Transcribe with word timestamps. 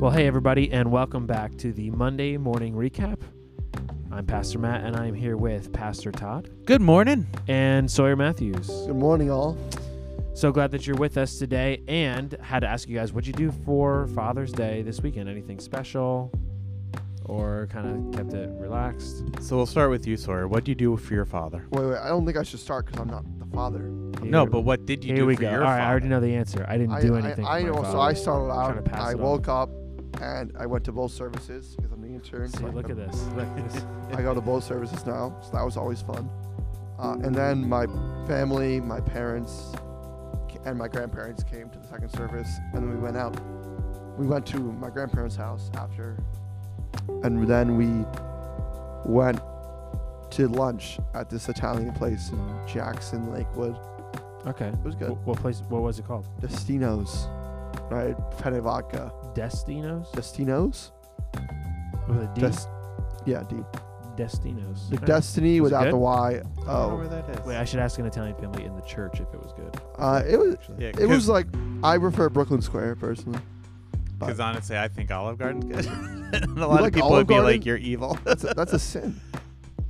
Well, 0.00 0.10
hey, 0.10 0.26
everybody, 0.26 0.72
and 0.72 0.90
welcome 0.90 1.26
back 1.26 1.56
to 1.58 1.72
the 1.74 1.90
Monday 1.90 2.38
morning 2.38 2.72
recap. 2.74 3.20
I'm 4.10 4.24
Pastor 4.24 4.58
Matt, 4.58 4.82
and 4.82 4.96
I'm 4.96 5.12
here 5.14 5.36
with 5.36 5.72
Pastor 5.74 6.10
Todd 6.10 6.48
Good 6.64 6.80
morning. 6.80 7.26
and 7.48 7.90
Sawyer 7.90 8.16
Matthews. 8.16 8.66
Good 8.66 8.96
morning, 8.96 9.30
all. 9.30 9.58
So 10.32 10.52
glad 10.52 10.70
that 10.70 10.86
you're 10.86 10.96
with 10.96 11.18
us 11.18 11.38
today, 11.38 11.82
and 11.86 12.32
had 12.40 12.60
to 12.60 12.66
ask 12.66 12.88
you 12.88 12.96
guys, 12.96 13.12
what'd 13.12 13.26
you 13.26 13.34
do 13.34 13.52
for 13.64 14.06
Father's 14.08 14.52
Day 14.52 14.80
this 14.80 15.02
weekend? 15.02 15.28
Anything 15.28 15.60
special, 15.60 16.32
or 17.26 17.68
kind 17.70 18.08
of 18.08 18.16
kept 18.16 18.32
it 18.32 18.48
relaxed? 18.58 19.22
So 19.42 19.56
we'll 19.56 19.66
start 19.66 19.90
with 19.90 20.06
you, 20.06 20.16
Sawyer. 20.16 20.48
What 20.48 20.64
do 20.64 20.70
you 20.70 20.76
do 20.76 20.96
for 20.96 21.12
your 21.12 21.26
father? 21.26 21.66
Wait, 21.72 21.84
wait. 21.84 21.98
I 21.98 22.08
don't 22.08 22.24
think 22.24 22.38
I 22.38 22.42
should 22.42 22.60
start 22.60 22.86
because 22.86 23.00
I'm 23.02 23.08
not 23.08 23.24
the 23.38 23.44
father. 23.54 23.80
No, 24.22 24.42
Here- 24.42 24.50
but 24.50 24.60
what 24.62 24.86
did 24.86 25.04
you 25.04 25.08
here 25.08 25.16
do 25.22 25.26
we 25.26 25.36
for 25.36 25.42
go. 25.42 25.50
your 25.50 25.58
All 25.60 25.64
right, 25.66 25.76
father? 25.76 25.82
I 25.82 25.90
already 25.90 26.08
know 26.08 26.20
the 26.20 26.34
answer. 26.34 26.64
I 26.68 26.78
didn't 26.78 26.94
I, 26.94 27.00
do 27.02 27.16
anything. 27.16 27.44
I, 27.44 27.60
for 27.60 27.66
my 27.66 27.70
know. 27.70 27.76
So 27.76 27.82
father. 27.92 27.98
I 27.98 28.12
started 28.14 28.46
trying 28.46 28.72
to 28.74 28.78
out. 28.80 28.84
pass 28.86 29.00
I 29.02 29.10
it 29.10 29.14
on. 29.14 29.20
woke 29.20 29.48
up 29.48 29.70
and 30.20 30.52
I 30.58 30.66
went 30.66 30.84
to 30.84 30.92
both 30.92 31.12
services 31.12 31.74
because 31.76 31.92
I'm 31.92 32.02
the 32.02 32.08
intern. 32.08 32.48
See, 32.50 32.58
so 32.58 32.66
look 32.68 32.90
at 32.90 32.96
this. 32.96 33.14
Look 33.36 33.46
at 33.46 33.72
this. 33.72 33.84
I 34.12 34.22
go 34.22 34.34
to 34.34 34.40
both 34.40 34.64
services 34.64 35.04
now, 35.06 35.36
so 35.42 35.50
that 35.52 35.62
was 35.64 35.76
always 35.76 36.02
fun. 36.02 36.28
Uh, 36.98 37.12
and 37.22 37.34
then 37.34 37.68
my 37.68 37.86
family, 38.26 38.80
my 38.80 39.00
parents, 39.00 39.72
and 40.66 40.78
my 40.78 40.88
grandparents 40.88 41.42
came 41.44 41.70
to 41.70 41.78
the 41.78 41.86
second 41.86 42.10
service, 42.10 42.48
and 42.74 42.82
then 42.82 42.90
we 42.90 42.96
went 43.00 43.16
out. 43.16 43.36
We 44.18 44.26
went 44.26 44.44
to 44.48 44.58
my 44.58 44.90
grandparents' 44.90 45.36
house 45.36 45.70
after, 45.74 46.18
and 47.22 47.46
then 47.48 47.76
we 47.78 48.04
went 49.10 49.40
to 50.30 50.48
lunch 50.48 50.98
at 51.14 51.30
this 51.30 51.48
Italian 51.48 51.92
place 51.92 52.30
in 52.30 52.58
Jackson, 52.68 53.32
Lakewood. 53.32 53.76
Okay. 54.46 54.68
It 54.68 54.82
was 54.84 54.94
good. 54.94 55.10
Wh- 55.10 55.26
What 55.28 55.38
place? 55.38 55.62
What 55.68 55.82
was 55.82 55.98
it 55.98 56.06
called? 56.06 56.26
Destinos, 56.40 57.26
right? 57.90 58.14
Penne 58.38 58.60
vodka. 58.60 59.12
Destinos. 59.34 60.10
Destinos? 60.12 60.90
With 62.08 62.18
a 62.22 62.30
D. 62.34 62.40
Des- 62.40 63.30
yeah, 63.30 63.42
D. 63.48 63.56
Destinos. 64.16 64.88
The 64.90 64.96
All 64.96 65.00
right. 65.00 65.06
Destiny 65.06 65.60
Was 65.60 65.70
it 65.72 65.74
without 65.74 65.84
good? 65.84 65.92
the 65.94 65.98
Y. 65.98 66.28
I 66.28 66.32
don't 66.34 66.56
know 66.66 66.72
Oh, 66.72 66.96
where 66.96 67.08
that 67.08 67.30
is. 67.30 67.46
Wait, 67.46 67.56
I 67.56 67.64
should 67.64 67.80
ask 67.80 67.98
an 67.98 68.06
Italian 68.06 68.34
family 68.36 68.64
in 68.64 68.74
the 68.74 68.82
church 68.82 69.20
if 69.20 69.32
it 69.32 69.40
was 69.42 69.52
good. 69.52 69.74
uh, 69.98 70.22
it 70.26 70.36
was. 70.38 70.56
yeah, 70.78 70.88
It 70.98 71.06
was 71.08 71.28
like 71.28 71.46
I 71.82 71.96
prefer 71.98 72.28
Brooklyn 72.28 72.60
Square 72.60 72.96
personally. 72.96 73.38
because 74.18 74.40
honestly, 74.40 74.76
I 74.76 74.88
think 74.88 75.10
Olive 75.10 75.38
Garden's 75.38 75.64
good. 75.64 75.86
and 75.86 76.58
a 76.58 76.66
lot 76.66 76.82
like 76.82 76.88
of 76.88 76.94
people 76.94 77.08
Olive 77.08 77.18
would 77.20 77.26
be 77.28 77.34
Garden? 77.34 77.50
like, 77.52 77.64
"You're 77.66 77.76
evil." 77.78 78.18
That's 78.24 78.44
a, 78.44 78.48
that's 78.54 78.72
a 78.74 78.78
sin. 78.78 79.18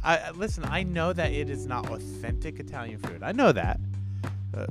I 0.04 0.18
I- 0.18 0.30
listen. 0.32 0.64
I 0.64 0.82
know 0.84 1.12
that 1.12 1.32
it 1.32 1.50
is 1.50 1.66
not 1.66 1.90
authentic 1.90 2.60
Italian 2.60 2.98
food. 3.00 3.22
I 3.22 3.32
know 3.32 3.50
that. 3.52 3.80
Uh, 4.56 4.66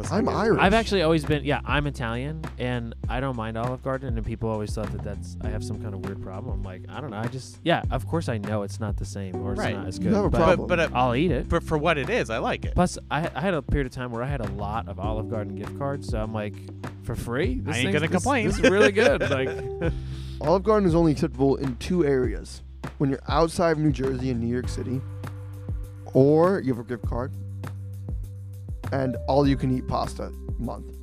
let's 0.00 0.12
I'm 0.12 0.24
not 0.24 0.34
Irish. 0.34 0.60
I've 0.60 0.74
actually 0.74 1.02
always 1.02 1.24
been, 1.24 1.44
yeah, 1.44 1.60
I'm 1.64 1.86
Italian, 1.86 2.42
and 2.58 2.94
I 3.08 3.20
don't 3.20 3.36
mind 3.36 3.56
Olive 3.56 3.82
Garden, 3.82 4.16
and 4.16 4.26
people 4.26 4.48
always 4.48 4.74
thought 4.74 4.90
that 4.92 5.02
that's 5.02 5.36
I 5.42 5.48
have 5.48 5.62
some 5.64 5.80
kind 5.80 5.94
of 5.94 6.00
weird 6.04 6.20
problem. 6.22 6.54
I'm 6.54 6.62
like, 6.62 6.82
I 6.88 7.00
don't 7.00 7.10
know, 7.10 7.18
I 7.18 7.26
just, 7.28 7.58
yeah, 7.62 7.82
of 7.90 8.06
course 8.06 8.28
I 8.28 8.38
know 8.38 8.62
it's 8.62 8.80
not 8.80 8.96
the 8.96 9.04
same 9.04 9.36
or 9.36 9.52
it's 9.52 9.60
Right. 9.60 9.76
not 9.76 9.86
as 9.86 9.98
good. 9.98 10.08
You 10.08 10.14
have 10.14 10.24
a 10.26 10.30
but 10.30 10.38
problem. 10.38 10.68
But 10.68 10.76
but, 10.76 10.92
uh, 10.92 10.98
I'll 10.98 11.14
eat 11.14 11.30
it. 11.30 11.48
but 11.48 11.62
for 11.62 11.78
what 11.78 11.98
it 11.98 12.10
is, 12.10 12.30
I 12.30 12.38
like 12.38 12.64
it. 12.64 12.74
Plus, 12.74 12.98
I, 13.10 13.30
I 13.34 13.40
had 13.40 13.54
a 13.54 13.62
period 13.62 13.86
of 13.86 13.92
time 13.92 14.10
where 14.12 14.22
I 14.22 14.26
had 14.26 14.40
a 14.40 14.48
lot 14.52 14.88
of 14.88 14.98
Olive 15.00 15.28
Garden 15.30 15.54
gift 15.54 15.76
cards, 15.78 16.08
so 16.08 16.18
I'm 16.22 16.32
like, 16.34 16.54
for 17.04 17.14
free, 17.14 17.60
this 17.60 17.76
I 17.76 17.78
ain't 17.80 17.88
gonna 17.92 18.00
this- 18.00 18.10
complain. 18.10 18.46
This 18.46 18.58
is 18.58 18.70
really 18.70 18.92
good. 18.92 19.20
like, 19.30 19.48
Olive 20.40 20.62
Garden 20.62 20.88
is 20.88 20.94
only 20.94 21.12
acceptable 21.12 21.56
in 21.56 21.76
two 21.76 22.04
areas: 22.06 22.62
when 22.98 23.10
you're 23.10 23.20
outside 23.28 23.72
of 23.72 23.78
New 23.78 23.92
Jersey 23.92 24.30
and 24.30 24.40
New 24.40 24.46
York 24.48 24.68
City, 24.68 25.00
or 26.14 26.60
you 26.60 26.72
have 26.74 26.84
a 26.84 26.88
gift 26.88 27.04
card, 27.06 27.32
and 28.92 29.16
all 29.28 29.46
you 29.46 29.56
can 29.56 29.76
eat 29.76 29.86
pasta 29.88 30.30
month. 30.58 30.94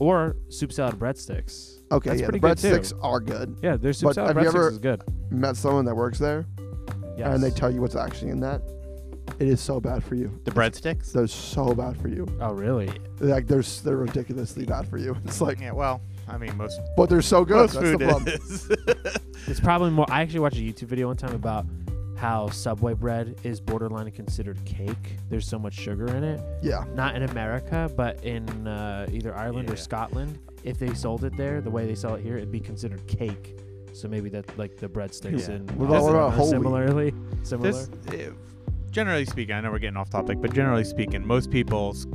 or 0.00 0.36
soup 0.48 0.72
salad 0.72 0.96
breadsticks. 0.98 1.78
Okay, 1.92 2.10
That's 2.10 2.20
yeah, 2.20 2.26
the 2.26 2.32
pretty 2.32 2.38
good, 2.40 2.58
too. 2.58 2.68
breadsticks 2.78 2.92
are 3.02 3.20
good. 3.20 3.56
Yeah, 3.62 3.76
their 3.76 3.92
soup 3.92 4.08
But 4.08 4.14
salad 4.16 4.36
breadsticks 4.36 4.46
ever- 4.48 4.68
is 4.70 4.78
good. 4.78 5.02
Met 5.30 5.56
someone 5.56 5.84
that 5.84 5.94
works 5.94 6.18
there, 6.18 6.46
Yes. 7.16 7.32
and 7.34 7.42
they 7.42 7.50
tell 7.50 7.70
you 7.70 7.80
what's 7.80 7.94
actually 7.96 8.30
in 8.30 8.40
that. 8.40 8.60
It 9.38 9.48
is 9.48 9.60
so 9.60 9.80
bad 9.80 10.02
for 10.04 10.14
you. 10.16 10.38
The 10.44 10.50
breadsticks. 10.50 11.12
They're 11.12 11.26
so 11.26 11.74
bad 11.74 11.96
for 11.96 12.08
you. 12.08 12.26
oh, 12.40 12.52
really? 12.52 12.90
Like 13.20 13.46
they're 13.46 13.62
they're 13.62 13.96
ridiculously 13.96 14.64
bad 14.66 14.86
for 14.88 14.98
you. 14.98 15.16
It's 15.24 15.40
like, 15.40 15.60
yeah. 15.60 15.72
Well, 15.72 16.02
I 16.28 16.36
mean, 16.38 16.56
most 16.56 16.80
but 16.96 17.08
they're 17.08 17.22
so 17.22 17.44
good. 17.44 17.56
most 17.56 17.74
That's 17.74 17.90
food 17.90 18.00
the 18.00 18.34
is. 18.34 19.16
It's 19.48 19.60
probably 19.60 19.90
more. 19.90 20.06
I 20.10 20.22
actually 20.22 20.40
watched 20.40 20.56
a 20.56 20.60
YouTube 20.60 20.88
video 20.88 21.06
one 21.08 21.16
time 21.16 21.34
about 21.34 21.66
how 22.24 22.48
Subway 22.48 22.94
bread 22.94 23.36
is 23.44 23.60
borderline 23.60 24.10
considered 24.10 24.58
cake. 24.64 25.16
There's 25.28 25.46
so 25.46 25.58
much 25.58 25.74
sugar 25.74 26.06
in 26.16 26.24
it. 26.24 26.40
Yeah. 26.62 26.84
Not 26.94 27.16
in 27.16 27.24
America, 27.24 27.90
but 27.94 28.24
in 28.24 28.66
uh, 28.66 29.06
either 29.12 29.34
Ireland 29.36 29.68
or 29.70 29.76
Scotland. 29.76 30.38
If 30.62 30.78
they 30.78 30.94
sold 30.94 31.24
it 31.24 31.36
there, 31.36 31.60
the 31.60 31.68
way 31.68 31.84
they 31.86 31.94
sell 31.94 32.14
it 32.14 32.22
here, 32.22 32.38
it'd 32.38 32.50
be 32.50 32.60
considered 32.60 33.06
cake. 33.06 33.58
So 33.92 34.08
maybe 34.08 34.30
that 34.30 34.56
like 34.56 34.78
the 34.78 34.88
breadsticks 34.88 35.48
Yeah. 35.48 35.56
in 35.56 35.66
What 35.76 35.84
about- 35.84 35.96
Austin 35.96 36.04
what 36.04 36.14
about 36.14 36.32
whole 36.32 36.46
wheat? 36.46 36.50
similarly 36.50 37.14
similar. 37.42 37.72
This, 37.72 37.90
uh, 38.08 38.32
generally 38.90 39.26
speaking, 39.26 39.54
I 39.54 39.60
know 39.60 39.70
we're 39.70 39.78
getting 39.78 39.98
off 39.98 40.08
topic, 40.08 40.40
but 40.40 40.54
generally 40.54 40.84
speaking, 40.84 41.26
most 41.26 41.50
people's 41.50 42.06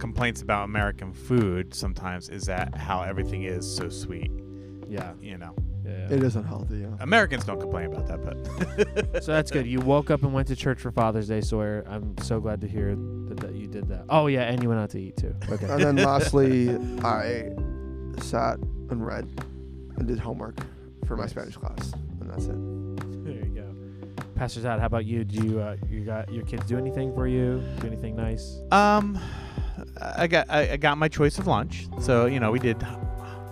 complaints 0.00 0.42
about 0.42 0.64
American 0.64 1.12
food 1.12 1.72
sometimes 1.74 2.28
is 2.28 2.42
that 2.46 2.74
how 2.76 3.02
everything 3.02 3.44
is 3.44 3.64
so 3.76 3.88
sweet. 3.88 4.32
yeah, 4.88 5.12
You 5.20 5.38
know, 5.38 5.54
yeah. 5.84 6.08
It 6.16 6.22
is 6.22 6.36
unhealthy. 6.36 6.78
Yeah. 6.78 6.88
Americans 7.00 7.44
don't 7.44 7.60
complain 7.60 7.92
about 7.92 8.06
that, 8.08 8.24
but 8.24 9.22
so 9.24 9.32
that's 9.32 9.50
good. 9.50 9.66
You 9.66 9.80
woke 9.80 10.10
up 10.10 10.22
and 10.22 10.32
went 10.32 10.48
to 10.48 10.56
church 10.56 10.80
for 10.80 10.90
Father's 10.90 11.28
Day, 11.28 11.40
Sawyer. 11.40 11.84
I'm 11.88 12.16
so 12.18 12.40
glad 12.40 12.60
to 12.62 12.68
hear 12.68 12.94
that, 13.28 13.38
that 13.40 13.54
you 13.54 13.66
did 13.66 13.88
that. 13.88 14.04
Oh 14.08 14.26
yeah, 14.26 14.42
and 14.50 14.62
you 14.62 14.68
went 14.68 14.80
out 14.80 14.90
to 14.90 14.98
eat 15.00 15.16
too. 15.16 15.34
Okay. 15.50 15.66
And 15.68 15.82
then 15.82 15.96
lastly, 16.04 16.70
I 17.04 17.50
sat 18.20 18.58
and 18.90 19.04
read 19.04 19.28
and 19.96 20.06
did 20.08 20.18
homework 20.18 20.56
for 21.06 21.16
my 21.16 21.22
Nice. 21.24 21.30
Spanish 21.32 21.56
class, 21.56 21.92
and 22.20 22.30
that's 22.30 22.46
it. 22.46 23.24
There 23.24 23.34
you 23.44 23.54
go. 23.54 23.74
Pastor 24.36 24.62
Todd, 24.62 24.80
how 24.80 24.86
about 24.86 25.04
you? 25.04 25.24
Do 25.24 25.46
you 25.46 25.60
uh, 25.60 25.76
you 25.88 26.00
got 26.00 26.32
your 26.32 26.44
kids 26.44 26.64
do 26.66 26.76
anything 26.78 27.14
for 27.14 27.26
you? 27.28 27.62
Do 27.80 27.86
anything 27.86 28.16
nice? 28.16 28.58
um, 28.72 29.18
I 30.00 30.26
got 30.26 30.46
I, 30.50 30.72
I 30.72 30.76
got 30.76 30.98
my 30.98 31.08
choice 31.08 31.38
of 31.38 31.46
lunch. 31.46 31.86
So 32.00 32.26
you 32.26 32.40
know, 32.40 32.50
we 32.50 32.58
did 32.58 32.82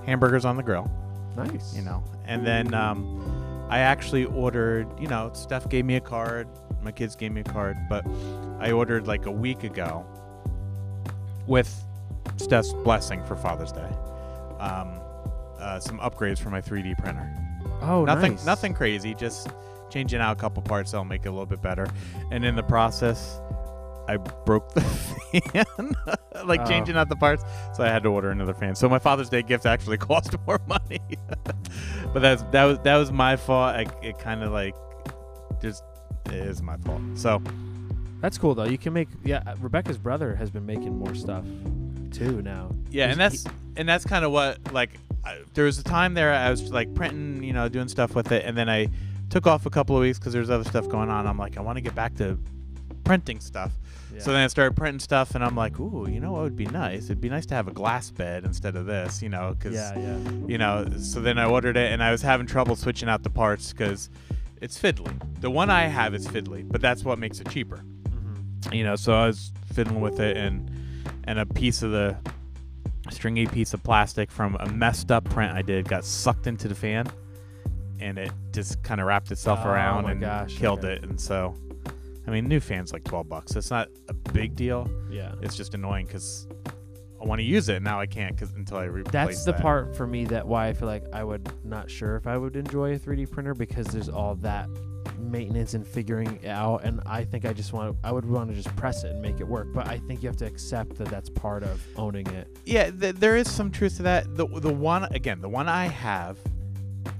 hamburgers 0.06 0.44
on 0.44 0.56
the 0.56 0.62
grill. 0.62 0.90
Nice. 1.36 1.74
You 1.74 1.82
know, 1.82 2.02
and 2.26 2.46
then 2.46 2.74
um, 2.74 3.66
I 3.70 3.78
actually 3.78 4.24
ordered. 4.24 4.88
You 5.00 5.08
know, 5.08 5.30
Steph 5.34 5.68
gave 5.68 5.84
me 5.84 5.96
a 5.96 6.00
card. 6.00 6.48
My 6.82 6.92
kids 6.92 7.16
gave 7.16 7.32
me 7.32 7.42
a 7.42 7.44
card, 7.44 7.76
but 7.88 8.04
I 8.58 8.72
ordered 8.72 9.06
like 9.06 9.26
a 9.26 9.30
week 9.30 9.64
ago 9.64 10.04
with 11.46 11.84
Steph's 12.36 12.72
blessing 12.72 13.24
for 13.24 13.36
Father's 13.36 13.72
Day. 13.72 13.88
Um, 14.58 15.00
uh, 15.58 15.78
some 15.80 15.98
upgrades 16.00 16.38
for 16.38 16.50
my 16.50 16.60
3D 16.60 16.98
printer. 16.98 17.28
Oh, 17.82 18.04
nothing, 18.04 18.32
nice. 18.32 18.46
nothing 18.46 18.74
crazy. 18.74 19.14
Just 19.14 19.48
changing 19.90 20.20
out 20.20 20.36
a 20.36 20.40
couple 20.40 20.62
parts 20.62 20.92
that'll 20.92 21.04
make 21.04 21.24
it 21.24 21.28
a 21.28 21.30
little 21.30 21.46
bit 21.46 21.62
better. 21.62 21.86
And 22.30 22.44
in 22.44 22.56
the 22.56 22.62
process, 22.62 23.40
I 24.08 24.16
broke 24.16 24.72
the 24.74 24.80
fan, 25.52 25.96
like 26.46 26.60
Oh. 26.60 26.64
changing 26.66 26.96
out 26.96 27.08
the 27.08 27.16
parts. 27.16 27.44
So 27.74 27.84
I 27.84 27.88
had 27.88 28.02
to 28.02 28.08
order 28.10 28.30
another 28.30 28.54
fan. 28.54 28.74
So 28.74 28.88
my 28.88 28.98
Father's 28.98 29.28
Day 29.28 29.42
gift 29.42 29.66
actually 29.66 29.98
cost 30.10 30.34
more 30.46 30.60
money. 30.66 31.00
but 32.12 32.20
that's 32.20 32.42
that 32.52 32.64
was 32.64 32.78
that 32.80 32.96
was 32.96 33.12
my 33.12 33.36
fault. 33.36 33.74
I, 33.74 33.86
it 34.02 34.18
kind 34.18 34.42
of 34.42 34.52
like 34.52 34.74
just 35.60 35.82
it 36.26 36.34
is 36.34 36.62
my 36.62 36.76
fault. 36.78 37.00
So 37.14 37.42
That's 38.20 38.38
cool 38.38 38.54
though. 38.54 38.64
You 38.64 38.78
can 38.78 38.92
make. 38.92 39.08
Yeah, 39.24 39.42
Rebecca's 39.60 39.98
brother 39.98 40.34
has 40.36 40.50
been 40.50 40.66
making 40.66 40.96
more 40.98 41.14
stuff 41.14 41.44
too 42.12 42.42
now. 42.42 42.74
Yeah, 42.90 43.06
He's- 43.06 43.12
and 43.12 43.20
that's 43.20 43.44
and 43.76 43.88
that's 43.88 44.04
kind 44.04 44.24
of 44.24 44.32
what 44.32 44.72
like 44.72 44.90
I, 45.24 45.38
there 45.54 45.64
was 45.64 45.78
a 45.78 45.84
time 45.84 46.14
there 46.14 46.32
I 46.32 46.50
was 46.50 46.70
like 46.72 46.92
printing, 46.94 47.42
you 47.42 47.52
know, 47.52 47.68
doing 47.68 47.88
stuff 47.88 48.14
with 48.14 48.32
it, 48.32 48.44
and 48.44 48.56
then 48.56 48.68
I 48.68 48.88
took 49.30 49.46
off 49.46 49.64
a 49.66 49.70
couple 49.70 49.96
of 49.96 50.02
weeks 50.02 50.18
because 50.18 50.32
there's 50.32 50.50
other 50.50 50.64
stuff 50.64 50.88
going 50.88 51.08
on. 51.08 51.26
I'm 51.26 51.38
like, 51.38 51.56
I 51.56 51.60
want 51.62 51.76
to 51.78 51.80
get 51.80 51.94
back 51.94 52.14
to 52.16 52.36
printing 53.04 53.40
stuff. 53.40 53.72
he- 54.12 54.20
So 54.20 54.32
then 54.32 54.42
I 54.44 54.46
started 54.48 54.76
printing 54.76 55.00
stuff, 55.00 55.34
and 55.34 55.42
I'm 55.44 55.56
like, 55.56 55.78
ooh, 55.80 56.08
you 56.08 56.20
know 56.20 56.32
what 56.32 56.42
would 56.42 56.56
be 56.56 56.66
nice? 56.66 57.04
It'd 57.04 57.20
be 57.20 57.28
nice 57.30 57.46
to 57.46 57.54
have 57.54 57.68
a 57.68 57.72
glass 57.72 58.10
bed 58.10 58.44
instead 58.44 58.76
of 58.76 58.86
this, 58.86 59.22
you 59.22 59.28
know, 59.28 59.54
because 59.58 59.74
yeah, 59.74 59.98
yeah. 59.98 60.18
you 60.46 60.58
know. 60.58 60.86
So 60.98 61.20
then 61.20 61.38
I 61.38 61.46
ordered 61.46 61.76
it, 61.76 61.90
and 61.92 62.02
I 62.02 62.10
was 62.10 62.22
having 62.22 62.46
trouble 62.46 62.76
switching 62.76 63.08
out 63.08 63.22
the 63.22 63.30
parts 63.30 63.72
because 63.72 64.10
it's 64.60 64.78
fiddly. 64.80 65.12
The 65.40 65.50
one 65.50 65.70
I 65.70 65.82
have 65.88 66.14
is 66.14 66.26
fiddly, 66.28 66.66
but 66.70 66.80
that's 66.80 67.04
what 67.04 67.18
makes 67.18 67.40
it 67.40 67.48
cheaper 67.50 67.82
Mhm. 68.08 68.74
you 68.74 68.84
know 68.84 68.94
so 68.94 69.12
i 69.12 69.26
was 69.26 69.50
fiddling 69.74 70.00
with 70.00 70.20
it 70.20 70.36
and 70.36 70.70
and 71.24 71.38
a 71.40 71.46
piece 71.46 71.82
of 71.82 71.90
the 71.90 72.16
stringy 73.10 73.46
piece 73.46 73.74
of 73.74 73.82
plastic 73.82 74.30
from 74.30 74.56
a 74.60 74.66
messed 74.70 75.10
up 75.10 75.24
print 75.24 75.52
i 75.52 75.62
did 75.62 75.88
got 75.88 76.04
sucked 76.04 76.46
into 76.46 76.68
the 76.68 76.74
fan 76.74 77.06
and 78.00 78.18
it 78.18 78.30
just 78.52 78.80
kind 78.84 79.00
of 79.00 79.06
wrapped 79.08 79.30
itself 79.32 79.60
Oh 79.64 79.68
around 79.70 80.04
my 80.04 80.12
and 80.12 80.20
gosh, 80.20 80.54
killed 80.56 80.80
okay. 80.84 80.92
it 80.94 81.02
and 81.04 81.20
so 81.20 81.54
i 82.26 82.30
mean 82.30 82.46
new 82.48 82.60
fan's 82.60 82.92
like 82.92 83.04
12 83.04 83.28
bucks 83.28 83.56
it's 83.56 83.70
not 83.70 83.88
a 84.08 84.14
big 84.14 84.54
deal 84.56 84.88
Yeah. 85.10 85.34
it's 85.42 85.56
just 85.56 85.74
annoying 85.74 86.06
because 86.06 86.46
i 87.20 87.24
want 87.24 87.38
to 87.40 87.44
use 87.44 87.68
it 87.68 87.76
and 87.76 87.84
now 87.84 88.00
i 88.00 88.06
can't 88.06 88.36
cause 88.36 88.52
until 88.54 88.78
i 88.78 88.84
replace 88.84 89.12
That's 89.12 89.44
the 89.44 89.52
that. 89.52 89.60
part 89.62 89.96
for 89.96 90.06
me 90.06 90.24
that 90.26 90.46
why 90.46 90.68
I 90.68 90.72
feel 90.72 90.88
like 90.88 91.04
I 91.12 91.22
would 91.24 91.48
not 91.64 91.90
sure 91.90 92.16
if 92.16 92.26
I 92.26 92.36
would 92.36 92.56
enjoy 92.56 92.94
a 92.94 92.98
3D 92.98 93.30
printer 93.30 93.54
because 93.54 93.86
there's 93.86 94.08
all 94.08 94.34
that 94.36 94.68
maintenance 95.18 95.74
and 95.74 95.86
figuring 95.86 96.38
it 96.42 96.48
out 96.48 96.84
and 96.84 97.00
I 97.06 97.24
think 97.24 97.44
I 97.44 97.52
just 97.52 97.72
want 97.72 97.96
I 98.02 98.10
would 98.12 98.24
want 98.24 98.50
to 98.50 98.54
just 98.56 98.74
press 98.76 99.04
it 99.04 99.12
and 99.12 99.22
make 99.22 99.40
it 99.40 99.46
work 99.46 99.68
but 99.72 99.86
I 99.86 99.98
think 99.98 100.22
you 100.22 100.28
have 100.28 100.36
to 100.38 100.46
accept 100.46 100.96
that 100.98 101.08
that's 101.08 101.30
part 101.30 101.62
of 101.62 101.80
owning 101.96 102.26
it 102.28 102.48
yeah 102.64 102.90
th- 102.90 103.16
there 103.16 103.36
is 103.36 103.48
some 103.50 103.70
truth 103.70 103.96
to 103.98 104.02
that 104.04 104.36
the 104.36 104.46
the 104.46 104.72
one 104.72 105.04
again 105.14 105.40
the 105.40 105.48
one 105.48 105.68
i 105.68 105.86
have 105.86 106.38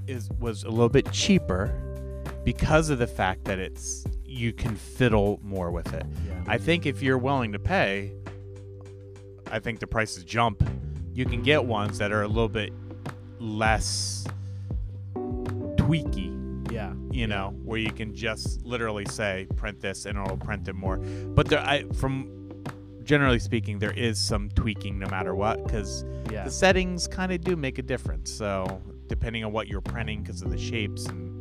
is 0.08 0.28
was 0.40 0.64
a 0.64 0.68
little 0.70 0.88
bit 0.88 1.10
cheaper 1.12 1.72
because 2.44 2.90
of 2.90 2.98
the 2.98 3.06
fact 3.06 3.44
that 3.44 3.58
it's 3.58 4.04
you 4.32 4.52
can 4.52 4.74
fiddle 4.76 5.38
more 5.42 5.70
with 5.70 5.92
it. 5.92 6.06
Yeah. 6.26 6.44
I 6.46 6.58
think 6.58 6.86
if 6.86 7.02
you're 7.02 7.18
willing 7.18 7.52
to 7.52 7.58
pay, 7.58 8.12
I 9.50 9.58
think 9.58 9.80
the 9.80 9.86
prices 9.86 10.24
jump. 10.24 10.62
You 11.12 11.26
can 11.26 11.42
get 11.42 11.64
ones 11.64 11.98
that 11.98 12.10
are 12.12 12.22
a 12.22 12.28
little 12.28 12.48
bit 12.48 12.72
less 13.38 14.24
tweaky, 15.76 16.72
yeah. 16.72 16.94
you 17.10 17.26
know, 17.26 17.54
where 17.64 17.78
you 17.78 17.92
can 17.92 18.14
just 18.14 18.64
literally 18.64 19.04
say 19.06 19.46
print 19.56 19.80
this 19.80 20.06
and 20.06 20.18
it'll 20.18 20.36
print 20.38 20.66
it 20.68 20.74
more. 20.74 20.96
But 20.96 21.48
there, 21.48 21.60
I 21.60 21.84
from 21.92 22.30
generally 23.02 23.38
speaking, 23.38 23.78
there 23.78 23.92
is 23.92 24.18
some 24.18 24.48
tweaking 24.50 24.98
no 24.98 25.08
matter 25.08 25.34
what 25.34 25.62
because 25.64 26.04
Yeah. 26.30 26.44
the 26.44 26.50
settings 26.50 27.06
kind 27.06 27.32
of 27.32 27.42
do 27.42 27.56
make 27.56 27.78
a 27.78 27.82
difference. 27.82 28.32
So 28.32 28.80
depending 29.08 29.44
on 29.44 29.52
what 29.52 29.68
you're 29.68 29.80
printing, 29.82 30.22
because 30.22 30.40
of 30.40 30.50
the 30.50 30.58
shapes 30.58 31.04
and 31.06 31.31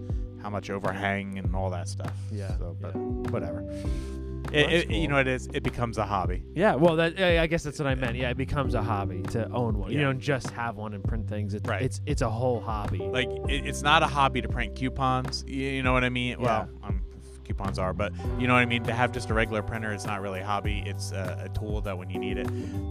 how 0.42 0.50
much 0.50 0.70
overhang 0.70 1.38
and 1.38 1.56
all 1.56 1.70
that 1.70 1.88
stuff. 1.88 2.14
Yeah, 2.32 2.56
So, 2.58 2.76
but 2.80 2.94
yeah. 2.96 3.02
whatever. 3.32 3.64
that's 3.64 4.54
It, 4.54 4.74
it, 4.74 4.88
cool. 4.90 4.98
You 4.98 5.08
know, 5.08 5.18
it 5.18 5.28
is. 5.28 5.48
It 5.54 5.64
becomes 5.64 5.98
a 5.98 6.06
hobby. 6.06 6.44
Yeah, 6.56 6.76
well, 6.76 6.96
that 6.98 7.20
I 7.22 7.40
I 7.44 7.48
guess 7.48 7.64
that's 7.64 7.80
what 7.80 7.88
I 7.88 7.96
meant. 7.96 8.16
Yeah, 8.18 8.30
it 8.32 8.38
becomes 8.38 8.74
a 8.76 8.82
hobby 8.82 9.22
to 9.32 9.50
own 9.52 9.78
one. 9.78 9.92
You 9.92 10.00
Yeah. 10.00 10.06
don't 10.06 10.20
just 10.20 10.50
have 10.52 10.76
one 10.76 10.94
and 10.94 11.04
print 11.04 11.28
things. 11.30 11.54
It's 11.54 11.68
Right. 11.70 11.82
it's 11.84 12.02
it's 12.06 12.22
a 12.22 12.30
whole 12.30 12.60
hobby. 12.60 12.98
Like 13.00 13.30
it, 13.48 13.66
it's 13.66 13.82
not 13.82 14.04
a 14.04 14.08
hobby 14.08 14.42
to 14.42 14.50
print 14.50 14.76
coupons. 14.76 15.44
You, 15.48 15.68
you 15.68 15.84
know 15.84 15.94
what 15.94 16.04
I 16.04 16.10
mean? 16.10 16.42
Well, 16.42 16.68
um, 16.84 17.02
coupons 17.46 17.80
are, 17.80 17.94
but 17.94 18.12
you 18.40 18.48
know 18.48 18.54
what 18.54 18.62
I 18.62 18.66
mean. 18.66 18.84
To 18.84 18.94
have 18.94 19.12
just 19.14 19.30
a 19.30 19.34
regular 19.34 19.62
printer, 19.62 19.94
it's 19.94 20.06
not 20.06 20.22
really 20.22 20.40
a 20.42 20.46
hobby. 20.46 20.84
It's 20.86 21.12
a, 21.14 21.44
a 21.46 21.50
tool 21.58 21.80
that 21.82 21.98
when 21.98 22.10
you 22.10 22.20
need 22.20 22.38
it. 22.38 22.48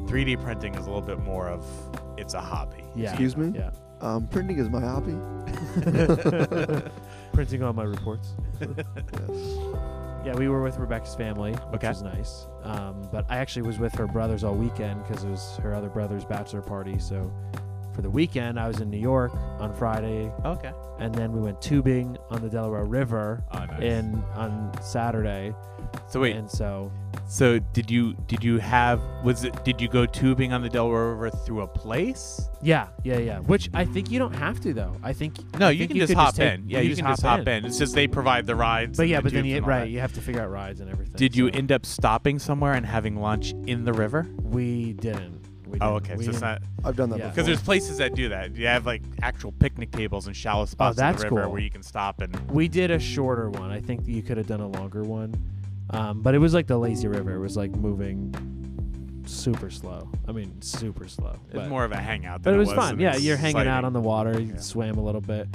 3D 0.06 0.40
printing 0.42 0.74
is 0.76 0.86
a 0.86 0.90
little 0.90 1.06
bit 1.06 1.18
more 1.18 1.48
of 1.48 1.66
it's 2.16 2.32
a 2.34 2.40
hobby. 2.40 2.84
yeah. 2.96 3.10
Excuse 3.10 3.36
me? 3.36 3.52
Yeah. 3.58 3.70
Um, 4.00 4.26
printing 4.28 4.58
is 4.58 4.70
my 4.70 4.80
hobby. 4.80 5.12
Printing 7.32 7.62
all 7.62 7.72
my 7.72 7.84
reports. 7.84 8.34
Yes. 8.60 10.26
Yeah, 10.26 10.36
we 10.36 10.48
were 10.50 10.62
with 10.62 10.76
Rebecca's 10.76 11.14
family, 11.14 11.52
which 11.52 11.76
Okay. 11.76 11.88
was 11.88 12.02
nice. 12.02 12.46
Um, 12.62 13.08
but 13.10 13.24
I 13.30 13.38
actually 13.38 13.62
was 13.62 13.78
with 13.78 13.94
her 13.94 14.06
brothers 14.06 14.44
all 14.44 14.54
weekend 14.54 15.02
because 15.06 15.24
it 15.24 15.30
was 15.30 15.56
her 15.62 15.74
other 15.74 15.88
brother's 15.88 16.26
bachelor 16.26 16.60
party. 16.60 16.98
So 16.98 17.32
for 18.00 18.04
the 18.04 18.10
weekend, 18.10 18.58
I 18.58 18.66
was 18.66 18.80
in 18.80 18.88
New 18.88 18.96
York 18.98 19.30
on 19.58 19.74
Friday, 19.74 20.32
Okay. 20.46 20.72
and 21.00 21.14
then 21.14 21.32
we 21.32 21.40
went 21.40 21.60
tubing 21.60 22.16
on 22.30 22.40
the 22.40 22.48
Delaware 22.48 22.84
River 22.86 23.44
Oh, 23.52 23.58
nice. 23.66 23.82
in 23.82 24.24
on 24.34 24.72
Saturday. 24.80 25.54
so 26.08 26.20
wait, 26.20 26.34
and 26.36 26.48
so 26.50 26.90
so 27.26 27.58
did 27.74 27.90
you 27.90 28.14
did 28.26 28.42
you 28.44 28.56
have 28.58 29.02
was 29.24 29.44
it 29.44 29.64
did 29.64 29.80
you 29.82 29.88
go 29.88 30.06
tubing 30.06 30.52
on 30.54 30.62
the 30.62 30.68
Delaware 30.70 31.10
River 31.14 31.30
through 31.44 31.60
a 31.60 31.66
place? 31.66 32.48
yeah, 32.62 32.86
yeah, 33.04 33.18
yeah. 33.18 33.40
Which 33.40 33.68
I 33.74 33.84
think 33.84 34.10
you 34.10 34.18
don't 34.18 34.32
have 34.34 34.60
to 34.60 34.72
though. 34.72 34.96
I 35.02 35.12
think 35.12 35.34
No, 35.58 35.66
I 35.66 35.70
you 35.72 35.80
think 35.80 35.90
can 35.90 36.00
just 36.00 36.14
hop 36.14 36.34
take- 36.36 36.54
in. 36.60 36.68
Yeah, 36.70 36.80
you, 36.80 36.96
can 36.96 37.04
hop 37.04 37.16
just 37.16 37.22
hop 37.26 37.46
in. 37.46 37.66
It's 37.66 37.76
just 37.78 37.94
they 37.94 38.06
provide 38.06 38.46
the 38.46 38.54
rides. 38.56 38.96
But 38.96 39.08
yeah, 39.08 39.18
the 39.18 39.24
but 39.24 39.32
then 39.34 39.44
you 39.44 39.60
right, 39.60 39.80
that. 39.80 39.90
you 39.90 40.00
have 40.00 40.14
to 40.14 40.22
figure 40.22 40.40
out 40.40 40.50
rides 40.50 40.80
and 40.80 40.88
everything. 40.90 41.16
Did 41.16 41.36
you 41.36 41.48
end 41.48 41.70
up 41.70 41.84
stopping 41.84 42.38
somewhere 42.38 42.72
and 42.72 42.86
having 42.86 43.16
lunch 43.16 43.52
in 43.66 43.84
the 43.84 43.92
river? 43.92 44.26
We 44.42 44.94
didn't. 44.94 45.39
We 45.70 45.78
Oh, 45.80 45.94
okay. 45.96 46.16
We 46.16 46.24
So 46.24 46.30
it's 46.30 46.40
didn't- 46.40 46.62
I've 46.84 46.96
done 46.96 47.10
that 47.10 47.18
Yeah. 47.18 47.24
before. 47.26 47.30
because 47.30 47.46
there's 47.46 47.62
places 47.62 47.98
that 47.98 48.14
do 48.14 48.28
that. 48.30 48.56
You 48.56 48.66
have 48.66 48.86
like 48.86 49.02
actual 49.22 49.52
picnic 49.52 49.90
tables 49.92 50.26
and 50.26 50.34
shallow 50.36 50.64
spots 50.66 50.98
in 50.98 51.00
that's 51.04 51.22
the 51.22 51.28
river 51.30 51.42
cool. 51.44 51.52
where 51.52 51.60
you 51.60 51.70
can 51.70 51.82
stop 51.82 52.20
and. 52.20 52.34
We 52.50 52.68
did 52.68 52.90
a 52.90 52.98
shorter 52.98 53.48
one. 53.50 53.70
I 53.70 53.80
think 53.80 54.06
you 54.06 54.22
could 54.22 54.36
have 54.36 54.46
done 54.46 54.60
a 54.60 54.68
longer 54.68 55.02
one. 55.02 55.34
Um, 55.90 56.22
but 56.22 56.34
it 56.34 56.38
was 56.38 56.54
like 56.54 56.66
the 56.66 56.78
lazy 56.78 57.08
river. 57.08 57.34
It 57.34 57.40
was 57.40 57.56
like 57.56 57.70
moving 57.72 58.32
super 59.26 59.70
slow. 59.70 60.08
I 60.28 60.32
mean, 60.32 60.60
super 60.62 61.06
slow. 61.08 61.36
It's 61.46 61.54
But, 61.54 61.68
more 61.68 61.84
of 61.84 61.92
a 61.92 61.96
hangout. 61.96 62.42
but 62.42 62.54
it 62.54 62.56
was 62.56 62.68
was 62.68 62.76
fun. 62.76 62.98
Yeah, 63.00 63.16
you're 63.16 63.36
hanging 63.36 63.66
out 63.68 63.84
on 63.84 63.92
the 63.92 64.00
water. 64.00 64.40
You 64.40 64.54
Yeah. 64.54 64.60
swam 64.60 64.98
a 64.98 65.02
little 65.02 65.20
bit. 65.20 65.48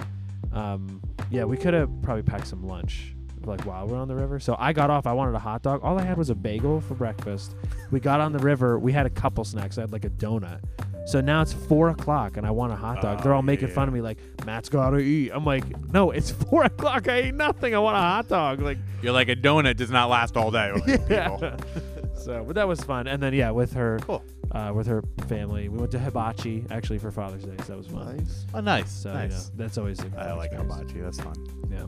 Um, 0.54 1.02
yeah, 1.30 1.44
we 1.46 1.58
could 1.58 1.74
have 1.74 1.90
probably 2.02 2.24
packed 2.24 2.48
some 2.48 2.64
lunch 2.66 3.15
like 3.48 3.62
while 3.66 3.88
we're 3.88 3.98
on 3.98 4.08
the 4.08 4.16
river. 4.16 4.40
So 4.40 4.56
I 4.60 4.74
got 4.74 4.90
off. 4.90 5.06
I 5.08 5.14
wanted 5.14 5.36
a 5.36 5.40
hot 5.40 5.62
dog. 5.64 5.82
All 5.84 5.98
I 6.00 6.04
had 6.04 6.18
was 6.18 6.30
a 6.30 6.36
bagel 6.36 6.82
for 6.82 6.94
breakfast. 6.96 7.56
We 7.92 8.00
got 8.00 8.20
on 8.22 8.32
the 8.32 8.40
river. 8.40 8.78
We 8.80 8.92
had 8.92 9.06
a 9.06 9.10
couple 9.10 9.44
snacks. 9.44 9.78
I 9.78 9.82
had 9.82 9.92
like 9.92 10.06
a 10.06 10.10
donut. 10.10 10.62
So 11.08 11.22
now 11.22 11.42
it's 11.44 11.54
four 11.54 11.90
o'clock 11.90 12.36
and 12.38 12.48
I 12.48 12.52
want 12.52 12.74
a 12.74 12.76
hot 12.76 13.00
dog. 13.02 13.22
They're 13.22 13.32
Oh, 13.34 13.36
all 13.38 13.42
making 13.44 13.68
yeah. 13.68 13.76
fun 13.76 13.88
of 13.88 13.94
me 13.94 14.02
like, 14.02 14.18
Matt's 14.46 14.70
gotta 14.70 14.98
eat. 14.98 15.30
I'm 15.32 15.46
like, 15.46 15.64
no, 15.94 16.10
it's 16.12 16.32
four 16.50 16.64
o'clock. 16.64 17.08
I 17.08 17.18
ate 17.18 17.36
nothing. 17.36 17.76
I 17.76 17.80
want 17.80 17.96
a 17.96 18.00
hot 18.00 18.28
dog. 18.28 18.60
Like, 18.62 18.80
You're 19.04 19.14
like 19.14 19.30
a 19.30 19.36
donut 19.36 19.78
does 19.78 19.92
not 19.92 20.10
last 20.10 20.36
all 20.36 20.50
day. 20.50 20.72
Yeah. 21.10 21.58
so, 22.16 22.44
but 22.44 22.56
that 22.56 22.68
was 22.68 22.82
fun. 22.82 23.06
And 23.08 23.22
then 23.22 23.34
yeah, 23.36 23.52
with 23.52 23.74
her, 23.74 24.00
Cool. 24.02 24.24
uh, 24.52 24.72
with 24.74 24.88
her 24.88 25.04
family, 25.28 25.70
we 25.70 25.78
went 25.78 25.92
to 25.92 26.00
Hibachi 26.00 26.66
actually 26.72 26.98
for 26.98 27.12
Father's 27.12 27.44
Day. 27.44 27.56
So 27.60 27.74
that 27.74 27.78
was 27.78 27.88
fun. 27.88 28.18
nice. 28.18 28.46
Oh, 28.56 28.62
nice. 28.62 28.92
So 28.92 29.14
nice. 29.14 29.32
you 29.32 29.38
know, 29.38 29.44
that's 29.58 29.78
always 29.78 30.00
a 30.00 30.12
I 30.18 30.34
like 30.34 30.54
experience. 30.54 30.74
hibachi. 30.80 31.02
That's 31.02 31.20
fun. 31.22 31.36
Yeah. 31.70 31.86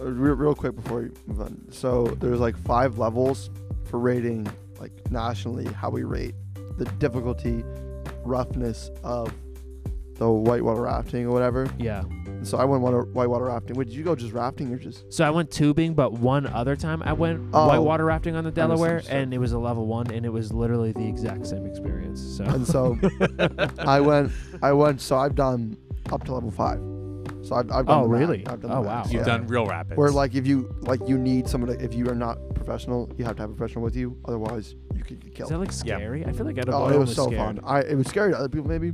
Uh, 0.00 0.04
real, 0.06 0.34
real 0.34 0.54
quick 0.54 0.74
before 0.74 1.02
we 1.02 1.10
move 1.26 1.40
on. 1.40 1.64
So 1.70 2.06
there's 2.20 2.40
like 2.40 2.56
five 2.56 2.98
levels 2.98 3.50
for 3.84 3.98
rating, 3.98 4.46
like 4.80 4.92
nationally, 5.10 5.66
how 5.66 5.90
we 5.90 6.02
rate 6.04 6.34
the 6.78 6.84
difficulty, 6.98 7.62
roughness 8.24 8.90
of 9.04 9.32
the 10.16 10.30
whitewater 10.30 10.82
rafting 10.82 11.26
or 11.26 11.30
whatever. 11.30 11.68
Yeah. 11.78 12.02
So 12.42 12.58
I 12.58 12.64
went 12.64 12.82
water, 12.82 13.02
whitewater 13.02 13.44
rafting. 13.44 13.76
Wait, 13.76 13.88
did 13.88 13.96
you 13.96 14.02
go 14.02 14.16
just 14.16 14.32
rafting 14.32 14.72
or 14.72 14.76
just? 14.76 15.12
So 15.12 15.24
I 15.24 15.30
went 15.30 15.50
tubing, 15.50 15.94
but 15.94 16.12
one 16.14 16.46
other 16.46 16.74
time 16.74 17.02
I 17.04 17.12
went 17.12 17.40
Oh. 17.52 17.68
whitewater 17.68 18.04
rafting 18.04 18.34
on 18.34 18.42
the 18.44 18.50
Delaware, 18.50 19.02
and 19.08 19.32
it 19.32 19.38
was 19.38 19.52
a 19.52 19.58
level 19.58 19.86
one, 19.86 20.10
and 20.10 20.26
it 20.26 20.30
was 20.32 20.52
literally 20.52 20.90
the 20.92 21.06
exact 21.06 21.46
same 21.46 21.64
experience. 21.66 22.20
So 22.20 22.44
And 22.44 22.66
so 22.66 22.98
I 23.78 24.00
went, 24.00 24.32
I 24.60 24.72
went. 24.72 25.00
So 25.00 25.16
I've 25.18 25.34
done 25.36 25.76
up 26.10 26.24
to 26.24 26.34
level 26.34 26.50
five. 26.50 26.80
So 27.42 27.56
I've, 27.56 27.70
I've 27.72 27.88
oh, 27.88 27.92
done. 27.92 27.98
Oh, 27.98 28.02
the 28.02 28.08
max. 28.08 28.20
really? 28.20 28.46
I've 28.46 28.60
done 28.60 28.70
Oh, 28.70 28.82
the 28.82 28.88
wow. 28.88 28.94
max, 28.98 29.12
You've 29.12 29.26
yeah. 29.26 29.36
done 29.38 29.46
real 29.48 29.66
rapids. 29.66 29.96
Where 29.98 30.10
like 30.10 30.34
if 30.34 30.46
you 30.46 30.74
like 30.82 31.00
you 31.08 31.18
need 31.18 31.48
someone 31.48 31.76
to, 31.76 31.84
if 31.84 31.92
you 31.94 32.08
are 32.08 32.14
not 32.14 32.38
professional, 32.54 33.10
you 33.18 33.24
have 33.24 33.36
to 33.36 33.42
have 33.42 33.50
a 33.50 33.54
professional 33.54 33.82
with 33.84 33.96
you. 33.96 34.16
Otherwise, 34.26 34.76
you 34.94 35.02
could 35.02 35.20
get 35.20 35.34
killed. 35.34 35.50
is 35.50 35.50
killed. 35.50 35.50
that 35.50 35.58
like 35.58 35.68
Yeah. 35.86 35.96
scary? 35.96 36.24
I 36.26 36.32
feel 36.32 36.46
like 36.46 36.58
I'd 36.58 36.66
have 36.66 36.74
Oh, 36.74 36.88
it 36.88 36.98
was 36.98 37.14
so 37.14 37.26
scared. 37.26 37.56
fun. 37.56 37.60
I 37.64 37.80
it 37.80 37.96
was 37.96 38.06
scary 38.06 38.30
to 38.32 38.38
other 38.38 38.48
people 38.48 38.68
maybe. 38.68 38.92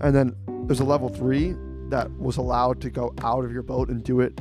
And 0.00 0.14
then 0.14 0.34
there's 0.66 0.80
a 0.80 0.84
level 0.84 1.08
three 1.08 1.54
that 1.88 2.10
was 2.18 2.36
allowed 2.36 2.80
to 2.82 2.90
go 2.90 3.12
out 3.22 3.44
of 3.44 3.52
your 3.52 3.62
boat 3.62 3.88
and 3.88 4.02
do 4.02 4.20
it. 4.20 4.40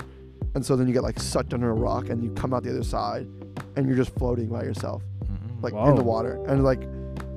And 0.56 0.64
so 0.66 0.76
then 0.76 0.88
you 0.88 0.94
get 0.94 1.04
like 1.04 1.20
sucked 1.20 1.54
under 1.54 1.70
a 1.72 1.74
rock 1.74 2.10
and 2.10 2.24
you 2.24 2.32
come 2.32 2.54
out 2.54 2.64
the 2.64 2.70
other 2.70 2.84
side 2.84 3.28
and 3.76 3.88
you're 3.88 3.98
just 3.98 4.14
floating 4.16 4.48
by 4.48 4.64
yourself, 4.64 5.02
Mm-mm. 5.26 5.64
like 5.64 5.74
in 5.90 5.96
the 5.96 6.04
water. 6.04 6.44
And 6.48 6.64
like 6.64 6.82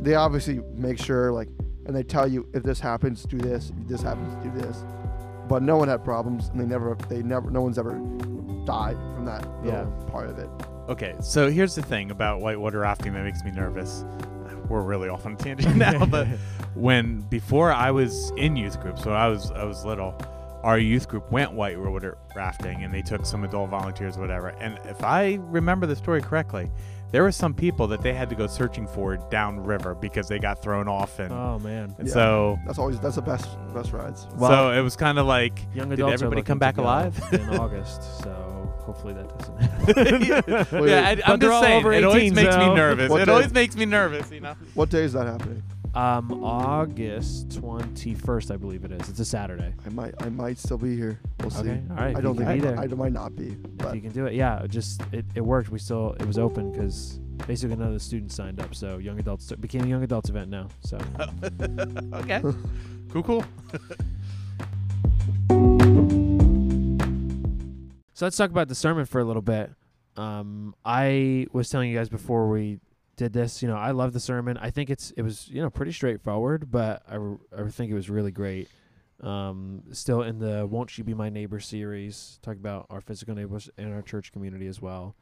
they 0.03 0.15
obviously 0.15 0.61
make 0.75 0.99
sure 0.99 1.33
like 1.33 1.49
and 1.87 1.95
they 1.97 2.03
tell 2.03 2.27
you 2.27 2.47
if 2.53 2.63
this 2.63 2.81
happens, 2.81 3.23
do 3.25 3.39
this, 3.39 3.73
if 3.81 3.89
this 3.89 4.03
happens, 4.03 4.35
do 4.45 4.51
this. 4.61 4.83
But 5.49 5.63
no 5.63 5.77
one 5.77 5.89
had 5.89 6.05
problems 6.05 6.49
and 6.49 6.61
they 6.61 6.65
never 6.67 6.97
they 7.09 7.23
never 7.23 7.51
no 7.51 7.61
one's 7.63 7.79
ever 7.79 7.93
died 8.65 8.97
from 9.15 9.25
that 9.27 9.47
Yeah. 9.65 9.85
part 10.11 10.29
of 10.29 10.39
it. 10.39 10.49
Okay, 10.89 11.15
so 11.21 11.51
here's 11.51 11.75
the 11.75 11.83
thing 11.83 12.11
about 12.11 12.41
whitewater 12.41 12.81
rafting 12.81 13.13
that 13.15 13.25
makes 13.25 13.43
me 13.45 13.51
nervous. 13.51 14.05
We're 14.69 14.83
really 14.83 15.09
off 15.09 15.27
on 15.27 15.33
a 15.33 15.37
tangent 15.37 15.77
now, 15.77 16.05
but 16.07 16.27
when 16.75 17.21
before 17.23 17.73
I 17.73 17.91
was 17.91 18.33
in 18.37 18.57
youth 18.57 18.81
group, 18.81 18.99
so 18.99 19.13
I 19.13 19.29
was 19.29 19.51
I 19.53 19.65
was 19.65 19.85
little, 19.85 20.15
our 20.65 20.79
youth 20.79 21.09
group 21.09 21.31
went 21.31 21.53
whitewater 21.53 22.19
rafting 22.35 22.83
and 22.83 22.93
they 22.93 23.03
took 23.03 23.25
some 23.27 23.45
adult 23.45 23.71
volunteers, 23.71 24.19
whatever. 24.19 24.49
And 24.61 24.79
if 24.85 25.03
I 25.05 25.39
remember 25.43 25.87
the 25.87 25.95
story 25.97 26.21
correctly, 26.21 26.71
there 27.13 27.23
were 27.23 27.33
some 27.33 27.55
people 27.55 27.87
that 27.89 28.03
they 28.03 28.13
had 28.13 28.29
to 28.31 28.35
go 28.35 28.47
searching 28.47 28.87
for 28.87 29.17
downriver 29.31 29.95
because 29.95 30.29
they 30.29 30.39
got 30.39 30.61
thrown 30.63 30.89
off 30.89 31.19
and, 31.19 31.33
Oh 31.33 31.59
man. 31.61 31.95
and 31.99 32.09
Yeah. 32.09 32.15
so 32.15 32.59
That's 32.67 32.79
always 32.79 32.99
that's 33.01 33.17
the 33.17 33.23
best 33.23 33.49
best 33.75 33.93
rides. 33.93 34.27
Well- 34.37 34.51
so 34.51 34.71
it 34.73 34.83
was 34.83 34.97
kind 34.97 35.19
of 35.19 35.27
like 35.27 35.61
Young 35.75 35.89
did 35.91 35.99
adults 36.01 36.15
everybody 36.23 36.43
come 36.43 36.59
back 36.59 36.79
alive? 36.79 37.19
in 37.33 37.49
August, 37.59 38.03
so 38.23 38.31
hopefully 38.81 39.15
that 39.15 39.39
doesn't 39.39 39.59
happen. 39.61 40.23
yeah, 40.23 40.85
yeah 40.85 41.09
I, 41.27 41.33
i'm 41.33 41.41
just 41.41 41.61
saying 41.63 41.79
over 41.79 41.93
it 41.93 42.05
always 42.05 42.23
18, 42.25 42.35
makes 42.35 42.55
so- 42.55 42.69
me 42.69 42.75
nervous. 42.75 43.11
What 43.11 43.21
it 43.23 43.27
day- 43.27 43.33
always 43.33 43.53
makes 43.53 43.77
me 43.77 43.85
nervous, 43.87 44.31
you 44.31 44.41
know. 44.41 44.55
What 44.75 44.91
day 44.91 45.03
is 45.03 45.13
that 45.15 45.27
happening? 45.27 45.63
Um, 45.97 46.45
August 46.45 47.51
twenty 47.53 48.15
first, 48.15 48.51
I 48.51 48.57
believe 48.57 48.85
it 48.85 48.93
is. 48.93 49.09
It's 49.09 49.19
a 49.19 49.25
Saturday. 49.25 49.73
I 49.85 49.89
might 49.89 50.15
I 50.21 50.29
might 50.29 50.59
still 50.59 50.77
be 50.77 50.95
here. 50.95 51.19
We'll 51.41 51.51
see. 51.51 51.61
Okay, 51.61 51.83
all 51.91 51.97
right. 51.97 52.17
I 52.17 52.21
don't 52.21 52.37
think 52.37 52.49
can 52.49 52.61
be 52.61 52.69
I. 52.69 52.83
I, 52.83 52.87
might 52.89 53.13
not 53.13 53.35
be, 53.35 53.49
if 53.49 53.77
but 53.79 53.95
you 53.95 54.03
can 54.03 54.13
do 54.13 54.27
it, 54.27 54.35
yeah. 54.35 54.63
it 54.63 54.71
Just 54.71 55.03
it, 55.13 55.25
it 55.35 55.41
worked. 55.41 55.71
We 55.71 55.79
still 55.79 56.15
it 56.21 56.27
was 56.27 56.39
open 56.39 56.71
because 56.71 57.19
basically 57.47 57.77
none 57.77 57.89
of 57.89 57.95
the 57.95 58.01
students 58.01 58.35
signed 58.35 58.61
up. 58.61 58.75
So 58.75 58.99
young 58.99 59.19
adults 59.19 59.51
it 59.51 59.61
became 59.61 59.85
a 59.85 59.87
young 59.87 60.03
adults 60.03 60.29
event 60.29 60.51
now. 60.51 60.69
So 60.81 60.99
okay. 62.13 62.41
cool, 63.11 63.23
cool. 63.23 63.45
So 68.13 68.25
let's 68.25 68.37
talk 68.37 68.51
about 68.51 68.69
the 68.69 68.75
sermon 68.75 69.07
for 69.07 69.21
a 69.21 69.25
little 69.25 69.43
bit. 69.43 69.71
Um, 70.17 70.75
I 70.85 71.47
was 71.53 71.69
telling 71.69 71.91
you 71.91 71.97
guys 71.97 72.09
before 72.09 72.49
we 72.49 72.81
did 73.17 73.33
this, 73.33 73.63
you 73.63 73.69
know, 73.69 73.77
I 73.77 73.93
love 73.93 74.13
the 74.13 74.21
sermon. 74.21 74.59
I 74.59 74.71
think 74.71 74.91
it's 74.91 75.11
it 75.13 75.23
was 75.23 75.49
you 75.49 75.63
know 75.63 75.71
pretty 75.71 75.93
straightforward, 75.93 76.71
but 76.71 77.03
I, 77.09 77.17
I 77.57 77.69
think 77.69 77.91
it 77.91 77.95
was 77.95 78.11
really 78.11 78.31
great. 78.31 78.69
Um, 79.23 79.83
still 79.93 80.23
in 80.23 80.39
the 80.39 80.67
"Won't 80.67 80.97
You 80.99 81.05
Be 81.05 81.15
My 81.15 81.31
Neighbor" 81.31 81.59
series, 81.59 82.39
talk 82.43 82.57
about 82.57 82.87
our 82.91 83.01
physical 83.01 83.35
neighbors 83.35 83.71
and 83.79 83.95
our 83.95 84.03
church 84.03 84.33
community 84.33 84.67
as 84.67 84.81
well. 84.83 85.17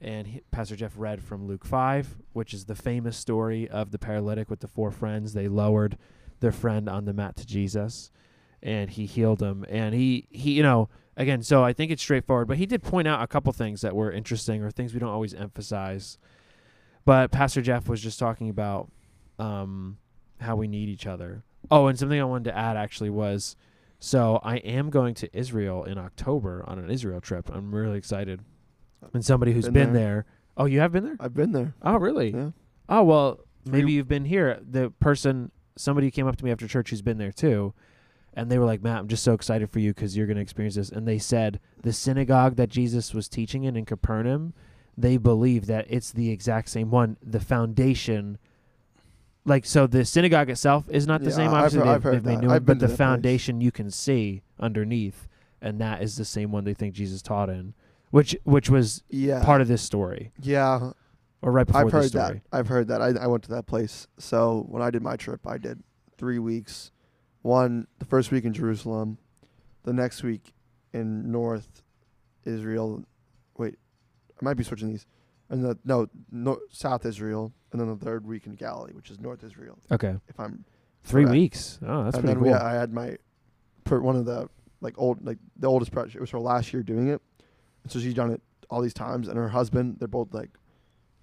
And 0.00 0.28
he, 0.28 0.42
Pastor 0.52 0.76
Jeff 0.76 0.92
read 0.96 1.22
from 1.22 1.46
Luke 1.46 1.64
five, 1.64 2.16
which 2.32 2.54
is 2.54 2.66
the 2.66 2.76
famous 2.76 3.16
story 3.16 3.68
of 3.68 3.90
the 3.90 3.98
paralytic 3.98 4.48
with 4.48 4.60
the 4.60 4.68
four 4.68 4.92
friends. 4.92 5.32
They 5.32 5.48
lowered 5.48 5.98
their 6.38 6.52
friend 6.52 6.88
on 6.88 7.04
the 7.04 7.12
mat 7.12 7.36
to 7.36 7.46
Jesus, 7.46 8.12
and 8.62 8.90
he 8.90 9.06
healed 9.06 9.42
him. 9.42 9.66
And 9.68 9.92
he 9.92 10.28
he 10.30 10.52
you 10.52 10.62
know 10.62 10.88
again, 11.16 11.42
so 11.42 11.64
I 11.64 11.72
think 11.72 11.90
it's 11.90 12.02
straightforward. 12.02 12.46
But 12.46 12.58
he 12.58 12.66
did 12.66 12.84
point 12.84 13.08
out 13.08 13.20
a 13.22 13.26
couple 13.26 13.52
things 13.52 13.80
that 13.80 13.96
were 13.96 14.12
interesting 14.12 14.62
or 14.62 14.70
things 14.70 14.94
we 14.94 15.00
don't 15.00 15.10
always 15.10 15.34
emphasize. 15.34 16.16
But 17.10 17.32
Pastor 17.32 17.60
Jeff 17.60 17.88
was 17.88 18.00
just 18.00 18.20
talking 18.20 18.50
about 18.50 18.88
um, 19.40 19.98
how 20.38 20.54
we 20.54 20.68
need 20.68 20.88
each 20.88 21.08
other. 21.08 21.42
Oh, 21.68 21.88
and 21.88 21.98
something 21.98 22.20
I 22.20 22.22
wanted 22.22 22.44
to 22.44 22.56
add 22.56 22.76
actually 22.76 23.10
was 23.10 23.56
so 23.98 24.38
I 24.44 24.58
am 24.58 24.90
going 24.90 25.14
to 25.14 25.36
Israel 25.36 25.82
in 25.82 25.98
October 25.98 26.64
on 26.68 26.78
an 26.78 26.88
Israel 26.88 27.20
trip. 27.20 27.50
I'm 27.52 27.74
really 27.74 27.98
excited. 27.98 28.42
And 29.12 29.24
somebody 29.24 29.52
who's 29.52 29.64
Been 29.64 29.72
been, 29.72 29.92
there. 29.92 30.04
there. 30.04 30.26
Oh, 30.56 30.66
you 30.66 30.78
have 30.78 30.92
been 30.92 31.02
there? 31.02 31.16
I've 31.18 31.34
been 31.34 31.50
there. 31.50 31.74
Oh, 31.82 31.96
really? 31.96 32.30
Yeah. 32.30 32.50
Oh, 32.88 33.02
well, 33.02 33.40
maybe 33.66 33.90
you've 33.90 34.06
been 34.06 34.26
here. 34.26 34.60
The 34.62 34.90
person, 35.00 35.50
somebody 35.76 36.12
came 36.12 36.28
up 36.28 36.36
to 36.36 36.44
me 36.44 36.52
after 36.52 36.68
church 36.68 36.90
who's 36.90 37.02
been 37.02 37.18
there 37.18 37.32
too. 37.32 37.74
And 38.34 38.52
they 38.52 38.58
were 38.60 38.66
like, 38.66 38.84
Matt, 38.84 38.98
I'm 39.00 39.08
just 39.08 39.24
so 39.24 39.32
excited 39.32 39.68
for 39.68 39.80
you 39.80 39.92
because 39.92 40.16
you're 40.16 40.28
going 40.28 40.36
to 40.36 40.42
experience 40.42 40.76
this. 40.76 40.90
And 40.90 41.08
they 41.08 41.18
said 41.18 41.58
the 41.82 41.92
synagogue 41.92 42.54
that 42.54 42.68
Jesus 42.68 43.12
was 43.12 43.28
teaching 43.28 43.64
in 43.64 43.74
in 43.74 43.84
Capernaum, 43.84 44.54
they 45.00 45.16
believe 45.16 45.66
that 45.66 45.86
it's 45.88 46.10
the 46.12 46.30
exact 46.30 46.68
same 46.68 46.90
one. 46.90 47.16
The 47.22 47.40
foundation, 47.40 48.38
like, 49.44 49.64
so 49.64 49.86
the 49.86 50.04
synagogue 50.04 50.50
itself 50.50 50.84
is 50.88 51.06
not 51.06 51.22
the 51.22 51.30
Yeah, 51.30 51.36
same. 51.36 51.48
I've 51.48 51.64
Obviously, 51.64 51.78
heard- 51.80 51.86
they've, 51.86 51.94
I've 51.94 52.02
heard 52.02 52.14
they've 52.14 52.24
made 52.24 52.36
that. 52.36 52.40
new 52.42 52.46
one, 52.48 52.56
I've 52.56 52.66
but 52.66 52.78
the 52.78 52.86
that 52.86 52.88
place. 52.88 52.98
foundation 52.98 53.60
you 53.60 53.72
can 53.72 53.90
see 53.90 54.42
underneath, 54.58 55.28
and 55.62 55.80
that 55.80 56.02
is 56.02 56.16
the 56.16 56.24
same 56.24 56.52
one 56.52 56.64
they 56.64 56.74
think 56.74 56.94
Jesus 56.94 57.22
taught 57.22 57.48
in, 57.50 57.74
which 58.10 58.36
which 58.44 58.68
was 58.70 59.02
Yeah. 59.10 59.42
part 59.44 59.60
of 59.60 59.68
this 59.68 59.82
story, 59.82 60.32
yeah. 60.40 60.90
or 61.42 61.52
right 61.52 61.66
before 61.66 61.82
I've 61.86 61.92
heard 61.92 62.08
story. 62.08 62.42
that. 62.50 62.56
I've 62.58 62.68
heard 62.68 62.88
that. 62.88 63.00
I, 63.00 63.08
I 63.22 63.26
went 63.26 63.42
to 63.44 63.50
that 63.50 63.66
place. 63.66 64.06
So 64.18 64.66
when 64.68 64.82
I 64.82 64.90
did 64.90 65.02
my 65.02 65.16
trip, 65.16 65.46
I 65.46 65.58
did 65.58 65.82
three 66.18 66.38
weeks. 66.38 66.90
One, 67.42 67.86
the 67.98 68.04
first 68.04 68.30
week 68.30 68.44
in 68.44 68.52
Jerusalem, 68.52 69.16
the 69.84 69.94
next 69.94 70.22
week 70.22 70.52
in 70.92 71.30
North 71.32 71.82
Israel. 72.44 73.04
I 74.40 74.44
might 74.44 74.56
be 74.56 74.64
switching 74.64 74.88
these. 74.88 75.06
And 75.48 75.64
the 75.64 75.76
no, 75.84 76.06
no 76.30 76.60
South 76.70 77.04
Israel, 77.04 77.52
and 77.72 77.80
then 77.80 77.88
the 77.88 77.96
third 77.96 78.24
week 78.24 78.46
in 78.46 78.54
Galilee, 78.54 78.92
which 78.92 79.10
is 79.10 79.18
North 79.18 79.42
Israel. 79.42 79.78
Okay. 79.90 80.14
If 80.28 80.38
I'm 80.38 80.64
Three 81.02 81.22
correct. 81.24 81.32
weeks. 81.32 81.78
Oh, 81.82 82.04
that's 82.04 82.16
and 82.16 82.24
pretty 82.24 82.26
then 82.40 82.52
cool. 82.52 82.52
we, 82.52 82.52
I 82.52 82.74
had 82.74 82.92
my, 82.92 83.16
per 83.84 84.00
one 84.00 84.16
of 84.16 84.26
the 84.26 84.48
like 84.80 84.94
old 84.98 85.24
like 85.26 85.38
the 85.56 85.66
oldest 85.66 85.90
project. 85.92 86.14
It 86.16 86.20
was 86.20 86.30
her 86.30 86.38
last 86.38 86.72
year 86.72 86.82
doing 86.82 87.08
it, 87.08 87.20
and 87.82 87.90
so 87.90 87.98
she's 87.98 88.14
done 88.14 88.30
it 88.30 88.40
all 88.68 88.80
these 88.80 88.94
times. 88.94 89.26
And 89.26 89.36
her 89.38 89.48
husband, 89.48 89.96
they're 89.98 90.08
both 90.08 90.32
like 90.32 90.50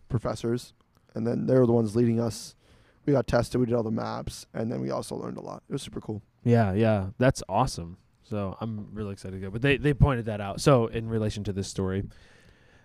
professors, 0.10 0.74
and 1.16 1.26
then 1.26 1.46
they 1.46 1.54
were 1.54 1.66
the 1.66 1.74
ones 1.74 1.96
leading 1.96 2.20
us. 2.20 2.56
We 3.06 3.14
got 3.14 3.28
tested. 3.28 3.60
We 3.62 3.68
did 3.68 3.76
all 3.76 3.84
the 3.84 3.92
maps, 3.92 4.48
and 4.54 4.72
then 4.72 4.82
we 4.82 4.90
also 4.90 5.16
learned 5.16 5.38
a 5.38 5.42
lot. 5.42 5.64
It 5.70 5.74
was 5.74 5.82
super 5.82 6.02
cool. 6.02 6.22
yeah, 6.44 6.74
yeah, 6.74 7.08
that's 7.18 7.42
awesome. 7.48 7.98
So 8.24 8.58
I'm 8.60 8.90
really 8.94 9.14
excited 9.14 9.40
to 9.40 9.42
go. 9.46 9.50
But 9.52 9.62
they 9.62 9.78
they 9.78 9.94
pointed 9.94 10.26
that 10.26 10.42
out. 10.42 10.60
So 10.60 10.88
in 10.88 11.08
relation 11.08 11.44
to 11.46 11.54
this 11.54 11.68
story, 11.70 12.04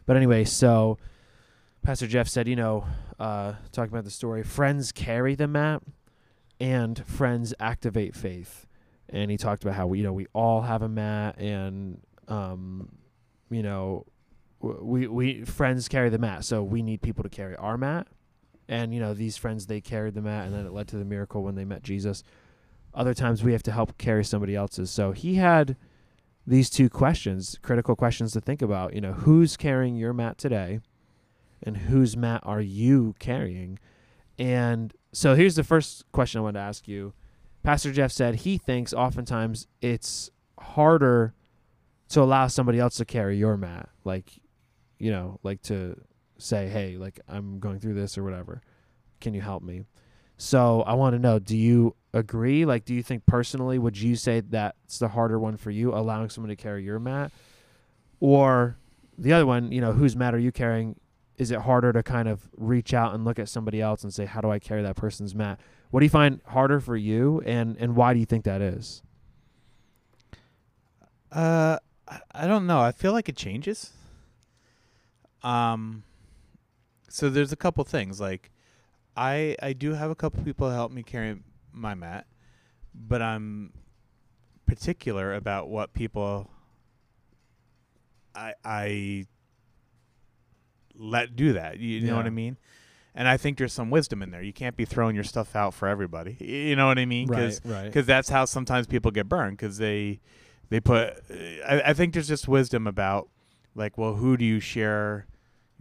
but 0.06 0.16
anyway, 0.16 0.44
so 0.44 0.98
Pastor 1.82 2.06
Jeff 2.06 2.28
said, 2.28 2.48
you 2.48 2.56
know, 2.56 2.84
uh, 3.18 3.54
talking 3.72 3.92
about 3.92 4.04
the 4.04 4.10
story, 4.10 4.42
friends 4.42 4.92
carry 4.92 5.34
the 5.34 5.48
map, 5.48 5.82
and 6.60 7.04
friends 7.06 7.52
activate 7.58 8.14
faith. 8.14 8.66
And 9.08 9.30
he 9.30 9.36
talked 9.36 9.62
about 9.62 9.74
how 9.74 9.88
we, 9.88 9.98
you 9.98 10.04
know, 10.04 10.12
we 10.12 10.26
all 10.32 10.62
have 10.62 10.82
a 10.82 10.88
mat, 10.88 11.38
and 11.38 12.00
um, 12.28 12.88
you 13.50 13.62
know, 13.62 14.06
we 14.60 15.06
we 15.06 15.44
friends 15.44 15.88
carry 15.88 16.08
the 16.08 16.18
mat, 16.18 16.44
so 16.44 16.62
we 16.62 16.82
need 16.82 17.02
people 17.02 17.22
to 17.22 17.28
carry 17.28 17.56
our 17.56 17.76
mat. 17.76 18.06
And 18.68 18.94
you 18.94 19.00
know, 19.00 19.12
these 19.12 19.36
friends 19.36 19.66
they 19.66 19.80
carried 19.80 20.14
the 20.14 20.22
mat, 20.22 20.46
and 20.46 20.54
then 20.54 20.64
it 20.64 20.72
led 20.72 20.88
to 20.88 20.96
the 20.96 21.04
miracle 21.04 21.42
when 21.42 21.56
they 21.56 21.64
met 21.64 21.82
Jesus. 21.82 22.22
Other 22.94 23.12
times 23.12 23.42
we 23.42 23.52
have 23.52 23.62
to 23.64 23.72
help 23.72 23.98
carry 23.98 24.24
somebody 24.24 24.54
else's. 24.54 24.90
So 24.90 25.12
he 25.12 25.34
had 25.34 25.76
these 26.46 26.70
two 26.70 26.88
questions, 26.88 27.58
critical 27.62 27.96
questions 27.96 28.32
to 28.32 28.40
think 28.40 28.62
about. 28.62 28.94
You 28.94 29.00
know, 29.00 29.12
who's 29.12 29.56
carrying 29.56 29.96
your 29.96 30.12
mat 30.12 30.38
today, 30.38 30.80
and 31.62 31.76
whose 31.76 32.16
mat 32.16 32.40
are 32.44 32.60
you 32.60 33.14
carrying? 33.18 33.78
And 34.38 34.92
so 35.12 35.34
here's 35.34 35.54
the 35.54 35.64
first 35.64 36.04
question 36.12 36.40
I 36.40 36.42
wanted 36.42 36.58
to 36.58 36.64
ask 36.64 36.88
you. 36.88 37.12
Pastor 37.62 37.92
Jeff 37.92 38.10
said 38.10 38.36
he 38.36 38.58
thinks 38.58 38.92
oftentimes 38.92 39.68
it's 39.80 40.30
harder 40.58 41.34
to 42.08 42.20
allow 42.20 42.48
somebody 42.48 42.78
else 42.78 42.96
to 42.96 43.04
carry 43.04 43.38
your 43.38 43.56
mat, 43.56 43.88
like, 44.04 44.32
you 44.98 45.10
know, 45.10 45.38
like 45.42 45.62
to 45.62 46.00
say, 46.38 46.68
hey, 46.68 46.96
like 46.96 47.20
I'm 47.28 47.60
going 47.60 47.78
through 47.78 47.94
this 47.94 48.18
or 48.18 48.24
whatever. 48.24 48.60
Can 49.20 49.32
you 49.32 49.40
help 49.40 49.62
me? 49.62 49.84
So 50.42 50.82
I 50.82 50.94
want 50.94 51.14
to 51.14 51.20
know, 51.20 51.38
do 51.38 51.56
you 51.56 51.94
agree? 52.12 52.64
Like, 52.64 52.84
do 52.84 52.96
you 52.96 53.02
think 53.04 53.24
personally, 53.26 53.78
would 53.78 53.96
you 53.96 54.16
say 54.16 54.40
that's 54.40 54.98
the 54.98 55.06
harder 55.06 55.38
one 55.38 55.56
for 55.56 55.70
you, 55.70 55.94
allowing 55.94 56.30
someone 56.30 56.48
to 56.48 56.56
carry 56.56 56.82
your 56.82 56.98
mat? 56.98 57.30
Or 58.18 58.76
the 59.16 59.32
other 59.34 59.46
one, 59.46 59.70
you 59.70 59.80
know, 59.80 59.92
whose 59.92 60.16
mat 60.16 60.34
are 60.34 60.40
you 60.40 60.50
carrying? 60.50 60.98
Is 61.38 61.52
it 61.52 61.60
harder 61.60 61.92
to 61.92 62.02
kind 62.02 62.26
of 62.26 62.50
reach 62.56 62.92
out 62.92 63.14
and 63.14 63.24
look 63.24 63.38
at 63.38 63.48
somebody 63.48 63.80
else 63.80 64.02
and 64.02 64.12
say, 64.12 64.24
how 64.26 64.40
do 64.40 64.50
I 64.50 64.58
carry 64.58 64.82
that 64.82 64.96
person's 64.96 65.32
mat? 65.32 65.60
What 65.92 66.00
do 66.00 66.06
you 66.06 66.10
find 66.10 66.40
harder 66.46 66.80
for 66.80 66.96
you, 66.96 67.40
and 67.46 67.76
and 67.76 67.94
why 67.94 68.12
do 68.12 68.18
you 68.18 68.26
think 68.26 68.42
that 68.44 68.60
is? 68.62 69.00
Uh, 71.30 71.78
I- 72.08 72.20
I 72.34 72.46
don't 72.48 72.66
know. 72.66 72.80
I 72.80 72.90
feel 72.90 73.12
like 73.12 73.28
it 73.28 73.36
changes. 73.36 73.92
Um, 75.44 76.02
so 77.08 77.30
there's 77.30 77.52
a 77.52 77.56
couple 77.56 77.84
things. 77.84 78.20
Like, 78.20 78.50
I 79.16 79.56
I 79.62 79.72
do 79.72 79.92
have 79.94 80.10
a 80.10 80.14
couple 80.14 80.42
people 80.42 80.70
help 80.70 80.92
me 80.92 81.02
carry 81.02 81.38
my 81.72 81.94
mat, 81.94 82.26
but 82.94 83.20
I'm 83.22 83.72
particular 84.66 85.34
about 85.34 85.68
what 85.68 85.92
people 85.92 86.50
I 88.34 88.54
I 88.64 89.26
let 90.94 91.36
do 91.36 91.54
that. 91.54 91.78
You, 91.78 92.00
know 92.02 92.16
what 92.16 92.26
I 92.26 92.30
mean? 92.30 92.56
And 93.14 93.28
I 93.28 93.36
think 93.36 93.58
there's 93.58 93.72
some 93.72 93.90
wisdom 93.90 94.22
in 94.22 94.30
there. 94.30 94.42
You 94.42 94.52
can't 94.52 94.76
be 94.76 94.84
throwing 94.86 95.14
your 95.14 95.24
stuff 95.24 95.54
out 95.54 95.74
for 95.74 95.88
everybody. 95.88 96.36
You 96.40 96.76
know 96.76 96.86
what 96.86 96.98
I 96.98 97.04
mean? 97.04 97.28
'Cause 97.28 97.60
right. 97.64 97.84
because 97.84 98.06
that's 98.06 98.28
how 98.30 98.44
sometimes 98.46 98.86
people 98.86 99.10
get 99.10 99.28
burned 99.28 99.58
because 99.58 99.76
they 99.78 100.20
they 100.70 100.80
put 100.80 101.18
I, 101.66 101.82
I 101.86 101.92
think 101.92 102.14
there's 102.14 102.28
just 102.28 102.48
wisdom 102.48 102.86
about 102.86 103.28
like 103.74 103.98
well 103.98 104.14
who 104.14 104.36
do 104.38 104.44
you 104.44 104.60
share 104.60 105.26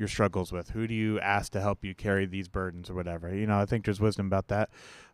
your 0.02 0.08
struggles 0.08 0.52
with 0.52 0.72
who 0.72 0.88
do 0.88 0.94
you 0.96 1.20
ask 1.20 1.52
to 1.52 1.62
help 1.62 1.86
you 1.86 1.94
carry 1.96 2.26
these 2.26 2.48
burdens 2.48 2.90
or 2.90 2.96
whatever 2.96 3.34
you 3.34 3.46
know 3.46 3.60
i 3.60 3.66
think 3.66 3.86
there's 3.86 4.00
wisdom 4.02 4.26
about 4.26 4.48
that 4.48 4.70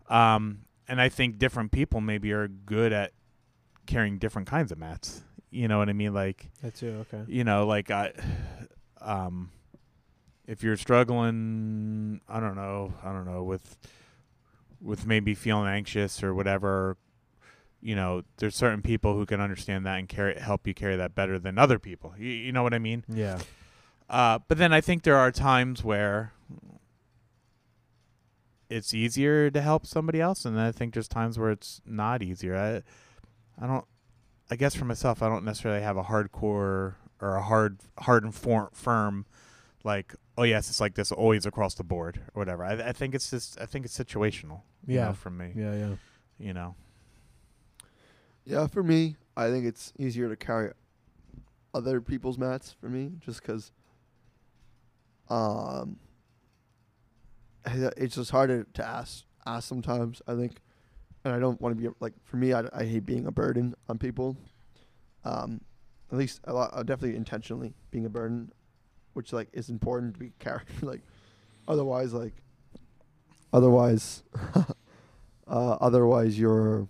um, 0.10 0.60
and 0.88 1.02
i 1.02 1.10
think 1.10 1.38
different 1.38 1.72
people 1.74 2.00
maybe 2.00 2.32
are 2.32 2.48
good 2.48 2.94
at 2.94 3.12
carrying 3.86 4.18
different 4.18 4.48
kinds 4.48 4.72
of 4.72 4.78
mats 4.78 5.24
you 5.52 5.68
know 5.68 5.78
what 5.78 5.90
i 5.90 5.94
mean 5.94 6.14
like 6.14 6.50
That 6.64 6.74
too. 6.76 7.06
Okay. 7.14 7.24
you 7.28 7.44
know 7.44 7.68
like 7.68 7.92
i 7.92 8.14
um 9.02 9.50
if 10.48 10.64
you're 10.64 10.78
struggling 10.78 12.22
i 12.30 12.40
don't 12.40 12.56
know 12.56 12.94
i 13.04 13.12
don't 13.12 13.26
know 13.26 13.44
with 13.44 13.78
with 14.82 15.06
maybe 15.06 15.36
feeling 15.36 15.68
anxious 15.68 16.24
or 16.24 16.34
whatever 16.34 16.96
you 17.82 17.96
know 17.96 18.22
there's 18.38 18.56
certain 18.56 18.82
people 18.82 19.14
who 19.16 19.26
can 19.26 19.42
understand 19.42 19.86
that 19.86 20.00
and 20.00 20.08
carry 20.08 20.40
help 20.40 20.66
you 20.66 20.74
carry 20.74 20.96
that 20.96 21.14
better 21.14 21.38
than 21.38 21.58
other 21.58 21.78
people 21.78 22.14
you, 22.18 22.30
you 22.30 22.52
know 22.54 22.64
what 22.64 22.74
i 22.74 22.80
mean 22.80 23.04
Yeah. 23.10 23.38
Uh 24.10 24.40
but 24.48 24.58
then 24.58 24.72
i 24.74 24.80
think 24.82 25.04
there 25.04 25.18
are 25.18 25.32
times 25.32 25.84
where 25.84 26.34
it's 28.70 28.94
easier 28.94 29.50
to 29.50 29.62
help 29.62 29.86
somebody 29.86 30.20
else 30.20 30.46
and 30.46 30.56
then 30.58 30.64
i 30.66 30.72
think 30.72 30.94
there's 30.94 31.08
times 31.08 31.40
where 31.40 31.52
it's 31.52 31.82
not 31.86 32.22
easier 32.22 32.56
i 32.56 32.82
i 33.64 33.68
don't 33.68 33.86
i 34.52 34.56
guess 34.56 34.76
for 34.76 34.86
myself 34.86 35.22
i 35.24 35.30
don't 35.30 35.46
necessarily 35.46 35.82
have 35.82 35.98
a 35.98 36.04
hardcore 36.04 36.96
or 37.20 37.36
a 37.36 37.42
hard 37.42 37.78
hard 38.00 38.24
and 38.24 38.36
for, 38.36 38.70
firm 38.74 39.26
like 39.84 40.14
oh 40.38 40.44
yes 40.44 40.70
it's 40.70 40.82
like 40.82 40.96
this 40.96 41.12
always 41.12 41.46
across 41.46 41.74
the 41.76 41.84
board 41.84 42.18
or 42.34 42.40
whatever 42.42 42.64
i, 42.64 42.74
I 42.74 42.92
think 42.92 43.16
it's 43.16 43.30
just 43.32 43.60
i 43.60 43.66
think 43.66 43.86
it's 43.86 43.98
situational 43.98 44.62
you 44.86 44.96
Yeah. 44.96 45.06
know, 45.08 45.14
from 45.14 45.38
me 45.38 45.52
Yeah. 45.56 45.74
Yeah. 45.76 45.96
you 46.40 46.54
know 46.54 46.76
Yeah, 48.46 48.68
for 48.68 48.82
me, 48.84 49.18
I 49.36 49.50
think 49.50 49.66
it's 49.66 49.92
easier 50.00 50.30
to 50.30 50.38
carry 50.38 50.72
other 51.74 52.00
people's 52.00 52.38
mats 52.38 52.74
for 52.80 52.88
me, 52.88 53.12
just 53.20 53.42
because. 53.42 53.74
Um. 55.30 55.98
It's 57.70 58.16
just 58.16 58.32
hard 58.32 58.74
to 58.76 58.86
ask 58.86 59.26
ask 59.46 59.68
sometimes. 59.68 60.22
I 60.28 60.36
think, 60.36 60.62
and 61.24 61.34
I 61.34 61.40
don't 61.40 61.60
want 61.60 61.76
to 61.78 61.82
be 61.82 61.94
like 62.00 62.14
for 62.24 62.38
me. 62.38 62.54
I, 62.54 62.64
I 62.74 62.86
hate 62.86 63.06
being 63.06 63.26
a 63.26 63.32
burden 63.32 63.76
on 63.90 63.98
people. 63.98 64.38
Um, 65.26 65.62
at 66.12 66.18
least 66.18 66.42
a 66.46 66.54
lot. 66.54 66.72
Uh, 66.74 66.84
definitely 66.84 67.18
intentionally 67.18 67.74
being 67.92 68.06
a 68.06 68.10
burden, 68.10 68.52
which 69.14 69.34
like 69.34 69.50
is 69.54 69.70
important 69.70 70.14
to 70.14 70.20
be 70.20 70.32
carried. 70.40 70.68
like, 70.82 71.02
otherwise, 71.68 72.14
like, 72.14 72.34
otherwise, 73.52 74.24
uh, 74.56 74.64
otherwise 75.48 76.40
you're 76.40 76.88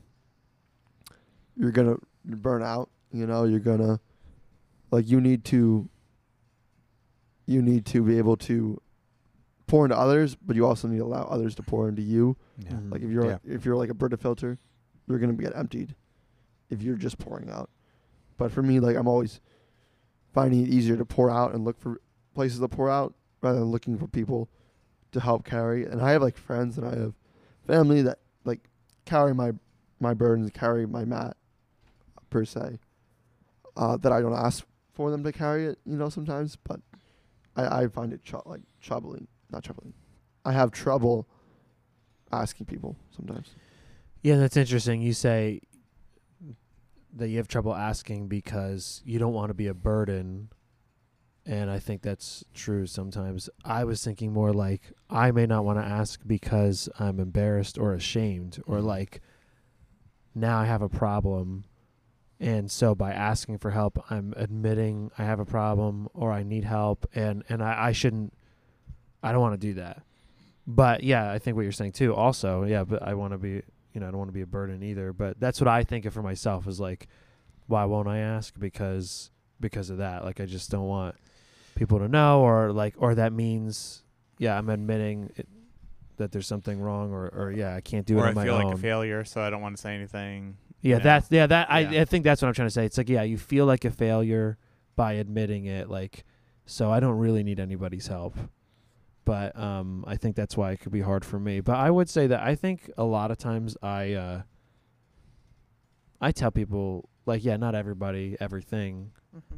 you're 1.55 1.71
gonna 1.71 1.97
burn 2.25 2.61
out. 2.61 2.89
You 3.11 3.25
know, 3.25 3.45
you're 3.45 3.59
gonna 3.59 3.99
like 4.91 5.07
you 5.07 5.21
need 5.21 5.43
to 5.45 5.89
you 7.47 7.61
need 7.63 7.85
to 7.87 8.03
be 8.03 8.17
able 8.19 8.37
to 8.37 8.79
pour 9.65 9.83
into 9.85 9.97
others, 9.97 10.35
but 10.35 10.55
you 10.55 10.65
also 10.65 10.87
need 10.87 10.97
to 10.99 11.03
allow 11.03 11.23
others 11.23 11.55
to 11.55 11.63
pour 11.63 11.89
into 11.89 12.01
you. 12.03 12.37
yeah 12.57 12.73
Mhm. 12.73 12.91
Like 12.91 13.01
if 13.01 13.09
you're 13.09 13.25
Yeah. 13.25 13.39
if 13.43 13.65
you're 13.65 13.75
like 13.75 13.89
a 13.89 13.93
Brita 13.95 14.17
filter, 14.17 14.59
you're 15.07 15.17
gonna 15.19 15.33
get 15.33 15.55
emptied. 15.55 15.95
if 16.69 16.81
you're 16.83 16.97
just 16.97 17.17
pouring 17.17 17.49
out. 17.49 17.69
But 18.35 18.51
for 18.51 18.61
me, 18.61 18.81
like 18.81 18.97
I'm 18.97 19.07
always 19.07 19.39
finding 20.33 20.61
it 20.63 20.67
easier 20.69 20.97
to 20.97 21.05
pour 21.05 21.29
out 21.31 21.53
and 21.55 21.63
look 21.63 21.79
for 21.79 22.01
places 22.33 22.59
to 22.59 22.67
pour 22.67 22.89
out 22.89 23.13
rather 23.41 23.59
than 23.59 23.69
looking 23.71 23.97
for 23.97 24.05
people 24.07 24.49
to 25.13 25.21
help 25.21 25.45
carry. 25.45 25.85
And 25.85 26.01
I 26.01 26.11
have 26.11 26.21
like 26.21 26.35
friends 26.37 26.77
and 26.77 26.85
I 26.85 26.95
have 26.99 27.13
family 27.65 28.01
that 28.01 28.19
like 28.43 28.69
carry 29.05 29.33
my 29.33 29.53
my 30.01 30.13
burdens, 30.13 30.51
carry 30.51 30.85
my 30.85 31.05
mat 31.05 31.37
per 32.29 32.43
se. 32.43 32.79
Uh, 33.77 33.95
that 33.95 34.11
I 34.11 34.19
don't 34.21 34.33
ask 34.33 34.65
for 34.91 35.09
them 35.09 35.23
to 35.23 35.31
carry 35.31 35.67
it, 35.67 35.79
you 35.85 35.95
know, 35.95 36.09
sometimes, 36.09 36.57
but 36.57 36.81
I, 37.57 37.81
I 37.81 37.87
find 37.87 38.13
it 38.13 38.23
tr- 38.23 38.37
like 38.45 38.61
troubling, 38.81 39.27
not 39.51 39.63
troubling. 39.63 39.93
I 40.45 40.53
have 40.53 40.71
trouble 40.71 41.27
asking 42.31 42.67
people 42.67 42.95
sometimes. 43.15 43.49
Yeah, 44.21 44.37
that's 44.37 44.55
interesting. 44.55 45.01
You 45.01 45.13
say 45.13 45.61
that 47.13 47.29
you 47.29 47.37
have 47.37 47.47
trouble 47.47 47.73
asking 47.73 48.27
because 48.27 49.01
you 49.03 49.19
don't 49.19 49.33
want 49.33 49.49
to 49.49 49.53
be 49.53 49.67
a 49.67 49.73
burden. 49.73 50.49
And 51.45 51.71
I 51.71 51.79
think 51.79 52.01
that's 52.01 52.43
true 52.53 52.85
sometimes. 52.85 53.49
I 53.63 53.85
was 53.85 54.03
thinking 54.03 54.33
more 54.33 54.53
like 54.53 54.91
I 55.09 55.31
may 55.31 55.45
not 55.45 55.65
want 55.65 55.79
to 55.79 55.85
ask 55.85 56.19
because 56.27 56.89
I'm 56.99 57.19
embarrassed 57.19 57.77
or 57.77 57.93
ashamed 57.93 58.61
or 58.67 58.77
mm-hmm. 58.77 58.87
like 58.87 59.21
now 60.35 60.59
I 60.59 60.65
have 60.65 60.81
a 60.81 60.89
problem. 60.89 61.63
And 62.39 62.69
so 62.69 62.93
by 62.93 63.11
asking 63.11 63.57
for 63.57 63.71
help, 63.71 64.03
I'm 64.11 64.33
admitting 64.37 65.11
I 65.17 65.23
have 65.23 65.39
a 65.39 65.45
problem 65.45 66.07
or 66.13 66.31
I 66.31 66.43
need 66.43 66.63
help 66.63 67.07
and, 67.15 67.43
and 67.49 67.63
I, 67.63 67.87
I 67.87 67.91
shouldn't 67.91 68.33
I 69.23 69.31
don't 69.31 69.41
want 69.41 69.59
to 69.59 69.67
do 69.67 69.73
that. 69.75 70.03
But 70.67 71.03
yeah, 71.03 71.31
I 71.31 71.39
think 71.39 71.55
what 71.55 71.63
you're 71.63 71.71
saying 71.71 71.93
too 71.93 72.13
also, 72.13 72.63
yeah, 72.63 72.83
but 72.83 73.01
I 73.01 73.15
want 73.15 73.33
to 73.33 73.37
be 73.37 73.63
you 73.97 74.01
know, 74.01 74.09
I 74.09 74.11
don't 74.11 74.19
want 74.19 74.29
to 74.29 74.33
be 74.33 74.41
a 74.41 74.47
burden 74.47 74.83
either. 74.83 75.11
But 75.11 75.39
that's 75.39 75.59
what 75.59 75.67
I 75.67 75.83
think 75.83 76.05
of 76.05 76.13
for 76.13 76.21
myself 76.21 76.67
is 76.67 76.79
like, 76.79 77.07
why 77.65 77.85
won't 77.85 78.07
I 78.07 78.19
ask? 78.19 78.53
Because 78.59 79.31
because 79.59 79.89
of 79.89 79.97
that. 79.97 80.23
Like 80.23 80.39
I 80.39 80.45
just 80.45 80.69
don't 80.69 80.85
want 80.87 81.15
people 81.73 81.97
to 81.99 82.07
know, 82.07 82.41
or 82.41 82.71
like, 82.71 82.93
or 82.97 83.15
that 83.15 83.33
means, 83.33 84.03
yeah, 84.37 84.55
I'm 84.55 84.69
admitting 84.69 85.31
it, 85.35 85.47
that 86.17 86.31
there's 86.31 86.45
something 86.45 86.79
wrong, 86.79 87.11
or 87.11 87.27
or 87.29 87.51
yeah, 87.51 87.75
I 87.75 87.81
can't 87.81 88.05
do 88.05 88.19
or 88.19 88.23
it 88.23 88.25
I 88.25 88.29
on 88.29 88.35
my 88.35 88.45
feel 88.45 88.55
like 88.55 88.75
a 88.75 88.77
failure, 88.77 89.23
so 89.23 89.41
I 89.41 89.49
don't 89.49 89.61
want 89.61 89.75
to 89.75 89.81
say 89.81 89.95
anything. 89.95 90.57
Yeah, 90.81 90.97
know? 90.97 91.03
that's 91.03 91.31
yeah, 91.31 91.47
that 91.47 91.71
I 91.71 91.79
Yeah. 91.79 92.01
I 92.01 92.05
think 92.05 92.23
that's 92.23 92.41
what 92.41 92.47
I'm 92.47 92.53
trying 92.53 92.67
to 92.67 92.73
say. 92.73 92.85
It's 92.85 92.97
like 92.97 93.09
yeah, 93.09 93.23
you 93.23 93.37
feel 93.37 93.65
like 93.65 93.85
a 93.85 93.91
failure 93.91 94.57
by 94.95 95.13
admitting 95.13 95.65
it. 95.65 95.89
Like, 95.89 96.25
so 96.65 96.91
I 96.91 96.99
don't 96.99 97.17
really 97.17 97.43
need 97.43 97.59
anybody's 97.59 98.07
help. 98.07 98.35
But 99.25 99.57
um, 99.59 100.05
I 100.07 100.15
think 100.15 100.35
that's 100.35 100.55
why 100.55 100.71
it 100.71 100.79
could 100.79 100.93
be 100.93 101.01
hard 101.01 101.25
for 101.25 101.39
me. 101.39 101.59
But 101.59 101.75
I 101.75 101.91
would 101.91 102.09
say 102.09 102.27
that 102.27 102.41
I 102.41 102.55
think 102.55 102.89
a 102.97 103.03
lot 103.03 103.29
of 103.29 103.37
times 103.37 103.75
I 103.81 104.13
uh, 104.13 104.41
I 106.21 106.31
tell 106.31 106.51
people 106.51 107.09
like 107.25 107.43
yeah, 107.43 107.57
not 107.57 107.75
everybody 107.75 108.37
everything, 108.39 109.11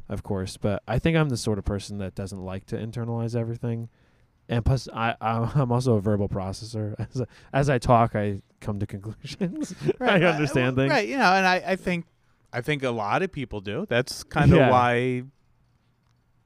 of 0.08 0.22
course, 0.22 0.56
but 0.56 0.82
I 0.88 0.98
think 0.98 1.16
I'm 1.16 1.28
the 1.28 1.36
sort 1.36 1.58
of 1.58 1.64
person 1.64 1.98
that 1.98 2.14
doesn't 2.14 2.42
like 2.42 2.66
to 2.66 2.76
internalize 2.76 3.36
everything. 3.36 3.88
And 4.50 4.64
plus, 4.64 4.88
I 4.92 5.14
I'm 5.20 5.72
also 5.72 5.94
a 5.94 6.00
verbal 6.00 6.28
processor. 6.28 6.94
As 7.14 7.22
as 7.52 7.70
I 7.70 7.78
talk, 7.78 8.14
I 8.14 8.42
come 8.60 8.78
to 8.80 8.86
conclusions. 8.94 9.74
I 10.00 10.20
uh, 10.22 10.32
understand 10.32 10.76
well, 10.76 10.84
things. 10.84 10.90
Right, 10.90 11.08
you 11.08 11.16
know, 11.16 11.32
and 11.32 11.46
I, 11.46 11.62
I 11.68 11.76
think 11.76 12.04
I 12.52 12.60
think 12.60 12.82
a 12.82 12.90
lot 12.90 13.22
of 13.22 13.32
people 13.32 13.60
do. 13.60 13.86
That's 13.88 14.24
kind 14.24 14.52
of 14.52 14.58
Yeah. 14.58 14.70
why 14.70 15.22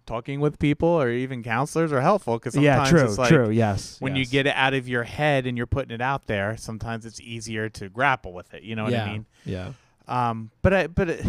talking 0.07 0.39
with 0.39 0.59
people 0.59 0.89
or 0.89 1.09
even 1.11 1.43
counselors 1.43 1.91
are 1.91 2.03
helpful 2.03 2.37
because 2.37 2.53
sometimes 2.53 2.93
yeah, 2.93 2.99
true, 2.99 3.09
it's 3.09 3.17
like 3.17 3.31
true. 3.31 3.49
Yes. 3.49 3.99
when 4.03 4.15
you 4.15 4.27
get 4.27 4.47
it 4.47 4.55
out 4.55 4.75
of 4.75 4.87
your 4.87 5.03
head 5.03 5.47
and 5.47 5.57
you're 5.57 5.67
putting 5.67 5.95
it 5.95 6.03
out 6.03 6.27
there, 6.27 6.59
sometimes 6.59 7.07
it's 7.07 7.21
easier 7.23 7.71
to 7.71 7.89
grapple 7.89 8.35
with 8.35 8.53
it. 8.53 8.63
You 8.63 8.77
know 8.77 8.85
what 8.85 8.93
yeah, 8.93 9.05
I 9.05 9.13
mean? 9.13 9.27
Yeah. 9.47 9.73
Um, 10.07 10.51
but 10.61 10.75
I, 10.75 10.87
but 10.89 11.09
it, 11.09 11.27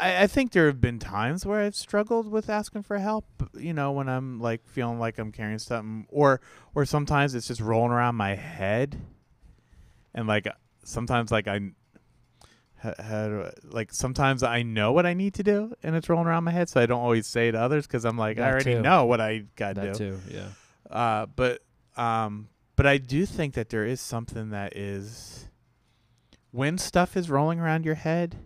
I, 0.00 0.22
I 0.22 0.26
think 0.26 0.52
there 0.52 0.66
have 0.66 0.80
been 0.80 0.98
times 0.98 1.44
where 1.44 1.60
I've 1.60 1.74
struggled 1.76 2.30
with 2.30 2.48
asking 2.48 2.82
for 2.84 2.98
help. 2.98 3.24
You 3.54 3.72
know, 3.74 3.92
when 3.92 4.08
I'm 4.08 4.40
like 4.40 4.66
feeling 4.66 4.98
like 4.98 5.18
I'm 5.18 5.32
carrying 5.32 5.58
something, 5.58 6.06
or 6.08 6.40
or 6.74 6.84
sometimes 6.84 7.34
it's 7.34 7.46
just 7.48 7.60
rolling 7.60 7.92
around 7.92 8.14
my 8.16 8.34
head, 8.34 9.00
and 10.14 10.26
like 10.26 10.48
sometimes 10.84 11.30
like 11.30 11.46
I. 11.48 11.60
How, 12.82 12.94
how 12.98 13.28
do 13.28 13.42
I, 13.42 13.50
like 13.64 13.92
sometimes 13.92 14.42
I 14.42 14.62
know 14.62 14.92
what 14.92 15.04
I 15.04 15.12
need 15.12 15.34
to 15.34 15.42
do 15.42 15.74
and 15.82 15.94
it's 15.94 16.08
rolling 16.08 16.26
around 16.26 16.44
my 16.44 16.50
head, 16.50 16.70
so 16.70 16.80
I 16.80 16.86
don't 16.86 17.02
always 17.02 17.26
say 17.26 17.48
it 17.48 17.52
to 17.52 17.60
others 17.60 17.86
because 17.86 18.06
I'm 18.06 18.16
like 18.16 18.38
I 18.38 18.48
already 18.50 18.72
too. 18.76 18.80
know 18.80 19.04
what 19.04 19.20
I 19.20 19.44
got 19.56 19.74
to 19.74 19.82
That 19.82 19.98
do. 19.98 20.12
too. 20.12 20.18
Yeah. 20.30 20.48
Uh, 20.90 21.26
but 21.26 21.60
um, 21.98 22.48
but 22.76 22.86
I 22.86 22.96
do 22.96 23.26
think 23.26 23.52
that 23.52 23.68
there 23.68 23.84
is 23.84 24.00
something 24.00 24.48
that 24.50 24.74
is 24.78 25.46
when 26.52 26.78
stuff 26.78 27.18
is 27.18 27.28
rolling 27.28 27.60
around 27.60 27.84
your 27.84 27.96
head 27.96 28.36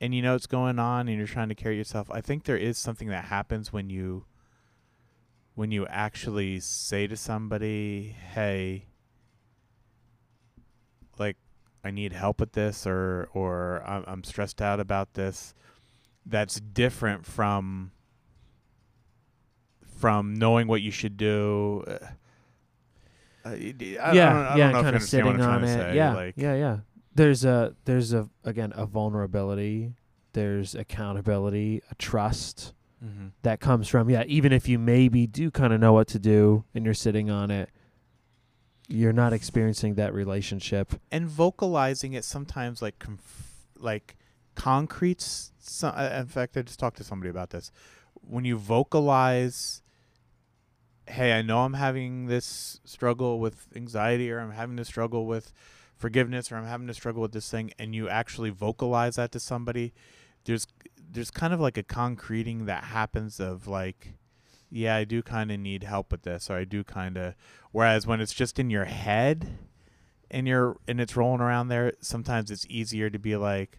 and 0.00 0.14
you 0.14 0.22
know 0.22 0.32
what's 0.32 0.46
going 0.46 0.78
on 0.78 1.08
and 1.08 1.16
you're 1.16 1.26
trying 1.26 1.48
to 1.48 1.54
carry 1.54 1.76
yourself. 1.76 2.10
I 2.10 2.20
think 2.20 2.44
there 2.44 2.56
is 2.56 2.78
something 2.78 3.08
that 3.08 3.26
happens 3.26 3.72
when 3.72 3.90
you 3.90 4.24
when 5.54 5.70
you 5.70 5.86
actually 5.86 6.60
say 6.60 7.06
to 7.06 7.16
somebody, 7.16 8.14
"Hey, 8.34 8.86
like 11.18 11.36
I 11.82 11.90
need 11.90 12.12
help 12.12 12.40
with 12.40 12.52
this 12.52 12.86
or 12.86 13.28
or 13.32 13.82
I'm, 13.86 14.04
I'm 14.06 14.24
stressed 14.24 14.60
out 14.60 14.80
about 14.80 15.14
this." 15.14 15.54
That's 16.26 16.60
different 16.60 17.24
from 17.24 17.92
from 19.98 20.34
knowing 20.34 20.66
what 20.66 20.82
you 20.82 20.90
should 20.90 21.16
do. 21.16 21.84
Uh, 21.86 21.98
I, 23.44 23.50
I 23.50 23.54
yeah, 23.54 23.72
don't, 24.02 24.02
I 24.02 24.12
yeah, 24.12 24.56
don't 24.56 24.72
know 24.72 24.78
if 24.78 24.84
kind 24.84 24.96
of 24.96 25.02
sitting 25.02 25.40
on 25.40 25.64
it. 25.64 25.94
yeah, 25.94 26.14
like, 26.14 26.34
yeah, 26.36 26.54
yeah. 26.54 26.78
There's 27.16 27.44
a 27.44 27.74
there's 27.86 28.12
a 28.12 28.28
again 28.44 28.72
a 28.76 28.86
vulnerability. 28.86 29.94
There's 30.34 30.74
accountability, 30.74 31.80
a 31.90 31.94
trust 31.94 32.74
mhm. 33.02 33.32
that 33.42 33.58
comes 33.58 33.88
from 33.88 34.10
yeah. 34.10 34.24
Even 34.26 34.52
if 34.52 34.68
you 34.68 34.78
maybe 34.78 35.26
do 35.26 35.50
kind 35.50 35.72
of 35.72 35.80
know 35.80 35.94
what 35.94 36.08
to 36.08 36.18
do 36.18 36.64
and 36.74 36.84
you're 36.84 36.92
sitting 36.92 37.30
on 37.30 37.50
it, 37.50 37.70
you're 38.86 39.14
not 39.14 39.32
experiencing 39.32 39.94
that 39.94 40.12
relationship. 40.12 41.00
and 41.10 41.26
vocalizing 41.26 42.12
it 42.12 42.24
sometimes 42.24 42.82
like 42.82 42.98
conf- 42.98 43.66
like 43.78 44.16
concretes. 44.54 45.52
So, 45.58 45.88
uh, 45.88 46.18
in 46.20 46.26
fact, 46.26 46.56
I 46.56 46.62
just 46.62 46.78
talked 46.78 46.96
to 46.98 47.04
somebody 47.04 47.30
about 47.30 47.50
this. 47.50 47.70
When 48.14 48.44
you 48.44 48.56
vocalize, 48.58 49.82
hey, 51.06 51.32
I 51.32 51.42
know 51.42 51.60
I'm 51.60 51.74
having 51.74 52.26
this 52.26 52.80
struggle 52.84 53.38
with 53.38 53.68
anxiety, 53.74 54.30
or 54.30 54.40
I'm 54.40 54.52
having 54.52 54.76
this 54.76 54.88
struggle 54.88 55.26
with 55.26 55.52
forgiveness, 55.96 56.52
or 56.52 56.56
I'm 56.56 56.66
having 56.66 56.86
to 56.86 56.94
struggle 56.94 57.22
with 57.22 57.32
this 57.32 57.50
thing, 57.50 57.72
and 57.78 57.94
you 57.94 58.08
actually 58.08 58.50
vocalize 58.50 59.16
that 59.16 59.32
to 59.32 59.40
somebody, 59.40 59.92
there's 60.44 60.66
there's 61.10 61.30
kind 61.30 61.52
of 61.54 61.60
like 61.60 61.76
a 61.78 61.82
concreting 61.82 62.66
that 62.66 62.84
happens 62.84 63.40
of 63.40 63.66
like, 63.68 64.14
yeah, 64.70 64.96
I 64.96 65.04
do 65.04 65.22
kind 65.22 65.50
of 65.50 65.58
need 65.60 65.84
help 65.84 66.10
with 66.12 66.22
this, 66.22 66.50
or 66.50 66.56
I 66.56 66.64
do 66.64 66.84
kind 66.84 67.16
of. 67.16 67.34
Whereas 67.72 68.06
when 68.06 68.20
it's 68.20 68.34
just 68.34 68.58
in 68.58 68.70
your 68.70 68.84
head, 68.86 69.58
and 70.30 70.46
you're 70.46 70.76
and 70.88 71.00
it's 71.00 71.16
rolling 71.16 71.40
around 71.40 71.68
there, 71.68 71.92
sometimes 72.00 72.50
it's 72.50 72.66
easier 72.68 73.08
to 73.10 73.18
be 73.18 73.36
like, 73.36 73.78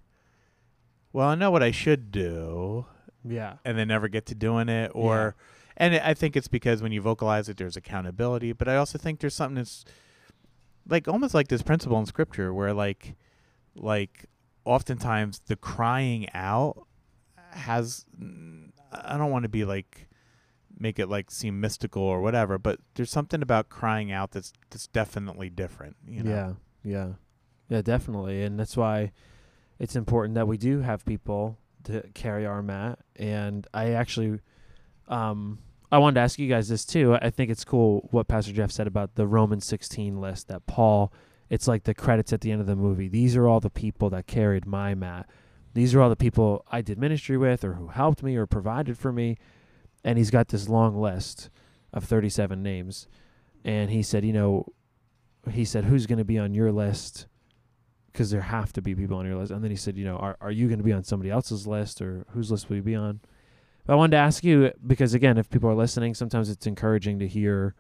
well, 1.13 1.27
I 1.30 1.36
know 1.36 1.51
what 1.51 1.63
I 1.63 1.71
should 1.71 2.12
do, 2.12 2.86
Yeah. 3.23 3.56
and 3.65 3.77
then 3.77 3.88
never 3.89 4.08
get 4.08 4.25
to 4.27 4.36
doing 4.36 4.69
it, 4.69 4.91
or. 4.93 5.36
And 5.80 5.93
I 5.97 6.15
think 6.15 6.36
it's 6.36 6.47
because 6.47 6.82
when 6.82 6.91
you 6.91 7.01
vocalize 7.01 7.49
it, 7.49 7.58
there's 7.58 7.77
accountability. 7.77 8.51
But 8.51 8.67
I 8.67 8.77
also 8.77 8.97
think 8.97 9.19
there's 9.19 9.36
something 9.36 9.58
that's 9.58 9.86
like 10.89 11.08
almost 11.08 11.34
like 11.34 11.47
this 11.47 11.62
principle 11.62 12.00
in 12.00 12.06
scripture 12.06 12.54
where 12.54 12.73
like 12.73 13.15
like 13.76 14.26
oftentimes 14.65 15.41
the 15.47 15.56
crying 15.56 16.28
out 16.34 16.88
has 17.52 18.06
I 18.91 19.17
don't 19.17 19.32
want 19.32 19.43
to 19.43 19.50
be 19.50 19.65
like 19.65 20.08
make 20.80 21.00
it 21.00 21.08
like 21.08 21.32
seem 21.32 21.60
mystical 21.60 22.04
or 22.04 22.21
whatever, 22.21 22.58
but 22.58 22.80
there's 22.95 23.10
something 23.10 23.41
about 23.41 23.69
crying 23.69 24.12
out 24.12 24.32
that's 24.32 24.54
that's 24.69 24.88
definitely 24.88 25.50
different. 25.50 25.95
You 26.08 26.23
know? 26.23 26.32
Yeah, 26.32 26.54
yeah, 26.84 27.13
yeah, 27.69 27.82
definitely, 27.82 28.43
and 28.43 28.60
that's 28.60 28.78
why 28.78 29.12
it's 29.80 29.95
important 29.95 30.36
that 30.36 30.47
we 30.47 30.58
do 30.58 30.82
have 30.82 31.06
people 31.06 31.58
to 31.86 32.04
carry 32.13 32.45
our 32.45 32.62
mat. 32.62 33.00
And 33.15 33.65
I 33.73 33.91
actually, 33.91 34.39
um, 35.08 35.60
I 35.91 36.00
wanted 36.00 36.15
to 36.15 36.21
ask 36.21 36.38
you 36.38 36.50
guys 36.50 36.67
this 36.67 36.86
too. 36.86 37.17
I 37.21 37.30
think 37.30 37.50
it's 37.50 37.63
cool 37.63 38.08
what 38.12 38.28
Pastor 38.28 38.52
Jeff 38.52 38.71
said 38.71 38.88
about 38.88 39.15
the 39.15 39.28
Roman 39.28 39.62
16 39.62 40.19
list 40.19 40.47
that 40.50 40.65
Paul. 40.65 41.13
It's 41.50 41.67
like 41.67 41.84
the 41.84 41.93
credits 41.93 42.34
at 42.34 42.41
the 42.41 42.52
end 42.52 42.60
of 42.60 42.67
the 42.67 42.76
movie. 42.76 43.08
These 43.08 43.38
are 43.38 43.47
all 43.47 43.62
the 43.62 43.69
people 43.69 44.10
that 44.10 44.28
carried 44.28 44.65
my 44.65 44.93
mat. 44.95 45.30
These 45.73 45.95
are 45.95 46.02
all 46.02 46.10
the 46.10 46.17
people 46.17 46.65
I 46.69 46.82
did 46.82 46.97
ministry 46.97 47.38
with, 47.38 47.63
or 47.63 47.73
who 47.73 47.88
helped 47.88 48.21
me, 48.21 48.36
or 48.36 48.45
provided 48.45 48.97
for 48.97 49.13
me. 49.13 49.38
And 50.04 50.17
he's 50.17 50.32
got 50.32 50.50
this 50.50 50.67
long 50.67 51.00
list 51.00 51.50
of 51.93 52.04
37 52.04 52.62
names. 52.62 53.08
And 53.63 53.89
he 53.89 54.04
said, 54.04 54.26
you 54.26 54.34
know, 54.34 54.65
he 55.52 55.63
said, 55.63 55.86
"Who's 55.86 56.06
going 56.06 56.17
to 56.17 56.26
be 56.26 56.38
on 56.38 56.54
your 56.54 56.71
list?" 56.71 57.28
Because 58.12 58.32
there 58.32 58.41
have 58.41 58.73
to 58.73 58.82
be 58.82 58.95
people 58.95 59.17
on 59.17 59.26
your 59.26 59.38
list. 59.38 59.52
And 59.52 59.63
then 59.63 59.71
he 59.71 59.78
said, 59.78 59.97
"You 59.97 60.06
know, 60.06 60.17
are 60.17 60.38
are 60.41 60.52
you 60.52 60.67
going 60.67 60.80
to 60.80 60.84
be 60.84 60.93
on 60.93 61.04
somebody 61.04 61.30
else's 61.30 61.67
list, 61.67 62.02
or 62.02 62.26
whose 62.32 62.52
list 62.52 62.69
will 62.69 62.78
you 62.78 62.84
be 62.84 62.95
on?" 62.95 63.21
But 63.88 63.93
I 63.93 63.95
wanted 63.95 64.12
to 64.12 64.17
ask 64.17 64.43
you 64.43 64.71
because 64.86 65.13
again, 65.13 65.38
if 65.38 65.50
people 65.50 65.69
are 65.69 65.76
listening, 65.76 66.13
sometimes 66.13 66.50
it's 66.50 66.67
encouraging 66.67 67.19
to 67.19 67.28
hear, 67.28 67.73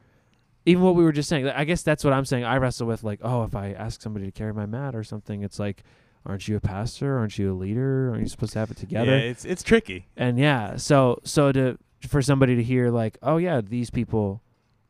even 0.65 0.83
what 0.83 0.95
we 0.95 1.03
were 1.03 1.11
just 1.11 1.29
saying. 1.29 1.47
I 1.47 1.65
guess 1.65 1.83
that's 1.83 2.03
what 2.03 2.13
I'm 2.13 2.25
saying. 2.25 2.45
I 2.45 2.57
wrestle 2.57 2.87
with 2.87 3.03
like, 3.03 3.19
oh, 3.21 3.43
if 3.43 3.55
I 3.55 3.73
ask 3.73 4.01
somebody 4.01 4.25
to 4.25 4.31
carry 4.31 4.53
my 4.53 4.65
mat 4.65 4.95
or 4.95 5.03
something, 5.03 5.43
it's 5.43 5.59
like 5.59 5.83
aren't 6.25 6.47
you 6.47 6.55
a 6.57 6.61
pastor? 6.61 7.17
Aren't 7.17 7.37
you 7.37 7.53
a 7.53 7.55
leader? 7.55 8.09
Aren't 8.09 8.21
you 8.21 8.27
supposed 8.27 8.53
to 8.53 8.59
have 8.59 8.71
it 8.71 8.77
together? 8.77 9.11
Yeah, 9.11 9.17
it's 9.17 9.45
it's 9.45 9.63
tricky. 9.63 10.07
and 10.17 10.39
yeah, 10.39 10.77
so 10.77 11.19
so 11.23 11.51
to 11.51 11.77
for 12.07 12.21
somebody 12.21 12.55
to 12.55 12.63
hear 12.63 12.89
like, 12.89 13.17
oh 13.21 13.37
yeah, 13.37 13.61
these 13.61 13.89
people 13.89 14.41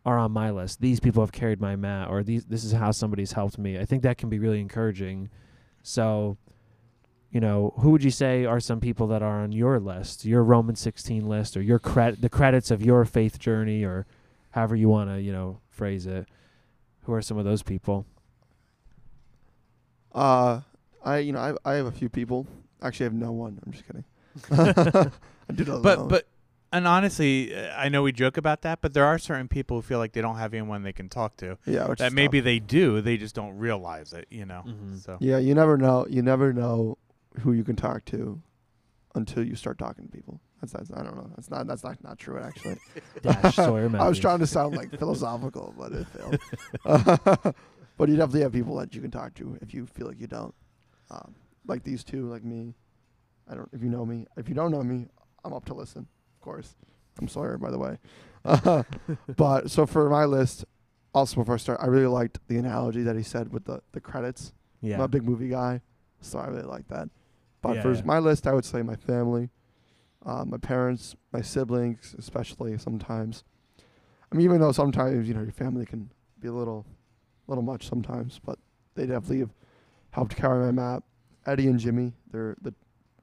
are 0.05 0.17
on 0.17 0.31
my 0.31 0.49
list. 0.51 0.81
These 0.81 0.99
people 0.99 1.21
have 1.21 1.31
carried 1.31 1.59
my 1.59 1.75
mat, 1.75 2.09
or 2.09 2.23
these 2.23 2.45
this 2.45 2.63
is 2.63 2.71
how 2.71 2.91
somebody's 2.91 3.33
helped 3.33 3.57
me. 3.57 3.77
I 3.77 3.85
think 3.85 4.03
that 4.03 4.17
can 4.17 4.29
be 4.29 4.39
really 4.39 4.59
encouraging. 4.59 5.29
So, 5.83 6.37
you 7.31 7.39
know, 7.41 7.73
who 7.79 7.91
would 7.91 8.03
you 8.03 8.11
say 8.11 8.45
are 8.45 8.59
some 8.59 8.79
people 8.79 9.07
that 9.07 9.21
are 9.21 9.41
on 9.41 9.51
your 9.51 9.79
list, 9.79 10.23
your 10.25 10.43
Roman 10.43 10.75
sixteen 10.75 11.27
list, 11.27 11.57
or 11.57 11.61
your 11.61 11.79
credit 11.79 12.21
the 12.21 12.29
credits 12.29 12.71
of 12.71 12.81
your 12.81 13.03
faith 13.05 13.37
journey, 13.39 13.83
or 13.83 14.05
however 14.51 14.75
you 14.75 14.89
want 14.89 15.09
to 15.09 15.21
you 15.21 15.31
know 15.31 15.59
phrase 15.69 16.05
it? 16.05 16.27
Who 17.03 17.13
are 17.13 17.21
some 17.21 17.37
of 17.37 17.45
those 17.45 17.63
people? 17.63 18.05
Uh, 20.13 20.61
I 21.03 21.17
you 21.19 21.31
know 21.33 21.39
I 21.65 21.71
I 21.71 21.75
have 21.75 21.85
a 21.85 21.91
few 21.91 22.09
people. 22.09 22.47
Actually, 22.81 23.05
I 23.05 23.09
have 23.09 23.13
no 23.13 23.31
one. 23.31 23.59
I'm 23.65 23.71
just 23.71 23.85
kidding. 23.87 24.03
I 25.49 25.53
do 25.53 25.65
not 25.65 25.81
But 25.83 25.99
know. 25.99 26.05
but 26.07 26.27
and 26.71 26.85
honestly, 26.87 27.55
uh, 27.55 27.73
I 27.77 27.89
know 27.89 28.03
we 28.03 28.11
joke 28.11 28.37
about 28.37 28.61
that, 28.63 28.81
but 28.81 28.93
there 28.93 29.05
are 29.05 29.17
certain 29.17 29.47
people 29.47 29.77
who 29.77 29.81
feel 29.81 29.99
like 29.99 30.11
they 30.13 30.21
don't 30.21 30.35
have 30.37 30.53
anyone 30.53 30.83
they 30.83 30.91
can 30.93 31.07
talk 31.09 31.37
to. 31.37 31.57
yeah, 31.65 31.87
which 31.87 31.99
That 31.99 32.07
is 32.07 32.13
maybe 32.13 32.39
tough. 32.39 32.45
they 32.45 32.59
do, 32.59 32.99
they 33.01 33.17
just 33.17 33.35
don't 33.35 33.57
realize 33.57 34.13
it. 34.13 34.27
You 34.29 34.45
know. 34.45 34.63
Mhm. 34.67 35.03
So 35.03 35.17
Yeah, 35.19 35.37
you 35.37 35.53
never 35.55 35.77
know. 35.77 36.05
You 36.09 36.21
never 36.21 36.51
know 36.53 36.97
who 37.39 37.53
you 37.53 37.63
can 37.63 37.75
talk 37.75 38.05
to 38.05 38.41
until 39.15 39.43
you 39.43 39.55
start 39.55 39.77
talking 39.77 40.05
to 40.05 40.11
people. 40.11 40.39
That's, 40.61 40.73
that's 40.73 40.91
I 40.91 41.03
don't 41.03 41.15
know. 41.15 41.29
That's 41.35 41.49
not 41.49 41.67
that's 41.67 41.83
not 41.83 42.03
not 42.03 42.17
true 42.17 42.39
actually. 42.39 42.77
Dash 43.21 43.55
Sawyer 43.55 43.91
I 43.99 44.07
was 44.07 44.19
trying 44.19 44.39
to 44.39 44.47
sound 44.47 44.75
like 44.75 44.97
philosophical, 44.97 45.73
but 45.77 45.91
it 45.91 46.07
failed. 46.07 46.39
but 47.97 48.09
you 48.09 48.15
definitely 48.15 48.41
have 48.41 48.53
people 48.53 48.75
that 48.77 48.95
you 48.95 49.01
can 49.01 49.11
talk 49.11 49.35
to 49.35 49.57
if 49.61 49.73
you 49.73 49.85
feel 49.85 50.07
like 50.07 50.19
you 50.19 50.27
don't. 50.27 50.53
Um, 51.11 51.35
like 51.67 51.83
these 51.83 52.03
two, 52.03 52.29
like 52.29 52.43
me. 52.43 52.73
I 53.49 53.55
don't. 53.55 53.69
If 53.71 53.81
you 53.83 53.89
know 53.89 54.05
me, 54.05 54.25
if 54.35 54.49
you 54.49 54.55
don't 54.55 54.71
know 54.71 54.83
me, 54.83 55.07
I'm 55.45 55.53
up 55.53 55.65
to 55.65 55.73
listen. 55.73 56.07
Of 56.35 56.41
course, 56.41 56.75
I'm 57.19 57.27
Sawyer, 57.27 57.57
by 57.57 57.71
the 57.71 57.77
way. 57.77 57.97
but 59.35 59.69
so 59.69 59.85
for 59.85 60.09
my 60.09 60.25
list, 60.25 60.65
also 61.13 61.35
before 61.35 61.55
I 61.55 61.57
start, 61.57 61.79
I 61.81 61.87
really 61.87 62.07
liked 62.07 62.39
the 62.47 62.57
analogy 62.57 63.03
that 63.03 63.15
he 63.15 63.23
said 63.23 63.53
with 63.53 63.65
the 63.65 63.81
the 63.91 64.01
credits. 64.01 64.53
yeah. 64.81 64.95
I'm 64.95 65.01
a 65.01 65.07
big 65.07 65.23
movie 65.23 65.49
guy, 65.49 65.81
so 66.21 66.39
I 66.39 66.47
really 66.47 66.63
like 66.63 66.87
that. 66.87 67.09
But 67.67 67.75
Yeah, 67.75 67.81
for 67.81 67.93
yeah. 67.93 68.01
my 68.05 68.19
list, 68.19 68.47
I 68.47 68.53
would 68.53 68.63
say 68.65 68.81
my 68.81 68.95
family, 68.95 69.49
uh, 70.25 70.45
my 70.45 70.57
parents, 70.57 71.15
my 71.33 71.41
siblings, 71.41 72.15
especially 72.17 72.77
sometimes. 72.77 73.43
I 74.31 74.35
mean, 74.35 74.45
even 74.45 74.61
though 74.61 74.71
sometimes 74.71 75.27
you 75.27 75.33
know 75.33 75.41
your 75.41 75.51
family 75.51 75.85
can 75.85 76.09
be 76.39 76.47
a 76.47 76.53
little, 76.53 76.85
little 77.47 77.63
much 77.63 77.87
sometimes, 77.87 78.39
but 78.43 78.57
they 78.95 79.05
definitely 79.05 79.39
have 79.39 79.53
helped 80.11 80.35
carry 80.35 80.63
my 80.65 80.71
map. 80.71 81.03
Eddie 81.45 81.67
and 81.67 81.77
Jimmy, 81.79 82.13
they're 82.31 82.55
the 82.61 82.73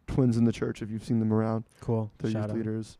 twins 0.07 0.37
in 0.37 0.45
the 0.45 0.53
church. 0.53 0.83
If 0.83 0.91
you've 0.91 1.05
seen 1.05 1.21
them 1.21 1.33
around, 1.33 1.65
cool. 1.81 2.11
they're 2.19 2.31
Shout 2.31 2.43
youth 2.43 2.51
out. 2.51 2.57
leaders, 2.57 2.99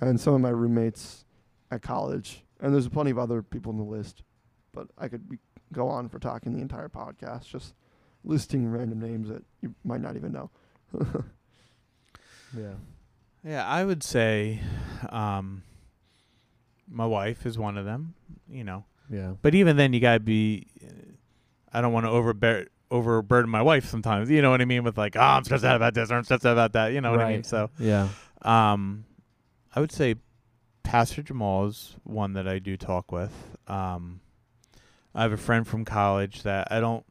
and 0.00 0.20
some 0.20 0.34
of 0.34 0.40
my 0.40 0.50
roommates 0.50 1.24
at 1.72 1.82
college. 1.82 2.44
And 2.60 2.72
there's 2.72 2.88
plenty 2.88 3.10
of 3.10 3.18
other 3.18 3.42
people 3.42 3.72
on 3.72 3.78
the 3.78 3.84
list, 3.84 4.22
but 4.72 4.86
I 4.96 5.08
could 5.08 5.28
be, 5.28 5.38
go 5.72 5.88
on 5.88 6.08
for 6.08 6.18
talking 6.20 6.52
the 6.54 6.62
entire 6.62 6.88
podcast, 6.88 7.46
just 7.48 7.74
listing 8.24 8.70
random 8.70 9.00
names 9.00 9.28
that 9.28 9.42
you 9.60 9.74
might 9.84 10.00
not 10.00 10.16
even 10.16 10.32
know. 10.32 10.50
Yeah. 12.56 12.74
yeah, 13.44 13.66
I 13.66 13.84
would 13.84 14.02
say, 14.04 14.60
um, 15.08 15.62
my 16.88 17.04
wife 17.06 17.46
is 17.46 17.58
one 17.58 17.76
of 17.76 17.84
them. 17.84 18.14
You 18.48 18.62
know, 18.62 18.84
Yeah. 19.10 19.32
but 19.42 19.54
even 19.56 19.76
then, 19.76 19.92
you 19.92 20.00
gotta 20.00 20.20
be. 20.20 20.66
I 21.72 21.80
don't 21.80 21.92
want 21.92 22.06
to 22.06 22.10
overbear 22.10 22.68
overburden 22.92 23.50
my 23.50 23.62
wife 23.62 23.86
sometimes. 23.88 24.30
You 24.30 24.40
know 24.40 24.50
what 24.50 24.60
I 24.60 24.66
mean? 24.66 24.84
With 24.84 24.96
like, 24.96 25.16
oh, 25.16 25.20
I'm 25.20 25.42
stressed 25.42 25.64
out 25.64 25.74
about 25.74 25.94
this, 25.94 26.12
or 26.12 26.14
I'm 26.14 26.22
stressed 26.24 26.46
out 26.46 26.52
about 26.52 26.74
that. 26.74 26.92
You 26.92 27.00
know 27.00 27.10
what 27.10 27.20
I 27.20 27.32
mean? 27.32 27.42
So, 27.42 27.70
Yeah. 27.80 28.10
um, 28.42 29.04
I 29.74 29.80
would 29.80 29.90
say 29.90 30.14
Pastor 30.84 31.22
Jamal 31.24 31.66
is 31.66 31.96
one 32.04 32.34
that 32.34 32.46
I 32.46 32.60
do 32.60 32.76
talk 32.76 33.10
with. 33.10 33.32
Um, 33.66 34.20
I 35.12 35.22
have 35.22 35.32
a 35.32 35.36
friend 35.36 35.66
from 35.66 35.84
college 35.84 36.44
that 36.44 36.68
I 36.70 36.78
don't. 36.78 37.04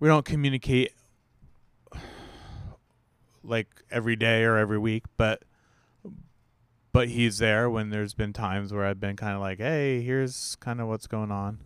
We 0.00 0.08
don't 0.08 0.24
communicate 0.24 0.92
like 3.50 3.66
every 3.90 4.16
day 4.16 4.44
or 4.44 4.56
every 4.56 4.78
week, 4.78 5.04
but 5.16 5.42
but 6.92 7.08
he's 7.08 7.38
there 7.38 7.68
when 7.70 7.90
there's 7.90 8.14
been 8.14 8.32
times 8.32 8.72
where 8.72 8.84
I've 8.84 8.98
been 9.00 9.16
kind 9.16 9.34
of 9.34 9.40
like, 9.40 9.58
"Hey, 9.58 10.00
here's 10.00 10.56
kind 10.56 10.80
of 10.80 10.88
what's 10.88 11.06
going 11.06 11.30
on." 11.30 11.58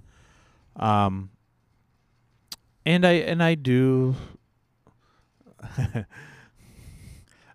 Um 0.77 1.31
and 2.85 3.07
I 3.07 3.13
and 3.13 3.43
I 3.43 3.55
do 3.55 4.17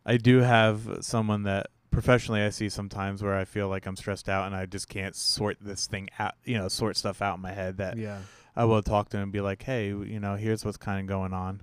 I 0.06 0.18
do 0.18 0.38
have 0.40 1.00
someone 1.02 1.44
that 1.44 1.68
professionally 1.92 2.42
I 2.42 2.50
see 2.50 2.70
sometimes 2.70 3.22
where 3.22 3.36
I 3.36 3.46
feel 3.46 3.68
like 3.68 3.86
I'm 3.86 3.96
stressed 3.96 4.30
out 4.30 4.46
and 4.48 4.56
I 4.56 4.66
just 4.66 4.88
can't 4.88 5.16
sort 5.16 5.58
this 5.60 5.88
thing 5.88 6.10
out, 6.18 6.36
you 6.44 6.58
know, 6.58 6.68
sort 6.68 6.98
stuff 6.98 7.22
out 7.22 7.36
in 7.36 7.42
my 7.42 7.52
head 7.52 7.78
that 7.78 7.98
Yeah. 7.98 8.20
I 8.56 8.66
will 8.66 8.82
talk 8.82 9.10
to 9.10 9.18
him 9.18 9.24
and 9.24 9.32
be 9.32 9.42
like, 9.42 9.64
"Hey, 9.64 9.88
you 9.88 10.20
know, 10.20 10.36
here's 10.36 10.66
what's 10.66 10.78
kind 10.78 11.00
of 11.00 11.06
going 11.08 11.34
on." 11.34 11.62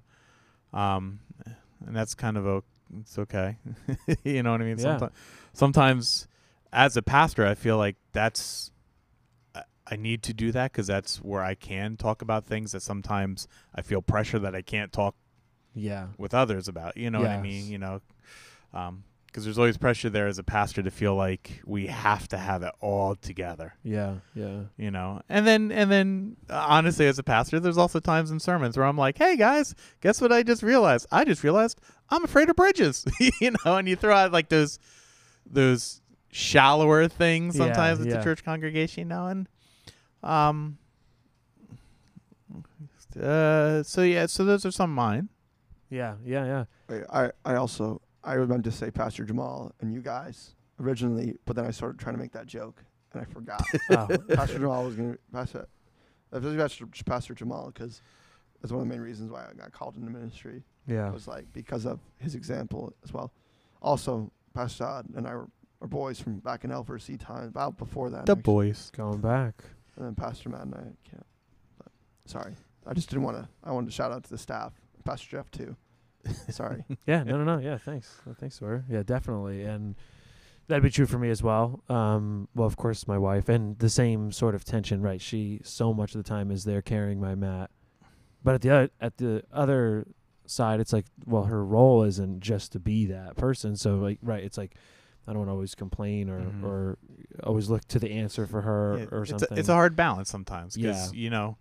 Um 0.72 1.20
and 1.84 1.94
that's 1.96 2.14
kind 2.14 2.36
of 2.36 2.46
o- 2.46 2.64
it's 3.00 3.18
okay. 3.18 3.56
you 4.24 4.42
know 4.42 4.52
what 4.52 4.60
I 4.60 4.64
mean? 4.64 4.78
Yeah. 4.78 4.98
Someti- 4.98 5.10
sometimes 5.52 6.28
as 6.72 6.96
a 6.96 7.02
pastor, 7.02 7.46
I 7.46 7.54
feel 7.54 7.76
like 7.78 7.96
that's 8.12 8.70
I- 9.54 9.64
I 9.88 9.96
need 9.96 10.22
to 10.24 10.32
do 10.34 10.52
that 10.52 10.72
cuz 10.72 10.86
that's 10.86 11.18
where 11.22 11.42
I 11.42 11.54
can 11.54 11.96
talk 11.96 12.22
about 12.22 12.44
things 12.46 12.72
that 12.72 12.80
sometimes 12.82 13.48
I 13.74 13.82
feel 13.82 14.02
pressure 14.02 14.38
that 14.38 14.54
I 14.54 14.62
can't 14.62 14.92
talk 14.92 15.14
Yeah. 15.74 16.08
with 16.18 16.32
others 16.34 16.68
about. 16.68 16.96
You 16.96 17.10
know 17.10 17.20
what 17.20 17.30
I 17.30 17.34
Yes. 17.34 17.42
mean? 17.42 17.66
You 17.68 17.78
know, 17.78 18.00
um, 18.72 19.04
because 19.36 19.44
there's 19.44 19.58
always 19.58 19.76
pressure 19.76 20.08
there 20.08 20.28
as 20.28 20.38
a 20.38 20.42
pastor 20.42 20.82
to 20.82 20.90
feel 20.90 21.14
like 21.14 21.60
we 21.66 21.88
have 21.88 22.26
to 22.26 22.38
have 22.38 22.62
it 22.62 22.72
all 22.80 23.14
together. 23.16 23.74
Yeah. 23.82 24.14
Yeah. 24.34 24.60
You 24.78 24.90
know, 24.90 25.20
and 25.28 25.46
then 25.46 25.70
and 25.70 25.92
then 25.92 26.36
uh, 26.48 26.64
honestly, 26.66 27.06
as 27.06 27.18
a 27.18 27.22
pastor, 27.22 27.60
there's 27.60 27.76
also 27.76 28.00
times 28.00 28.30
in 28.30 28.40
sermons 28.40 28.78
where 28.78 28.86
I'm 28.86 28.96
like, 28.96 29.18
"Hey 29.18 29.36
guys, 29.36 29.74
guess 30.00 30.22
what? 30.22 30.32
I 30.32 30.42
just 30.42 30.62
realized. 30.62 31.06
I 31.12 31.26
just 31.26 31.44
realized 31.44 31.78
I'm 32.08 32.24
afraid 32.24 32.48
of 32.48 32.56
bridges." 32.56 33.04
you 33.42 33.50
know, 33.62 33.76
and 33.76 33.86
you 33.86 33.94
throw 33.94 34.16
out 34.16 34.32
like 34.32 34.48
those 34.48 34.78
those 35.44 36.00
shallower 36.32 37.06
things 37.06 37.58
Yeah, 37.58 37.66
sometimes 37.66 37.98
with 37.98 38.08
yeah. 38.08 38.16
the 38.16 38.24
church 38.24 38.42
congregation. 38.42 39.00
You 39.02 39.08
know, 39.10 39.26
and 39.26 39.48
um. 40.22 40.78
Uh, 43.22 43.82
so 43.82 44.00
yeah, 44.00 44.24
so 44.24 44.46
those 44.46 44.64
are 44.64 44.70
some 44.70 44.92
of 44.92 44.96
mine. 44.96 45.28
Yeah. 45.90 46.14
Yeah. 46.24 46.64
Yeah. 46.88 47.04
I, 47.10 47.30
I 47.44 47.56
also 47.56 48.00
I 48.26 48.36
was 48.38 48.48
meant 48.48 48.64
to 48.64 48.72
say 48.72 48.90
Pastor 48.90 49.24
Jamal 49.24 49.72
and 49.80 49.92
you 49.94 50.00
guys 50.02 50.54
originally, 50.80 51.36
but 51.46 51.56
then 51.56 51.64
I 51.64 51.70
started 51.70 51.98
trying 51.98 52.16
to 52.16 52.20
make 52.20 52.32
that 52.32 52.46
joke 52.46 52.82
and 53.12 53.22
I 53.22 53.24
forgot. 53.24 53.64
Oh. 53.90 54.08
Pastor 54.34 54.58
Jamal 54.58 54.84
was 54.84 54.96
gonna 54.96 55.16
Pastor, 55.32 55.66
I 56.32 56.38
was 56.38 56.56
Pastor, 56.56 56.86
Pastor 57.06 57.34
Jamal 57.34 57.70
because 57.72 58.02
that's 58.60 58.72
one 58.72 58.82
of 58.82 58.88
the 58.88 58.92
main 58.92 59.02
reasons 59.02 59.30
why 59.30 59.44
I 59.48 59.54
got 59.54 59.70
called 59.72 59.96
into 59.96 60.10
ministry. 60.10 60.64
yeah. 60.86 61.10
was 61.10 61.28
like 61.28 61.50
because 61.52 61.86
of 61.86 62.00
his 62.18 62.34
example 62.34 62.92
as 63.04 63.12
well. 63.12 63.32
Also, 63.80 64.30
Pastor 64.54 64.84
Todd 64.84 65.06
and 65.14 65.26
I 65.26 65.34
were, 65.34 65.48
are 65.80 65.86
boys 65.86 66.18
from 66.18 66.40
back 66.40 66.64
in 66.64 66.70
LVRC 66.70 67.20
time, 67.20 67.44
about 67.44 67.76
before 67.78 68.10
that. 68.10 68.26
The 68.26 68.32
actually. 68.32 68.42
boys. 68.42 68.90
Going 68.96 69.20
back. 69.20 69.62
And 69.96 70.04
then 70.04 70.14
Pastor 70.14 70.48
Matt 70.48 70.62
and 70.62 70.74
I 70.74 71.08
can't. 71.08 71.26
But 71.78 71.92
sorry, 72.24 72.54
I 72.86 72.92
just 72.94 73.08
didn't 73.08 73.24
want 73.24 73.36
to. 73.36 73.48
I 73.62 73.70
wanted 73.70 73.86
to 73.86 73.92
shout 73.92 74.10
out 74.10 74.24
to 74.24 74.30
the 74.30 74.38
staff, 74.38 74.72
Pastor 75.04 75.28
Jeff 75.30 75.50
too. 75.50 75.76
Sorry. 76.50 76.84
Yeah. 77.06 77.22
No. 77.22 77.36
No. 77.38 77.44
No. 77.44 77.58
Yeah. 77.58 77.78
Thanks. 77.78 78.20
Uh, 78.28 78.34
Thanks, 78.34 78.56
Sawyer. 78.58 78.84
Yeah. 78.88 79.02
Definitely. 79.02 79.62
And 79.64 79.94
that'd 80.68 80.82
be 80.82 80.90
true 80.90 81.06
for 81.06 81.18
me 81.18 81.30
as 81.30 81.42
well. 81.42 81.82
Um. 81.88 82.48
Well, 82.54 82.66
of 82.66 82.76
course, 82.76 83.06
my 83.06 83.18
wife, 83.18 83.48
and 83.48 83.78
the 83.78 83.88
same 83.90 84.32
sort 84.32 84.54
of 84.54 84.64
tension. 84.64 85.00
Right. 85.02 85.20
She 85.20 85.60
so 85.64 85.92
much 85.94 86.14
of 86.14 86.22
the 86.22 86.28
time 86.28 86.50
is 86.50 86.64
there 86.64 86.82
carrying 86.82 87.20
my 87.20 87.34
mat, 87.34 87.70
but 88.42 88.54
at 88.54 88.60
the 88.62 88.70
other 88.70 88.90
at 89.00 89.16
the 89.18 89.42
other 89.52 90.06
side, 90.46 90.78
it's 90.80 90.92
like, 90.92 91.06
well, 91.24 91.44
her 91.44 91.64
role 91.64 92.02
isn't 92.04 92.40
just 92.40 92.72
to 92.72 92.78
be 92.80 93.06
that 93.06 93.36
person. 93.36 93.76
So 93.76 93.96
like, 93.96 94.18
right. 94.22 94.42
It's 94.44 94.58
like. 94.58 94.74
I 95.28 95.32
don't 95.32 95.48
always 95.48 95.74
complain 95.74 96.30
or, 96.30 96.38
Mhm. 96.40 96.62
or 96.62 96.98
always 97.42 97.68
look 97.68 97.84
to 97.88 97.98
the 97.98 98.12
answer 98.12 98.46
for 98.46 98.60
her 98.62 98.96
Yeah, 99.00 99.06
or 99.10 99.22
it's 99.22 99.30
something. 99.30 99.48
A, 99.50 99.58
it's 99.58 99.68
a 99.68 99.72
hard 99.74 99.96
balance 99.96 100.30
sometimes 100.30 100.76
because 100.76 101.12
Yeah. 101.12 101.18
you 101.20 101.30
know, 101.30 101.58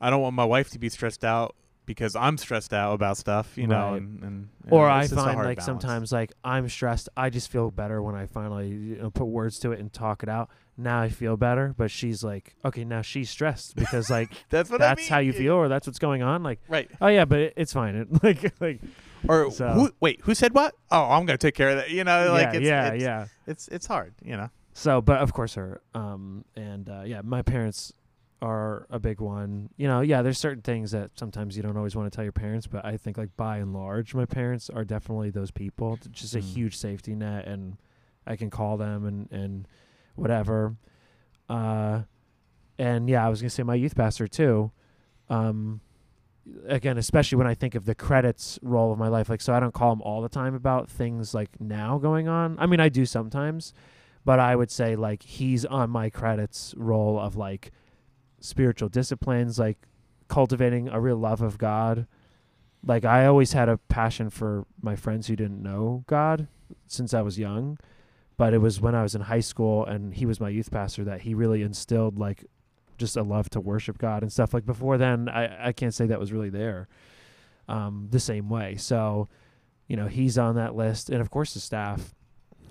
I 0.00 0.08
don't 0.08 0.22
want 0.22 0.36
my 0.36 0.44
wife 0.44 0.70
to 0.70 0.78
be 0.78 0.88
stressed 0.88 1.24
out 1.24 1.56
because 1.88 2.14
I'm 2.14 2.36
stressed 2.36 2.72
out 2.72 2.92
about 2.92 3.16
stuff, 3.16 3.56
you 3.58 3.66
know, 3.66 3.92
Right. 3.92 4.02
and, 4.02 4.22
and 4.22 4.48
you 4.66 4.70
or 4.70 4.88
I 4.88 5.00
it's 5.00 5.10
just 5.10 5.20
a 5.20 5.24
find 5.24 5.38
like 5.38 5.56
balance. 5.56 5.64
sometimes 5.64 6.12
like 6.12 6.32
I'm 6.44 6.68
stressed. 6.68 7.08
I 7.16 7.30
just 7.30 7.50
feel 7.50 7.70
better 7.72 8.00
when 8.00 8.14
I 8.14 8.26
finally 8.26 8.68
you 8.68 8.96
know, 8.96 9.10
put 9.10 9.24
words 9.24 9.58
to 9.60 9.72
it 9.72 9.80
and 9.80 9.92
talk 9.92 10.22
it 10.22 10.28
out. 10.28 10.50
Now 10.76 11.00
I 11.00 11.08
feel 11.08 11.36
better, 11.36 11.74
but 11.76 11.90
she's 11.90 12.22
like, 12.22 12.54
okay, 12.64 12.84
now 12.84 13.02
she's 13.02 13.30
stressed 13.30 13.74
because 13.74 14.10
like 14.10 14.30
that's 14.50 14.70
what 14.70 14.80
I 14.82 14.94
mean. 14.94 15.08
how 15.08 15.18
you 15.18 15.32
feel 15.32 15.54
or 15.54 15.66
that's 15.68 15.86
what's 15.88 15.98
going 15.98 16.22
on. 16.22 16.42
Like, 16.44 16.60
right? 16.68 16.88
oh 17.00 17.08
yeah, 17.08 17.24
but 17.24 17.40
it, 17.40 17.54
it's 17.56 17.72
fine. 17.72 17.96
It, 17.96 18.08
like, 18.22 18.52
like 18.60 18.80
Or 19.26 19.50
So- 19.50 19.70
who? 19.70 19.90
Wait, 19.98 20.20
who 20.22 20.34
said 20.34 20.54
what? 20.54 20.74
Oh, 20.90 21.04
I'm 21.10 21.26
gonna 21.26 21.38
take 21.38 21.54
care 21.56 21.70
of 21.70 21.76
that. 21.78 21.90
You 21.90 22.04
know, 22.04 22.30
like 22.32 22.52
yeah, 22.52 22.58
it's, 22.58 22.66
yeah, 22.66 22.88
it's, 22.92 23.02
yeah. 23.02 23.26
It's 23.48 23.68
it's 23.68 23.86
hard. 23.86 24.14
You 24.22 24.36
know. 24.36 24.50
So, 24.74 25.00
but 25.00 25.18
of 25.18 25.32
course 25.32 25.54
her, 25.54 25.80
um, 25.94 26.44
and 26.54 26.88
uh, 26.88 27.02
yeah, 27.04 27.22
my 27.24 27.42
parents 27.42 27.92
are 28.40 28.86
a 28.90 28.98
big 28.98 29.20
one. 29.20 29.70
You 29.76 29.88
know, 29.88 30.00
yeah, 30.00 30.22
there's 30.22 30.38
certain 30.38 30.62
things 30.62 30.92
that 30.92 31.10
sometimes 31.18 31.56
you 31.56 31.62
don't 31.62 31.76
always 31.76 31.96
want 31.96 32.10
to 32.10 32.14
tell 32.14 32.24
your 32.24 32.32
parents, 32.32 32.66
but 32.66 32.84
I 32.84 32.96
think 32.96 33.18
like 33.18 33.36
by 33.36 33.58
and 33.58 33.72
large, 33.72 34.14
my 34.14 34.26
parents 34.26 34.70
are 34.70 34.84
definitely 34.84 35.30
those 35.30 35.50
people. 35.50 35.94
It's 35.94 36.06
just 36.08 36.34
a 36.34 36.38
Mm. 36.38 36.42
huge 36.54 36.76
safety 36.76 37.14
net, 37.14 37.46
and 37.46 37.76
I 38.26 38.36
can 38.36 38.50
call 38.50 38.76
them 38.76 39.04
and 39.06 39.28
and 39.32 39.66
whatever. 40.14 40.76
Uh, 41.48 42.02
and 42.78 43.08
yeah, 43.08 43.24
I 43.26 43.28
was 43.28 43.40
gonna 43.40 43.50
say 43.50 43.62
my 43.62 43.74
youth 43.74 43.96
pastor 43.96 44.28
too. 44.28 44.70
Um, 45.28 45.80
again, 46.66 46.96
especially 46.96 47.36
when 47.36 47.46
I 47.46 47.54
think 47.54 47.74
of 47.74 47.84
the 47.84 47.94
credits 47.94 48.58
roll 48.62 48.92
of 48.92 48.98
my 48.98 49.08
life, 49.08 49.28
like 49.28 49.40
so, 49.40 49.52
I 49.52 49.60
don't 49.60 49.74
call 49.74 49.92
him 49.92 50.02
all 50.02 50.22
the 50.22 50.28
time 50.28 50.54
about 50.54 50.88
things 50.88 51.34
like 51.34 51.60
now 51.60 51.98
going 51.98 52.28
on. 52.28 52.56
I 52.58 52.66
mean, 52.66 52.80
I 52.80 52.88
do 52.88 53.04
sometimes, 53.04 53.74
but 54.24 54.38
I 54.38 54.54
would 54.56 54.70
say 54.70 54.94
like 54.96 55.22
he's 55.22 55.64
on 55.64 55.90
my 55.90 56.08
credits 56.08 56.74
roll 56.76 57.18
of 57.18 57.36
like 57.36 57.72
spiritual 58.40 58.88
disciplines, 58.88 59.58
like 59.58 59.78
cultivating 60.28 60.88
a 60.88 61.00
real 61.00 61.16
love 61.16 61.40
of 61.40 61.58
God. 61.58 62.06
Like 62.84 63.04
I 63.04 63.26
always 63.26 63.52
had 63.52 63.68
a 63.68 63.78
passion 63.78 64.30
for 64.30 64.66
my 64.80 64.96
friends 64.96 65.26
who 65.26 65.36
didn't 65.36 65.62
know 65.62 66.04
God 66.06 66.46
since 66.86 67.12
I 67.12 67.22
was 67.22 67.38
young, 67.38 67.78
but 68.36 68.54
it 68.54 68.58
was 68.58 68.80
when 68.80 68.94
I 68.94 69.02
was 69.02 69.14
in 69.14 69.22
high 69.22 69.40
school 69.40 69.84
and 69.84 70.14
he 70.14 70.26
was 70.26 70.40
my 70.40 70.48
youth 70.48 70.70
pastor 70.70 71.04
that 71.04 71.22
he 71.22 71.34
really 71.34 71.62
instilled 71.62 72.18
like 72.18 72.44
just 72.98 73.16
a 73.16 73.22
love 73.22 73.48
to 73.50 73.60
worship 73.60 73.98
God 73.98 74.22
and 74.22 74.32
stuff. 74.32 74.52
Like 74.54 74.66
before 74.66 74.98
then, 74.98 75.28
I 75.28 75.68
I 75.68 75.72
can't 75.72 75.94
say 75.94 76.06
that 76.06 76.20
was 76.20 76.32
really 76.32 76.50
there, 76.50 76.88
um, 77.68 78.08
the 78.10 78.20
same 78.20 78.48
way. 78.48 78.76
So, 78.76 79.28
you 79.86 79.96
know, 79.96 80.06
he's 80.06 80.36
on 80.36 80.56
that 80.56 80.74
list, 80.74 81.08
and 81.10 81.20
of 81.20 81.30
course 81.30 81.54
the 81.54 81.60
staff. 81.60 82.14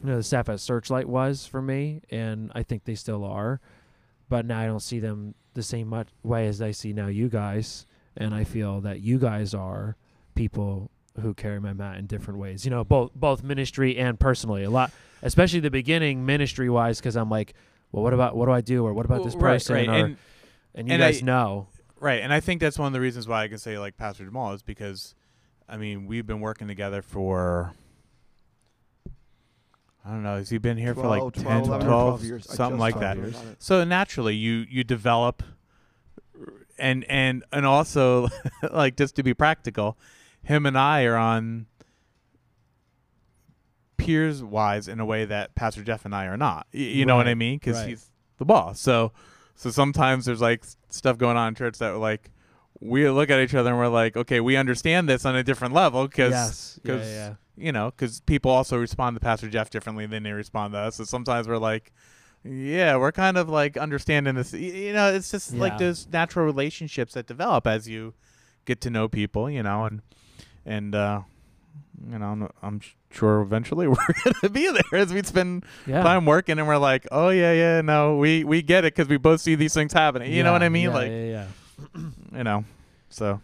You 0.03 0.11
know, 0.11 0.17
the 0.17 0.23
staff 0.23 0.47
at 0.47 0.59
Searchlight 0.59 1.07
was 1.07 1.47
for 1.47 1.61
me, 1.61 2.01
and 2.11 2.51
I 2.53 2.61
think 2.61 2.83
they 2.83 2.93
still 2.93 3.25
are. 3.25 3.59
But 4.29 4.45
now 4.45 4.59
I 4.59 4.67
don't 4.67 4.81
see 4.81 4.99
them 4.99 5.33
the 5.57 5.63
same 5.63 5.87
much 5.89 6.07
way 6.23 6.47
as 6.47 6.61
I 6.61 6.71
see 6.71 6.93
now 6.93 7.07
you 7.07 7.27
guys, 7.27 7.85
and 8.15 8.33
I 8.33 8.45
feel 8.45 8.79
that 8.81 9.01
you 9.01 9.17
guys 9.19 9.53
are 9.53 9.97
people 10.35 10.89
who 11.21 11.33
carry 11.33 11.59
my 11.59 11.73
mat 11.73 11.97
in 11.97 12.05
different 12.05 12.39
ways. 12.39 12.63
You 12.63 12.71
know, 12.71 12.83
both 12.85 13.11
both 13.15 13.43
ministry 13.43 13.97
and 13.97 14.17
personally. 14.19 14.63
A 14.63 14.69
lot, 14.69 14.91
especially 15.23 15.59
the 15.59 15.71
beginning 15.71 16.25
ministry 16.25 16.69
wise, 16.69 16.99
because 16.99 17.15
I'm 17.17 17.29
like, 17.29 17.53
well, 17.91 18.03
what 18.03 18.13
about 18.13 18.37
what 18.37 18.45
do 18.45 18.51
I 18.51 18.61
do, 18.61 18.85
or 18.85 18.93
what 18.93 19.05
about 19.05 19.23
this 19.23 19.33
Well, 19.33 19.43
right, 19.45 19.53
person, 19.55 19.75
right. 19.75 19.89
or 19.89 19.91
And, 19.93 20.17
and 20.75 20.87
you 20.87 20.93
and 20.93 21.01
guys 21.01 21.21
I- 21.21 21.25
know, 21.25 21.67
right, 21.99 22.21
and 22.21 22.31
I 22.31 22.39
think 22.39 22.61
that's 22.61 22.77
one 22.77 22.87
of 22.87 22.93
the 22.93 23.01
reasons 23.01 23.27
why 23.27 23.43
I 23.43 23.47
can 23.47 23.57
say 23.57 23.77
like 23.79 23.97
Pastor 23.97 24.23
Jamal 24.25 24.53
is 24.53 24.61
because, 24.61 25.15
I 25.67 25.77
mean, 25.77 26.05
we've 26.07 26.25
been 26.27 26.39
working 26.39 26.67
together 26.67 27.01
for. 27.01 27.73
I 30.07 30.11
don't 30.11 30.23
know. 30.23 30.37
Has 30.37 30.49
he 30.49 30.57
been 30.57 30.77
here 30.77 30.95
for 30.95 31.05
like 31.07 31.19
12, 31.19 31.33
10, 31.33 31.43
12, 31.43 31.65
12, 31.65 31.81
12 31.83 32.23
years. 32.23 32.49
Something 32.49 32.79
like 32.79 32.97
that? 33.01 33.17
on 33.17 33.25
it. 33.25 33.35
So 33.59 33.83
naturally, 33.83 34.35
you 34.35 34.65
you 34.69 34.83
develop, 34.85 35.43
and 36.79 37.03
and 37.09 37.43
and 37.51 37.65
also, 37.65 38.29
like 38.71 38.95
just 38.95 39.15
to 39.17 39.23
be 39.23 39.33
practical, 39.33 39.97
him 40.43 40.65
and 40.65 40.77
I 40.77 41.03
are 41.03 41.17
on 41.17 41.65
peers 43.97 44.43
wise 44.43 44.87
in 44.87 44.99
a 44.99 45.05
way 45.05 45.25
that 45.25 45.55
Pastor 45.55 45.83
Jeff 45.83 46.05
and 46.05 46.15
I 46.15 46.25
are 46.27 46.37
not. 46.37 46.67
Y- 46.73 46.79
You 46.81 47.05
know 47.05 47.15
what 47.15 47.27
I 47.27 47.35
mean? 47.35 47.57
Because 47.57 47.77
right. 47.77 47.89
he's 47.89 48.09
the 48.37 48.45
boss. 48.45 48.79
So 48.79 49.11
so 49.55 49.71
sometimes 49.71 50.25
there's 50.25 50.41
like 50.41 50.63
stuff 50.89 51.17
going 51.17 51.35
on 51.35 51.49
in 51.49 51.55
church 51.55 51.79
that 51.79 51.97
like 51.97 52.29
we 52.79 53.09
look 53.09 53.29
at 53.31 53.39
each 53.39 53.55
other 53.55 53.71
and 53.71 53.77
we're 53.79 53.87
like, 53.87 54.15
okay, 54.15 54.39
we 54.39 54.55
understand 54.55 55.09
this 55.09 55.25
on 55.25 55.35
a 55.35 55.43
different 55.43 55.73
level 55.73 56.07
because 56.07 56.31
yes, 56.31 56.79
yeah, 56.83 56.93
'cause- 56.93 57.07
yeah, 57.09 57.33
you 57.57 57.71
know, 57.71 57.91
because 57.91 58.21
people 58.21 58.51
also 58.51 58.77
respond 58.77 59.15
to 59.15 59.19
Pastor 59.19 59.49
Jeff 59.49 59.69
differently 59.69 60.05
than 60.05 60.23
they 60.23 60.31
respond 60.31 60.73
to 60.73 60.79
us. 60.79 60.95
So 60.95 61.03
sometimes 61.03 61.47
we're 61.47 61.57
like, 61.57 61.91
yeah, 62.43 62.95
we're 62.97 63.11
kind 63.11 63.37
of 63.37 63.49
like 63.49 63.77
understanding 63.77 64.35
this. 64.35 64.53
You 64.53 64.93
know, 64.93 65.11
it's 65.13 65.31
just 65.31 65.53
like 65.53 65.77
those 65.77 66.07
natural 66.07 66.45
relationships 66.45 67.13
that 67.15 67.25
develop 67.25 67.67
as 67.67 67.89
you 67.89 68.13
get 68.65 68.79
to 68.81 68.89
know 68.89 69.07
people. 69.07 69.49
You 69.49 69.63
know, 69.63 69.85
and 69.85 70.01
and 70.65 70.95
uh, 70.95 71.21
you 72.09 72.19
know, 72.19 72.25
I'm- 72.25 72.49
I'm 72.61 72.81
sure 73.09 73.41
eventually 73.41 73.87
we're 73.87 73.97
gonna 74.23 74.51
be 74.51 74.71
there 74.71 74.99
as 74.99 75.13
we 75.13 75.23
spend 75.23 75.65
yeah. 75.85 76.03
time 76.03 76.25
working, 76.25 76.59
and 76.59 76.67
we're 76.67 76.77
like, 76.77 77.07
oh 77.11 77.29
yeah, 77.29 77.53
yeah, 77.53 77.81
no, 77.81 78.17
we 78.17 78.43
we 78.43 78.61
get 78.61 78.85
it 78.85 78.93
because 78.95 79.09
we 79.09 79.17
both 79.17 79.41
see 79.41 79.55
these 79.55 79.73
things 79.73 79.93
happening. 79.93 80.31
You 80.31 80.43
know 80.43 80.51
what 80.51 80.63
I 80.63 80.69
mean? 80.69 80.89
yeah, 80.89 80.93
like, 80.93 81.09
yeah, 81.09 81.47
yeah. 81.95 82.01
you 82.37 82.43
know, 82.43 82.65
so 83.09 83.41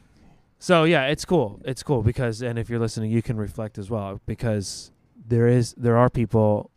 So 0.63 0.85
yeah, 0.85 1.07
it's 1.07 1.25
cool. 1.25 1.59
It's 1.65 1.83
cool 1.83 2.03
because, 2.03 2.41
and 2.41 2.57
if 2.57 2.69
you're 2.69 2.79
listening, 2.79 3.11
you 3.11 3.21
can 3.21 3.35
reflect 3.35 3.77
as 3.77 3.89
well 3.89 4.21
because 4.25 4.93
there 5.27 5.45
is 5.45 5.73
there 5.73 5.97
are 5.97 6.09
people 6.09 6.71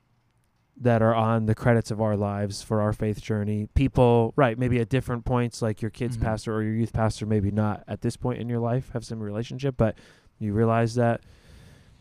that 0.77 1.03
are 1.03 1.15
on 1.15 1.47
the 1.47 1.55
credits 1.55 1.93
of 1.93 2.01
our 2.01 2.17
lives 2.17 2.63
for 2.63 2.81
our 2.81 2.93
faith 2.93 3.23
journey. 3.23 3.69
People, 3.77 4.33
right? 4.35 4.59
Maybe 4.59 4.81
at 4.81 4.89
different 4.89 5.25
points, 5.25 5.63
like 5.63 5.83
your 5.83 5.93
kids' 5.93 6.17
Mhm. 6.19 6.23
pastor 6.23 6.53
or 6.53 6.65
your 6.65 6.75
youth 6.75 6.93
pastor, 6.93 7.27
maybe 7.27 7.53
not 7.53 7.85
at 7.87 8.01
this 8.01 8.17
point 8.17 8.41
in 8.41 8.49
your 8.49 8.59
life 8.59 8.91
have 8.93 9.05
some 9.05 9.21
relationship, 9.21 9.77
but 9.77 9.97
you 10.41 10.53
realize 10.53 10.97
that 10.97 11.21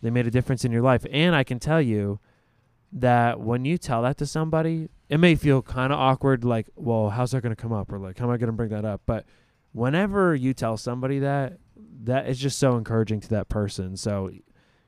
they 0.02 0.10
made 0.10 0.26
a 0.26 0.32
difference 0.32 0.66
in 0.66 0.72
your 0.72 0.82
life. 0.82 1.06
And 1.12 1.36
I 1.36 1.44
can 1.44 1.60
tell 1.60 1.84
you 1.84 2.20
that 2.94 3.40
when 3.40 3.64
you 3.64 3.78
tell 3.78 4.02
that 4.02 4.18
to 4.18 4.26
somebody, 4.26 4.90
it 5.08 5.20
may 5.20 5.36
feel 5.36 5.62
kind 5.62 5.94
of 5.94 6.00
awkward, 6.00 6.44
like, 6.44 6.66
well, 6.76 7.12
how's 7.12 7.30
that 7.30 7.44
going 7.44 7.56
to 7.56 7.62
come 7.62 7.74
up, 7.74 7.94
or 7.94 8.00
like, 8.00 8.18
how 8.18 8.26
am 8.26 8.32
I 8.32 8.38
going 8.38 8.48
to 8.48 8.54
bring 8.54 8.70
that 8.70 8.86
up? 8.86 9.02
But 9.06 9.26
whenever 9.72 10.34
you 10.34 10.56
tell 10.56 10.78
somebody 10.78 11.20
that, 11.20 11.60
that 12.04 12.28
is 12.28 12.40
just 12.40 12.60
so 12.60 12.76
encouraging 12.76 13.20
to 13.22 13.30
that 13.30 13.50
person. 13.50 13.98
So, 13.98 14.32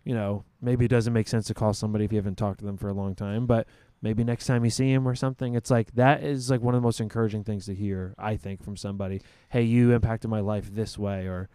you 0.04 0.14
know, 0.14 0.44
maybe 0.62 0.86
it 0.86 0.90
doesn't 0.90 1.14
make 1.14 1.28
sense 1.28 1.48
to 1.48 1.54
call 1.54 1.74
somebody 1.74 2.06
if 2.06 2.12
you 2.12 2.18
haven't 2.18 2.38
talked 2.38 2.60
to 2.60 2.66
them 2.66 2.78
for 2.78 2.90
a 2.90 2.94
long 2.94 3.16
time, 3.16 3.46
but 3.46 3.68
maybe 4.02 4.24
next 4.24 4.46
time 4.46 4.64
you 4.64 4.70
see 4.70 4.92
him 4.92 5.08
or 5.08 5.16
something, 5.16 5.56
it's 5.56 5.72
like 5.72 5.94
that 5.94 6.24
is 6.24 6.50
like 6.50 6.62
one 6.62 6.76
of 6.76 6.82
the 6.82 6.86
most 6.86 7.02
encouraging 7.02 7.44
things 7.44 7.66
to 7.66 7.76
hear, 7.76 8.14
I 8.18 8.38
think, 8.38 8.64
from 8.64 8.78
somebody. 8.78 9.22
Hey, 9.50 9.64
you 9.64 9.92
impacted 9.94 10.30
my 10.30 10.40
life 10.40 10.70
this 10.74 10.98
way, 10.98 11.28
or 11.28 11.50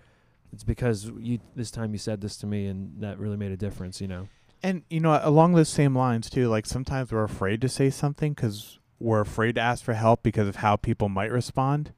it's 0.53 0.65
because 0.65 1.11
you 1.19 1.39
this 1.57 1.71
time 1.71 1.93
you 1.93 1.99
said 1.99 2.21
this 2.21 2.37
to 2.39 2.47
me 2.47 2.67
and 2.67 3.01
that 3.01 3.19
really 3.19 3.37
made 3.37 3.53
a 3.53 3.57
difference, 3.57 4.01
you 4.01 4.09
know. 4.09 4.29
And 4.63 4.83
you 4.91 5.01
know, 5.01 5.19
along 5.23 5.55
those 5.55 5.69
same 5.69 5.97
lines 5.97 6.29
too, 6.31 6.49
like 6.49 6.67
sometimes 6.67 7.11
we're 7.13 7.25
afraid 7.25 7.61
to 7.63 7.69
say 7.69 7.91
something 7.91 8.33
because 8.33 8.79
we're 8.99 9.21
afraid 9.21 9.57
to 9.57 9.61
ask 9.61 9.85
for 9.85 9.95
help 9.95 10.23
because 10.23 10.47
of 10.47 10.57
how 10.57 10.77
people 10.77 11.09
might 11.09 11.33
respond. 11.33 11.93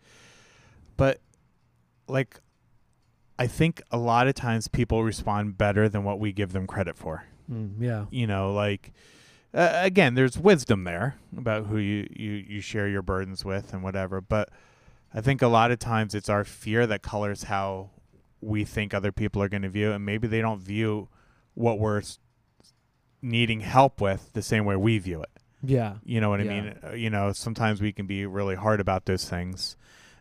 But 0.97 1.21
like, 2.09 2.41
I 3.39 3.47
think 3.47 3.83
a 3.91 3.99
lot 3.99 4.29
of 4.29 4.35
times 4.35 4.69
people 4.69 5.03
respond 5.03 5.59
better 5.59 5.89
than 5.89 6.05
what 6.05 6.19
we 6.21 6.33
give 6.33 6.53
them 6.53 6.67
credit 6.67 6.97
for. 6.97 7.25
Mm, 7.51 7.75
yeah. 7.81 8.07
You 8.11 8.27
know, 8.27 8.53
like 8.53 8.93
uh, 9.53 9.71
again, 9.75 10.15
there's 10.15 10.39
wisdom 10.39 10.85
there 10.85 11.17
about 11.37 11.67
who 11.67 11.79
you, 11.79 12.09
you 12.15 12.33
you 12.33 12.61
share 12.61 12.89
your 12.89 13.03
burdens 13.03 13.45
with 13.45 13.73
and 13.73 13.83
whatever. 13.83 14.21
But 14.21 14.51
I 15.13 15.21
think 15.21 15.43
a 15.43 15.49
lot 15.49 15.71
of 15.71 15.79
times 15.79 16.15
it's 16.15 16.29
our 16.29 16.45
fear 16.45 16.87
that 16.87 17.03
colors 17.03 17.45
how 17.45 17.91
we 18.41 18.65
think 18.65 18.93
other 18.93 19.13
people 19.13 19.43
are 19.43 19.49
going 19.49 19.63
to 19.63 19.69
view, 19.69 19.93
and 19.93 20.05
maybe 20.05 20.29
they 20.29 20.41
don't 20.41 20.61
view 20.61 21.09
what 21.55 21.79
we're 21.79 22.03
needing 23.23 23.61
help 23.61 24.01
with 24.01 24.33
the 24.33 24.43
same 24.43 24.65
way 24.65 24.77
we 24.77 24.99
view 24.99 25.23
it. 25.23 25.31
Yeah. 25.63 25.95
You 26.05 26.21
know 26.21 26.29
what 26.29 26.41
I 26.41 26.45
mean? 26.45 26.75
Uh, 26.85 26.93
You 26.93 27.09
know, 27.11 27.33
sometimes 27.33 27.81
we 27.81 27.93
can 27.93 28.07
be 28.07 28.27
really 28.27 28.55
hard 28.55 28.81
about 28.81 29.07
those 29.07 29.29
things 29.29 29.77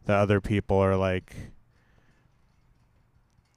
that 0.06 0.16
other 0.18 0.40
people 0.40 0.78
are 0.78 0.96
like. 0.96 1.36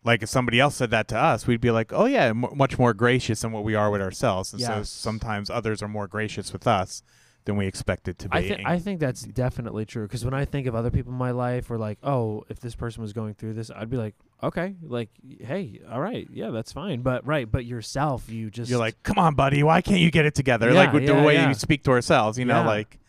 Like 0.07 0.23
if 0.23 0.29
somebody 0.29 0.61
else 0.61 0.77
said 0.77 0.91
that 0.91 1.09
to 1.09 1.19
us, 1.19 1.47
we'd 1.47 1.61
be 1.61 1.73
like, 1.73 1.93
"Oh 1.93 2.07
yeah, 2.07 2.27
m- 2.27 2.47
much 2.55 2.79
more 2.79 2.95
gracious 2.95 3.41
than 3.41 3.51
what 3.51 3.65
we 3.65 3.75
are 3.75 3.91
with 3.91 4.01
ourselves." 4.01 4.53
And 4.53 4.63
so 4.63 4.83
sometimes 4.85 5.51
others 5.51 5.83
are 5.83 5.89
more 5.89 6.07
gracious 6.07 6.53
with 6.53 6.67
us 6.67 7.03
than 7.45 7.57
we 7.57 7.67
expected 7.67 8.19
to 8.21 8.29
be. 8.29 8.39
I 8.39 8.49
think 8.49 8.61
I 8.65 8.79
think 8.79 9.01
that's 9.01 9.23
definitely 9.23 9.85
true 9.85 10.05
because 10.05 10.25
when 10.25 10.35
I 10.35 10.45
think 10.45 10.69
of 10.69 10.77
other 10.77 10.91
people 10.91 11.13
in 11.13 11.19
my 11.19 11.33
life, 11.33 11.71
or 11.71 11.77
like, 11.77 11.99
oh, 12.05 12.45
if 12.49 12.61
this 12.61 12.77
person 12.77 13.03
was 13.03 13.13
going 13.13 13.35
through 13.35 13.55
this, 13.55 13.69
I'd 13.75 13.91
be 13.91 13.97
like, 13.97 14.15
okay, 14.45 14.77
like, 14.83 15.09
hey, 15.41 15.81
all 15.91 16.01
right, 16.01 16.29
yeah, 16.33 16.51
that's 16.51 16.73
fine. 16.73 17.03
But 17.03 17.27
right, 17.27 17.51
but 17.51 17.65
yourself, 17.65 18.29
you 18.29 18.49
just 18.49 18.71
You're 18.71 18.79
like, 18.79 19.03
"Come 19.03 19.19
on, 19.19 19.35
buddy, 19.35 19.65
why 19.65 19.81
can't 19.81 20.01
you 20.01 20.13
get 20.13 20.25
it 20.25 20.37
together?" 20.37 20.69
Yeah, 20.69 20.75
like 20.79 20.93
with 20.93 21.07
the 21.07 21.15
way 21.15 21.35
yeah. 21.35 21.49
we 21.49 21.55
speak 21.55 21.83
to 21.85 21.91
ourselves, 21.91 22.39
you 22.39 22.45
know, 22.45 22.61
Yeah. 22.61 22.67
like 22.67 23.01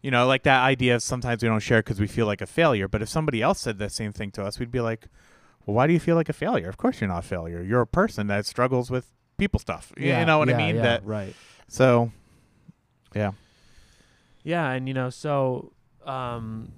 you 0.00 0.10
know, 0.10 0.26
like 0.26 0.44
that 0.44 0.62
idea 0.62 0.94
of 0.94 1.02
sometimes 1.02 1.42
we 1.42 1.48
don't 1.48 1.60
share 1.60 1.80
because 1.80 2.00
we 2.00 2.06
feel 2.06 2.24
like 2.26 2.40
a 2.40 2.46
failure. 2.46 2.88
But 2.88 3.02
if 3.02 3.08
somebody 3.08 3.42
else 3.42 3.60
said 3.60 3.78
the 3.78 3.90
same 3.90 4.12
thing 4.12 4.30
to 4.32 4.44
us, 4.44 4.58
we'd 4.58 4.70
be 4.70 4.80
like, 4.80 5.08
"Well, 5.68 5.74
why 5.74 5.86
do 5.86 5.92
you 5.92 6.00
feel 6.00 6.16
like 6.16 6.30
a 6.30 6.32
failure? 6.32 6.70
Of 6.70 6.78
course 6.78 6.98
you're 6.98 7.08
not 7.08 7.18
a 7.18 7.28
failure. 7.28 7.62
You're 7.62 7.82
a 7.82 7.86
person 7.86 8.26
that 8.28 8.46
struggles 8.46 8.90
with 8.90 9.10
people 9.36 9.60
stuff. 9.60 9.92
Yeah, 9.98 10.20
you 10.20 10.24
know 10.24 10.38
what 10.38 10.48
yeah, 10.48 10.54
I 10.54 10.56
mean? 10.56 10.76
Yeah, 10.76 10.82
that 10.82 11.04
right. 11.04 11.34
so, 11.68 12.10
yeah, 13.14 13.32
Yeah, 14.44 14.70
and 14.70 14.88
you 14.88 14.94
know, 14.94 15.10
so 15.10 15.72
um, 16.06 16.72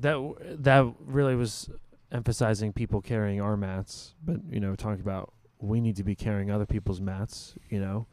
that 0.00 0.18
that 0.62 0.84
really 1.00 1.34
was 1.34 1.70
emphasizing 2.12 2.74
people 2.74 3.00
carrying 3.00 3.40
our 3.40 3.56
mats, 3.56 4.12
but 4.22 4.36
you 4.50 4.60
know, 4.60 4.74
talking 4.74 5.00
about 5.00 5.32
we 5.58 5.80
need 5.80 5.96
to 5.96 6.04
be 6.04 6.14
carrying 6.14 6.50
other 6.50 6.66
people's 6.66 7.00
mats, 7.00 7.54
you 7.70 7.80
know, 7.80 8.06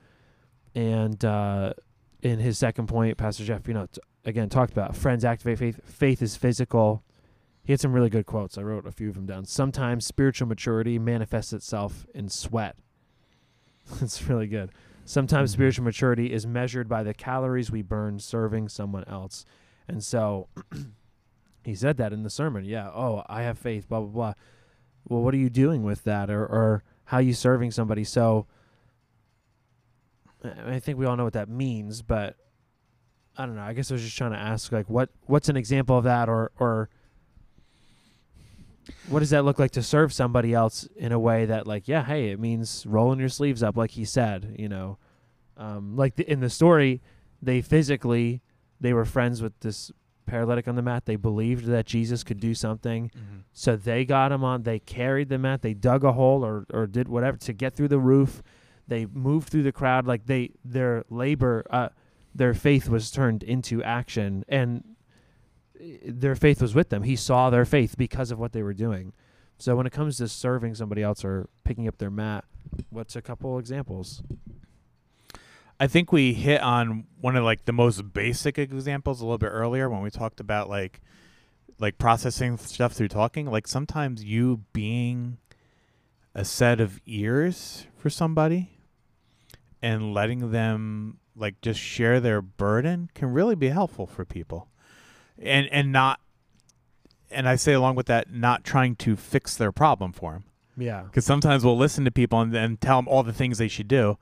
and 0.74 1.26
uh, 1.26 1.74
in 2.22 2.40
his 2.40 2.58
second 2.58 2.88
point, 2.88 3.18
Pastor 3.18 3.44
Jeff, 3.44 3.68
you 3.68 3.74
know, 3.74 3.88
t- 3.88 4.00
again 4.24 4.48
talked 4.48 4.72
about 4.72 4.96
friends 4.96 5.26
activate 5.26 5.60
faith. 5.60 5.82
Faith 5.84 6.22
is 6.22 6.38
physical. 6.38 7.04
He 7.64 7.72
had 7.72 7.80
some 7.80 7.94
really 7.94 8.10
good 8.10 8.26
quotes. 8.26 8.58
I 8.58 8.62
wrote 8.62 8.86
a 8.86 8.92
few 8.92 9.08
of 9.10 9.16
them 9.16 9.26
down. 9.26 9.46
Sometimes 9.46 10.06
spiritual 10.06 10.48
maturity 10.48 11.00
manifests 11.00 11.54
itself 11.54 12.06
in 12.14 12.28
sweat. 12.30 12.76
That's 14.00 14.28
really 14.28 14.48
good. 14.48 14.72
Sometimes 15.06 15.52
Mhm. 15.52 15.54
spiritual 15.54 15.86
maturity 15.86 16.32
is 16.34 16.46
measured 16.46 16.88
by 16.90 17.04
the 17.04 17.14
calories 17.14 17.72
we 17.72 17.82
burn 17.82 18.20
serving 18.20 18.70
someone 18.70 19.04
else. 19.06 19.46
And 19.88 20.04
so 20.04 20.48
he 21.64 21.76
said 21.76 21.98
that 21.98 22.12
in 22.14 22.24
the 22.24 22.30
sermon. 22.30 22.66
Yeah. 22.66 22.90
Oh, 22.94 23.24
I 23.28 23.44
have 23.44 23.58
faith. 23.58 23.88
Blah 23.88 24.00
blah 24.02 24.10
blah. 24.10 24.34
Well, 25.08 25.22
what 25.22 25.34
are 25.34 25.38
you 25.38 25.50
doing 25.50 25.84
with 25.84 26.04
that, 26.06 26.30
or 26.30 26.46
or 26.46 26.84
how 27.06 27.18
are 27.18 27.22
you 27.22 27.34
serving 27.34 27.72
somebody? 27.72 28.06
So, 28.06 28.48
I 30.44 30.76
I 30.76 30.80
think 30.80 30.98
we 30.98 31.06
all 31.06 31.16
know 31.18 31.26
what 31.26 31.34
that 31.34 31.50
means, 31.50 32.02
but 32.02 32.38
I 33.38 33.46
don't 33.46 33.56
know. 33.56 33.62
I 33.64 33.74
guess 33.74 33.92
I 33.92 33.96
was 33.96 34.04
just 34.04 34.18
trying 34.18 34.32
to 34.32 34.38
ask, 34.38 34.72
like, 34.72 34.90
what 34.90 35.10
what's 35.26 35.50
an 35.50 35.58
example 35.58 35.98
of 35.98 36.04
that, 36.06 36.30
or 36.30 36.52
or 36.58 36.90
what 39.08 39.20
does 39.20 39.30
that 39.32 39.46
look 39.46 39.60
like 39.60 39.72
to 39.72 39.84
serve 39.84 40.14
somebody 40.14 40.54
else 40.54 40.88
in 40.96 41.12
a 41.12 41.20
way 41.20 41.46
that, 41.46 41.68
like, 41.68 41.88
yeah, 41.88 42.04
hey, 42.04 42.30
it 42.30 42.40
means 42.40 42.86
rolling 42.86 43.20
your 43.20 43.30
sleeves 43.30 43.64
up, 43.64 43.78
like 43.78 43.92
he 43.92 44.06
said, 44.06 44.56
you 44.58 44.70
know, 44.70 44.98
um, 45.58 45.96
like 45.96 46.16
the, 46.16 46.30
in 46.30 46.40
the 46.40 46.50
story, 46.50 47.02
they 47.42 47.62
physically 47.62 48.42
they 48.80 48.94
were 48.94 49.06
friends 49.06 49.42
with 49.42 49.58
this 49.62 49.92
paralytic 50.26 50.68
on 50.68 50.76
the 50.76 50.82
mat. 50.82 51.06
They 51.06 51.16
believed 51.16 51.66
that 51.66 51.86
Jesus 51.86 52.24
could 52.24 52.40
do 52.40 52.54
something. 52.54 53.12
So 53.54 53.76
they 53.76 54.04
got 54.06 54.32
him 54.32 54.44
on. 54.44 54.64
They 54.64 54.80
carried 54.80 55.30
the 55.30 55.38
mat. 55.38 55.62
They 55.62 55.74
dug 55.74 56.04
a 56.04 56.14
hole 56.14 56.44
or 56.44 56.66
or 56.72 56.88
did 56.88 57.08
whatever 57.08 57.38
to 57.38 57.54
get 57.54 57.76
through 57.76 57.90
the 57.90 58.00
roof. 58.00 58.42
They 58.88 59.06
moved 59.06 59.50
through 59.50 59.64
the 59.64 59.72
crowd. 59.72 60.06
Like 60.06 60.26
they 60.26 60.52
their 60.66 61.06
labor, 61.10 61.66
uh, 61.70 61.90
their 62.36 62.54
faith 62.54 62.90
was 62.90 63.12
turned 63.12 63.44
into 63.44 63.82
action, 63.84 64.44
and 64.48 64.84
their 66.06 66.36
faith 66.36 66.62
was 66.62 66.76
with 66.76 66.90
them. 66.90 67.04
He 67.04 67.16
saw 67.16 67.50
their 67.50 67.66
faith 67.66 67.96
because 67.98 68.32
of 68.32 68.40
what 68.40 68.54
they 68.54 68.64
were 68.64 68.74
doing. 68.74 69.14
So 69.58 69.76
when 69.76 69.86
it 69.86 69.94
comes 69.94 70.18
to 70.18 70.28
serving 70.28 70.76
somebody 70.76 71.04
else 71.04 71.24
or 71.24 71.50
picking 71.64 71.88
up 71.88 71.98
their 71.98 72.10
mat, 72.10 72.46
what's 72.90 73.16
a 73.16 73.22
couple 73.22 73.58
examples? 73.60 74.24
I 75.80 75.88
think 75.88 76.12
we 76.12 76.34
hit 76.34 76.62
on 76.62 77.06
one 77.20 77.36
of 77.36 77.44
like 77.44 77.66
the 77.66 77.74
most 77.74 78.14
basic 78.14 78.58
examples 78.58 79.22
a 79.22 79.26
little 79.26 79.38
bit 79.38 79.48
earlier 79.48 79.90
when 79.90 80.02
we 80.02 80.10
talked 80.10 80.40
about 80.40 80.70
like 80.70 81.02
like 81.80 81.98
processing 81.98 82.58
stuff 82.58 82.94
through 82.94 83.10
talking. 83.10 83.50
Like 83.50 83.68
sometimes 83.68 84.24
you 84.24 84.62
being 84.72 85.38
a 86.36 86.46
set 86.46 86.80
of 86.80 87.00
ears 87.06 87.88
for 87.98 88.10
somebody 88.10 88.80
and 89.82 90.14
letting 90.14 90.52
them 90.52 91.20
like 91.36 91.60
just 91.62 91.80
share 91.80 92.20
their 92.20 92.42
burden 92.42 93.10
can 93.14 93.34
really 93.34 93.56
be 93.56 93.70
helpful 93.70 94.08
for 94.08 94.24
people. 94.24 94.70
And 95.42 95.68
and 95.72 95.92
not 95.92 96.20
and 97.32 97.48
I 97.50 97.56
say 97.56 97.74
along 97.74 97.96
with 97.96 98.06
that 98.08 98.32
not 98.32 98.64
trying 98.64 98.96
to 98.98 99.16
fix 99.16 99.56
their 99.56 99.72
problem 99.72 100.12
for 100.14 100.34
them 100.34 100.44
Yeah. 100.78 101.02
because 101.04 101.26
sometimes 101.26 101.66
we'll 101.66 101.78
listen 101.78 102.06
to 102.06 102.12
people 102.12 102.40
and 102.42 102.54
then 102.54 102.78
tell 102.78 102.98
them 103.00 103.08
all 103.08 103.24
the 103.24 103.34
things 103.34 103.58
they 103.58 103.68
should 103.68 103.88
do. 103.88 104.18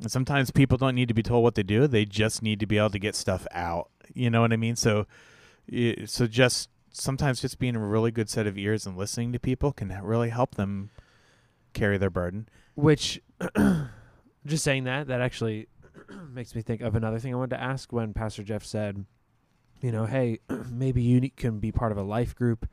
And 0.00 0.10
sometimes 0.10 0.50
people 0.50 0.76
don't 0.76 0.94
need 0.94 1.08
to 1.08 1.14
be 1.14 1.22
told 1.22 1.42
what 1.44 1.54
to 1.54 1.64
do; 1.64 1.86
they 1.86 2.04
just 2.04 2.42
need 2.42 2.60
to 2.60 2.66
be 2.66 2.76
able 2.78 2.90
to 2.90 2.98
get 2.98 3.14
stuff 3.14 3.46
out. 3.52 3.88
You 4.14 4.28
know 4.30 4.40
what 4.42 4.52
I 4.52 4.56
mean? 4.56 4.76
So, 4.76 5.06
so 6.06 6.26
just 6.26 6.68
sometimes 6.90 7.40
just 7.40 7.58
being 7.58 7.76
a 7.76 7.78
really 7.78 8.10
good 8.10 8.28
set 8.28 8.46
of 8.46 8.58
ears 8.58 8.86
and 8.86 8.96
listening 8.96 9.32
to 9.32 9.38
people 9.38 9.72
can 9.72 9.88
really 10.02 10.28
help 10.30 10.56
them 10.56 10.90
carry 11.72 11.96
their 11.98 12.10
burden. 12.10 12.48
Which, 12.74 13.20
just 14.46 14.64
saying 14.64 14.84
that, 14.84 15.06
that 15.06 15.20
actually 15.20 15.68
makes 16.32 16.54
me 16.54 16.62
think 16.62 16.80
of 16.80 16.94
another 16.94 17.18
thing 17.18 17.32
I 17.32 17.36
wanted 17.36 17.56
to 17.56 17.62
ask 17.62 17.92
when 17.92 18.12
Pastor 18.12 18.42
Jeff 18.42 18.64
said, 18.64 19.04
you 19.82 19.92
know, 19.92 20.06
hey, 20.06 20.38
maybe 20.70 21.02
you 21.02 21.30
can 21.36 21.58
be 21.58 21.72
part 21.72 21.92
of 21.92 21.98
a 21.98 22.02
life 22.02 22.34
group 22.34 22.66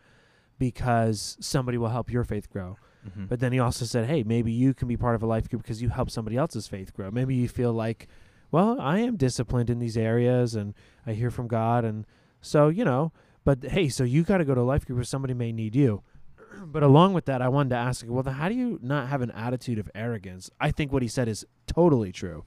because 0.57 1.37
somebody 1.39 1.77
will 1.77 1.89
help 1.89 2.11
your 2.11 2.23
faith 2.23 2.49
grow. 2.49 2.77
Mm-hmm. 3.07 3.25
But 3.25 3.39
then 3.39 3.51
he 3.51 3.59
also 3.59 3.85
said, 3.85 4.05
hey, 4.07 4.23
maybe 4.23 4.51
you 4.51 4.73
can 4.73 4.87
be 4.87 4.97
part 4.97 5.15
of 5.15 5.23
a 5.23 5.25
life 5.25 5.49
group 5.49 5.63
because 5.63 5.81
you 5.81 5.89
help 5.89 6.09
somebody 6.09 6.37
else's 6.37 6.67
faith 6.67 6.93
grow. 6.93 7.09
Maybe 7.09 7.35
you 7.35 7.47
feel 7.47 7.73
like, 7.73 8.07
well, 8.51 8.79
I 8.79 8.99
am 8.99 9.15
disciplined 9.15 9.69
in 9.69 9.79
these 9.79 9.97
areas 9.97 10.55
and 10.55 10.73
I 11.07 11.13
hear 11.13 11.31
from 11.31 11.47
God. 11.47 11.85
And 11.85 12.05
so, 12.41 12.67
you 12.67 12.83
know, 12.83 13.11
but 13.45 13.63
hey, 13.63 13.89
so 13.89 14.03
you 14.03 14.23
got 14.23 14.39
to 14.39 14.45
go 14.45 14.53
to 14.53 14.61
a 14.61 14.63
life 14.63 14.85
group 14.85 14.97
where 14.97 15.05
somebody 15.05 15.33
may 15.33 15.51
need 15.51 15.75
you. 15.75 16.03
But 16.61 16.83
along 16.83 17.13
with 17.13 17.25
that, 17.25 17.41
I 17.41 17.47
wanted 17.47 17.69
to 17.69 17.77
ask, 17.77 18.05
well, 18.07 18.21
then 18.21 18.33
how 18.33 18.49
do 18.49 18.55
you 18.55 18.79
not 18.81 19.07
have 19.07 19.21
an 19.21 19.31
attitude 19.31 19.79
of 19.79 19.89
arrogance? 19.95 20.49
I 20.59 20.71
think 20.71 20.91
what 20.91 21.01
he 21.01 21.07
said 21.07 21.29
is 21.29 21.45
totally 21.67 22.11
true. 22.11 22.43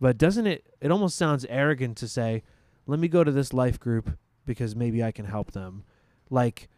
But 0.00 0.16
doesn't 0.16 0.46
it, 0.46 0.64
it 0.80 0.92
almost 0.92 1.16
sounds 1.16 1.44
arrogant 1.48 1.96
to 1.98 2.08
say, 2.08 2.44
let 2.86 2.98
me 2.98 3.08
go 3.08 3.22
to 3.24 3.30
this 3.30 3.52
life 3.52 3.78
group 3.80 4.10
because 4.46 4.74
maybe 4.74 5.02
I 5.02 5.12
can 5.12 5.24
help 5.24 5.52
them. 5.52 5.84
Like, 6.30 6.68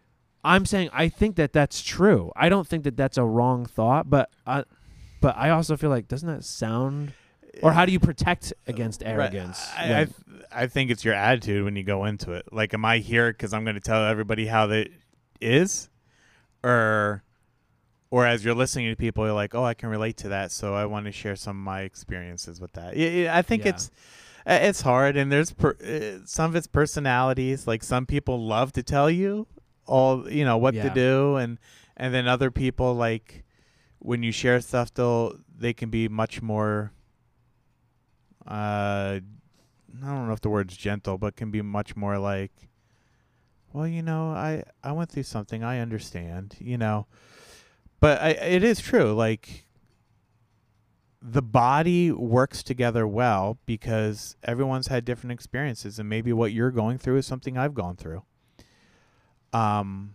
I'm 0.43 0.67
saying 0.67 0.91
I 0.93 1.09
think 1.09 1.37
that 1.37 1.53
that's 1.53 1.81
true. 1.83 2.31
I 2.37 2.49
don't 2.49 2.67
think 2.69 2.85
that 2.85 2.97
that's 2.97 3.17
a 3.17 3.25
wrong 3.25 3.65
thought, 3.67 4.11
but 4.11 4.31
I, 4.47 4.65
but 5.21 5.37
I 5.37 5.51
also 5.51 5.77
feel 5.77 5.91
like 5.91 6.07
doesn't 6.09 6.29
that 6.29 6.45
sound 6.45 7.13
or 7.63 7.73
how 7.73 7.87
do 7.87 7.93
you 7.93 8.01
protect 8.01 8.53
against 8.67 9.01
Right. 9.03 9.11
arrogance? 9.11 9.65
I, 9.77 9.89
when- 9.89 10.15
I, 10.53 10.63
I 10.65 10.67
think 10.67 10.91
it's 10.91 11.05
your 11.05 11.15
attitude 11.15 11.65
when 11.65 11.77
you 11.77 11.85
go 11.85 12.05
into 12.05 12.33
it. 12.33 12.53
Like, 12.53 12.75
am 12.75 12.85
I 12.85 12.99
here 12.99 13.33
because 13.33 13.55
I'm 13.55 13.65
going 13.65 13.77
to 13.77 13.81
tell 13.81 14.05
everybody 14.05 14.47
how 14.47 14.67
that 14.67 14.89
is, 15.41 15.89
or, 16.63 17.23
or 18.11 18.27
as 18.27 18.45
you're 18.45 18.55
listening 18.55 18.91
to 18.91 18.97
people, 18.97 19.25
you're 19.25 19.35
like, 19.35 19.55
oh, 19.55 19.65
I 19.65 19.75
can 19.75 19.89
relate 19.89 20.17
to 20.19 20.29
that, 20.31 20.51
so 20.53 20.75
I 20.75 20.85
want 20.87 21.07
to 21.07 21.13
share 21.13 21.37
some 21.37 21.57
of 21.57 21.63
my 21.65 21.83
experiences 21.83 22.61
with 22.61 22.73
that. 22.73 22.97
Yeah, 22.97 23.09
yeah, 23.09 23.37
I 23.37 23.43
think 23.43 23.65
Yeah. 23.65 23.71
it's 23.71 23.89
uh, 23.89 23.91
it's 24.47 24.83
hard, 24.83 25.17
and 25.17 25.33
there's 25.33 25.53
per, 25.53 25.71
uh, 25.83 26.25
some 26.27 26.51
of 26.51 26.57
its 26.57 26.67
personalities. 26.67 27.67
Like 27.67 27.83
some 27.83 28.07
people 28.07 28.45
love 28.47 28.73
to 28.73 28.83
tell 28.83 29.11
you 29.11 29.47
all, 29.87 30.31
you 30.31 30.45
know, 30.45 30.57
what 30.57 30.75
Yeah. 30.75 30.89
to 30.89 30.95
do, 30.95 31.37
and 31.37 31.59
and 31.97 32.13
then 32.13 32.27
other 32.29 32.51
people 32.51 32.95
like 32.95 33.45
when 33.99 34.23
you 34.23 34.33
share 34.33 34.61
stuff, 34.61 34.93
they'll 34.93 35.39
they 35.57 35.73
can 35.73 35.89
be 35.91 36.09
much 36.09 36.43
more 36.43 36.93
uh 38.47 39.21
I 40.03 40.07
don't 40.07 40.27
know 40.27 40.33
if 40.33 40.41
the 40.41 40.51
word's 40.51 40.77
gentle, 40.77 41.19
but 41.19 41.37
can 41.37 41.51
be 41.51 41.63
much 41.63 41.97
more 41.97 42.19
like 42.19 42.53
well, 43.73 43.89
you 43.89 44.03
know, 44.03 44.31
I 44.31 44.63
I 44.83 44.93
went 44.93 45.11
through 45.11 45.23
something, 45.25 45.65
I 45.65 45.81
understand, 45.81 46.57
you 46.61 46.79
know. 46.79 47.07
But 48.01 48.21
I 48.21 48.29
it 48.31 48.63
is 48.63 48.81
true 48.81 49.13
like 49.15 49.67
the 51.27 51.41
body 51.41 52.13
works 52.13 52.63
together 52.63 53.07
well 53.07 53.57
because 53.65 54.37
everyone's 54.45 54.89
had 54.89 55.07
different 55.07 55.33
experiences 55.33 55.99
and 55.99 56.07
maybe 56.07 56.35
what 56.35 56.53
you're 56.53 56.71
going 56.71 56.99
through 56.99 57.17
is 57.17 57.27
something 57.27 57.57
I've 57.57 57.73
gone 57.73 57.97
through. 57.97 58.23
Um 59.55 60.13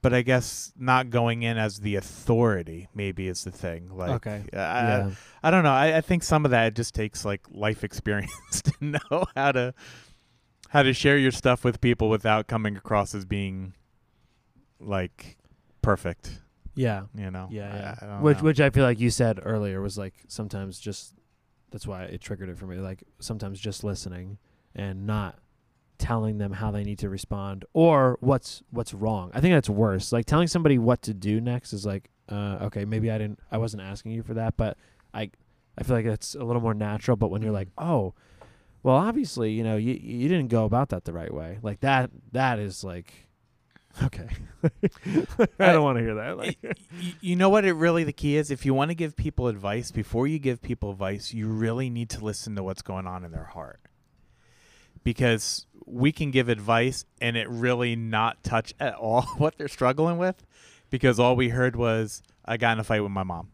but 0.00 0.14
I 0.14 0.22
guess 0.22 0.72
not 0.76 1.10
going 1.10 1.42
in 1.42 1.58
as 1.58 1.80
the 1.80 1.94
authority 1.94 2.88
maybe 2.94 3.28
is 3.28 3.44
the 3.44 3.52
thing. 3.52 3.88
Like, 3.94 4.10
Okay. 4.12 4.44
I, 4.52 4.56
yeah. 4.56 5.10
I 5.42 5.50
don't 5.50 5.62
know. 5.62 5.72
I, 5.72 5.98
I 5.98 6.00
think 6.00 6.22
some 6.24 6.44
of 6.44 6.50
that 6.50 6.74
just 6.74 6.94
takes 6.94 7.24
like 7.24 7.42
life 7.50 7.84
experience 7.84 8.62
to 8.62 8.72
know 8.80 9.24
how 9.36 9.52
to 9.52 9.74
how 10.70 10.82
to 10.82 10.94
share 10.94 11.18
your 11.18 11.30
stuff 11.30 11.64
with 11.64 11.82
people 11.82 12.08
without 12.08 12.46
coming 12.48 12.78
across 12.78 13.14
as 13.14 13.26
being 13.26 13.74
like 14.80 15.36
perfect. 15.82 16.41
Yeah. 16.74 17.02
You 17.14 17.30
know. 17.30 17.48
Yeah, 17.50 17.72
I- 17.72 17.76
yeah. 17.76 17.94
I 18.00 18.06
don't 18.06 18.22
which 18.22 18.38
know. 18.38 18.44
which 18.44 18.60
I 18.60 18.70
feel 18.70 18.84
like 18.84 19.00
you 19.00 19.10
said 19.10 19.40
earlier 19.42 19.80
was 19.80 19.98
like 19.98 20.14
sometimes 20.28 20.78
just 20.78 21.14
that's 21.70 21.86
why 21.86 22.04
it 22.04 22.20
triggered 22.20 22.48
it 22.48 22.58
for 22.58 22.66
me. 22.66 22.76
Like 22.76 23.02
sometimes 23.18 23.58
just 23.60 23.82
listening 23.84 24.38
and 24.74 25.06
not 25.06 25.38
telling 25.98 26.38
them 26.38 26.52
how 26.52 26.70
they 26.70 26.82
need 26.82 26.98
to 26.98 27.08
respond 27.08 27.64
or 27.72 28.16
what's 28.20 28.62
what's 28.70 28.92
wrong. 28.94 29.30
I 29.34 29.40
think 29.40 29.54
that's 29.54 29.68
worse. 29.70 30.12
Like 30.12 30.26
telling 30.26 30.48
somebody 30.48 30.78
what 30.78 31.02
to 31.02 31.14
do 31.14 31.40
next 31.40 31.72
is 31.72 31.86
like, 31.86 32.10
uh, 32.28 32.58
okay, 32.62 32.84
maybe 32.84 33.10
I 33.10 33.18
didn't 33.18 33.38
I 33.50 33.58
wasn't 33.58 33.82
asking 33.82 34.12
you 34.12 34.22
for 34.22 34.34
that, 34.34 34.56
but 34.56 34.76
I 35.14 35.30
I 35.78 35.84
feel 35.84 35.96
like 35.96 36.04
that's 36.06 36.34
a 36.34 36.44
little 36.44 36.60
more 36.62 36.74
natural. 36.74 37.16
But 37.16 37.28
when 37.30 37.40
you're 37.42 37.52
like, 37.52 37.68
oh, 37.78 38.14
well, 38.82 38.96
obviously, 38.96 39.52
you 39.52 39.62
know, 39.62 39.76
you 39.76 39.94
you 39.94 40.28
didn't 40.28 40.48
go 40.48 40.64
about 40.64 40.88
that 40.90 41.04
the 41.04 41.12
right 41.12 41.32
way. 41.32 41.58
Like 41.62 41.80
that 41.80 42.10
that 42.32 42.58
is 42.58 42.82
like, 42.82 43.28
okay, 44.04 44.28
I 45.58 45.72
don't 45.72 45.82
want 45.82 45.98
to 45.98 46.04
hear 46.04 46.14
that. 46.16 46.36
Like, 46.36 46.58
you 47.20 47.36
know 47.36 47.48
what 47.48 47.64
it 47.64 47.72
really 47.72 48.04
the 48.04 48.12
key 48.12 48.36
is? 48.36 48.50
If 48.50 48.64
you 48.64 48.74
want 48.74 48.90
to 48.90 48.94
give 48.94 49.16
people 49.16 49.48
advice 49.48 49.90
before 49.90 50.26
you 50.26 50.38
give 50.38 50.62
people 50.62 50.90
advice 50.90 51.32
you 51.32 51.48
really 51.48 51.90
need 51.90 52.10
to 52.10 52.24
listen 52.24 52.56
to 52.56 52.62
what's 52.62 52.82
going 52.82 53.06
on 53.06 53.24
in 53.24 53.32
their 53.32 53.44
heart. 53.44 53.80
Because 55.04 55.66
we 55.86 56.12
can 56.12 56.30
give 56.30 56.48
advice 56.48 57.04
and 57.20 57.36
it 57.36 57.48
really 57.48 57.96
not 57.96 58.42
touch 58.42 58.72
at 58.78 58.94
all 58.94 59.22
what 59.38 59.56
they're 59.58 59.68
struggling 59.68 60.18
with 60.18 60.44
because 60.90 61.18
all 61.18 61.36
we 61.36 61.48
heard 61.48 61.76
was 61.76 62.22
i 62.44 62.56
got 62.56 62.72
in 62.72 62.78
a 62.78 62.84
fight 62.84 63.00
with 63.00 63.10
my 63.10 63.22
mom 63.22 63.48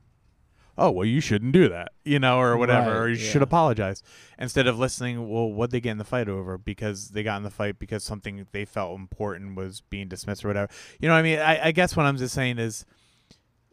oh 0.78 0.90
well 0.90 1.04
you 1.04 1.20
shouldn't 1.20 1.52
do 1.52 1.68
that 1.68 1.92
you 2.04 2.18
know 2.18 2.38
or 2.40 2.56
whatever 2.56 2.90
Right, 2.90 2.96
or 2.96 3.08
you 3.08 3.16
yeah. 3.16 3.30
should 3.30 3.42
apologize 3.42 4.02
instead 4.38 4.66
of 4.66 4.78
listening 4.78 5.28
well 5.28 5.52
what 5.52 5.70
they 5.70 5.80
get 5.80 5.90
in 5.90 5.98
the 5.98 6.04
fight 6.04 6.28
over? 6.28 6.56
Because 6.56 7.10
they 7.10 7.22
got 7.22 7.36
in 7.36 7.42
the 7.42 7.50
fight 7.50 7.78
because 7.78 8.04
something 8.04 8.46
they 8.52 8.64
felt 8.64 8.98
important 8.98 9.56
was 9.56 9.82
being 9.82 10.08
dismissed 10.08 10.44
or 10.44 10.48
whatever. 10.48 10.72
You 11.00 11.08
know 11.08 11.14
what 11.14 11.20
i 11.20 11.22
mean? 11.22 11.38
I, 11.38 11.66
I 11.66 11.72
guess 11.72 11.96
what 11.96 12.06
i'm 12.06 12.16
just 12.16 12.34
saying 12.34 12.58
is 12.58 12.86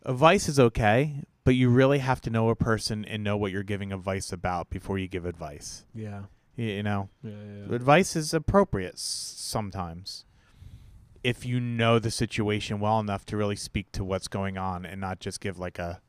advice 0.04 0.50
is 0.50 0.60
okay 0.60 1.22
but 1.46 1.56
you 1.56 1.70
really 1.70 2.00
have 2.00 2.20
to 2.22 2.30
know 2.30 2.50
a 2.50 2.56
person 2.56 3.06
and 3.06 3.24
know 3.24 3.38
what 3.38 3.52
you're 3.52 3.64
giving 3.64 3.94
advice 3.94 4.34
about 4.34 4.70
before 4.72 4.98
you 4.98 5.08
give 5.08 5.26
advice. 5.26 5.86
Yeah, 5.94 6.24
you, 6.56 6.66
you 6.66 6.84
know? 6.84 7.10
Yeah, 7.24 7.32
yeah. 7.70 7.76
advice 7.76 8.16
is 8.16 8.34
appropriate 8.34 8.98
sometimes 8.98 10.26
if 11.24 11.46
you 11.46 11.60
know 11.60 11.98
the 11.98 12.12
situation 12.12 12.80
well 12.80 13.00
enough 13.00 13.26
to 13.26 13.38
really 13.38 13.56
speak 13.56 13.92
to 13.92 14.04
what's 14.04 14.28
going 14.28 14.58
on 14.58 14.86
and 14.86 15.02
not 15.02 15.20
just 15.20 15.40
give 15.40 15.58
like 15.58 15.80
a 15.80 16.02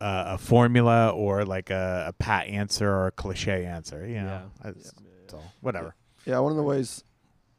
a, 0.00 0.24
a 0.34 0.38
formula 0.38 1.10
or 1.10 1.44
like 1.44 1.70
a, 1.70 2.04
a 2.08 2.12
pat 2.12 2.46
answer 2.48 2.88
or 2.90 3.06
a 3.08 3.10
cliche 3.12 3.64
answer 3.64 4.06
you 4.06 4.20
know 4.22 4.50
Yeah. 4.64 4.70
It's- 4.70 4.92
So 5.28 5.40
whatever. 5.60 5.94
Yeah, 6.24 6.38
one 6.40 6.50
of 6.52 6.56
the 6.56 6.62
ways, 6.62 7.04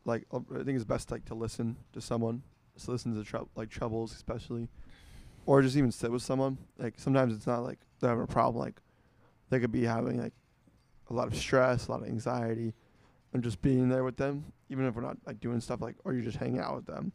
like 0.06 0.26
uh, 0.32 0.40
I 0.54 0.64
think 0.64 0.76
it's 0.76 0.86
best 0.86 1.10
like 1.12 1.26
to 1.26 1.36
listen 1.36 1.76
to 1.94 2.02
someone, 2.02 2.44
So 2.76 2.92
listen 2.92 3.16
to 3.16 3.24
trou- 3.24 3.50
like 3.56 3.70
troubles 3.70 4.14
especially, 4.14 4.68
or 5.46 5.62
just 5.62 5.76
even 5.78 5.92
sit 5.92 6.12
with 6.12 6.22
someone. 6.22 6.58
Like 6.78 6.96
sometimes 6.98 7.34
it's 7.36 7.48
not 7.48 7.64
like 7.64 7.80
they're 8.00 8.10
having 8.10 8.24
a 8.24 8.28
problem. 8.28 8.62
Like 8.64 8.82
they 9.50 9.60
could 9.60 9.72
be 9.72 9.84
having 9.84 10.22
like 10.22 10.34
a 11.10 11.14
lot 11.14 11.28
of 11.28 11.36
stress, 11.36 11.88
a 11.88 11.92
lot 11.92 12.02
of 12.04 12.08
anxiety, 12.08 12.74
and 13.34 13.42
just 13.44 13.62
being 13.62 13.88
there 13.90 14.04
with 14.04 14.18
them, 14.18 14.44
even 14.70 14.86
if 14.86 14.96
we're 14.96 15.02
not 15.02 15.18
like 15.26 15.40
doing 15.40 15.60
stuff 15.62 15.82
like, 15.82 15.96
or 16.04 16.14
you're 16.14 16.24
just 16.24 16.38
hanging 16.38 16.60
out 16.60 16.76
with 16.76 16.86
them. 16.86 17.12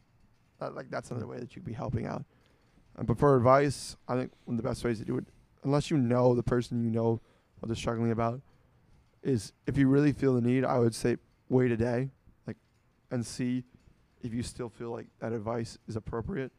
Uh, 0.61 0.69
like 0.71 0.89
that's 0.89 1.11
another 1.11 1.27
way 1.27 1.37
that 1.39 1.55
you 1.55 1.61
could 1.61 1.65
be 1.65 1.73
helping 1.73 2.05
out. 2.07 2.23
But 3.01 3.17
for 3.17 3.35
advice, 3.35 3.95
I 4.07 4.15
think 4.15 4.31
one 4.45 4.57
of 4.57 4.63
the 4.63 4.67
best 4.69 4.83
ways 4.83 4.99
to 4.99 5.05
do 5.05 5.17
it, 5.17 5.25
unless 5.63 5.89
you 5.89 5.97
know 5.97 6.35
the 6.35 6.43
person, 6.43 6.83
you 6.83 6.91
know 6.91 7.19
what 7.59 7.67
they're 7.67 7.75
struggling 7.75 8.11
about, 8.11 8.41
is 9.23 9.53
if 9.65 9.77
you 9.77 9.87
really 9.87 10.11
feel 10.11 10.35
the 10.35 10.41
need, 10.41 10.63
I 10.65 10.77
would 10.79 10.93
say 10.93 11.17
wait 11.49 11.71
a 11.71 11.77
day, 11.77 12.11
like, 12.45 12.57
and 13.09 13.25
see 13.25 13.63
if 14.21 14.33
you 14.33 14.43
still 14.43 14.69
feel 14.69 14.91
like 14.91 15.07
that 15.19 15.33
advice 15.33 15.77
is 15.87 15.95
appropriate, 15.95 16.51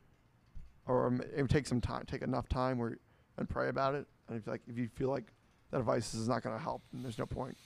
or 0.87 1.07
um, 1.07 1.21
it 1.37 1.41
would 1.43 1.51
take 1.51 1.67
some 1.67 1.81
time, 1.81 2.05
take 2.07 2.23
enough 2.23 2.49
time, 2.49 2.79
where 2.79 2.99
and 3.37 3.49
pray 3.49 3.69
about 3.69 3.95
it. 3.95 4.07
And 4.29 4.39
if 4.39 4.47
like 4.47 4.63
if 4.69 4.77
you 4.79 4.89
feel 4.95 5.09
like 5.11 5.33
that 5.71 5.79
advice 5.81 6.15
is 6.15 6.29
not 6.29 6.43
going 6.43 6.57
to 6.57 6.63
help, 6.63 6.83
then 6.93 7.03
there's 7.03 7.19
no 7.19 7.27
point 7.27 7.57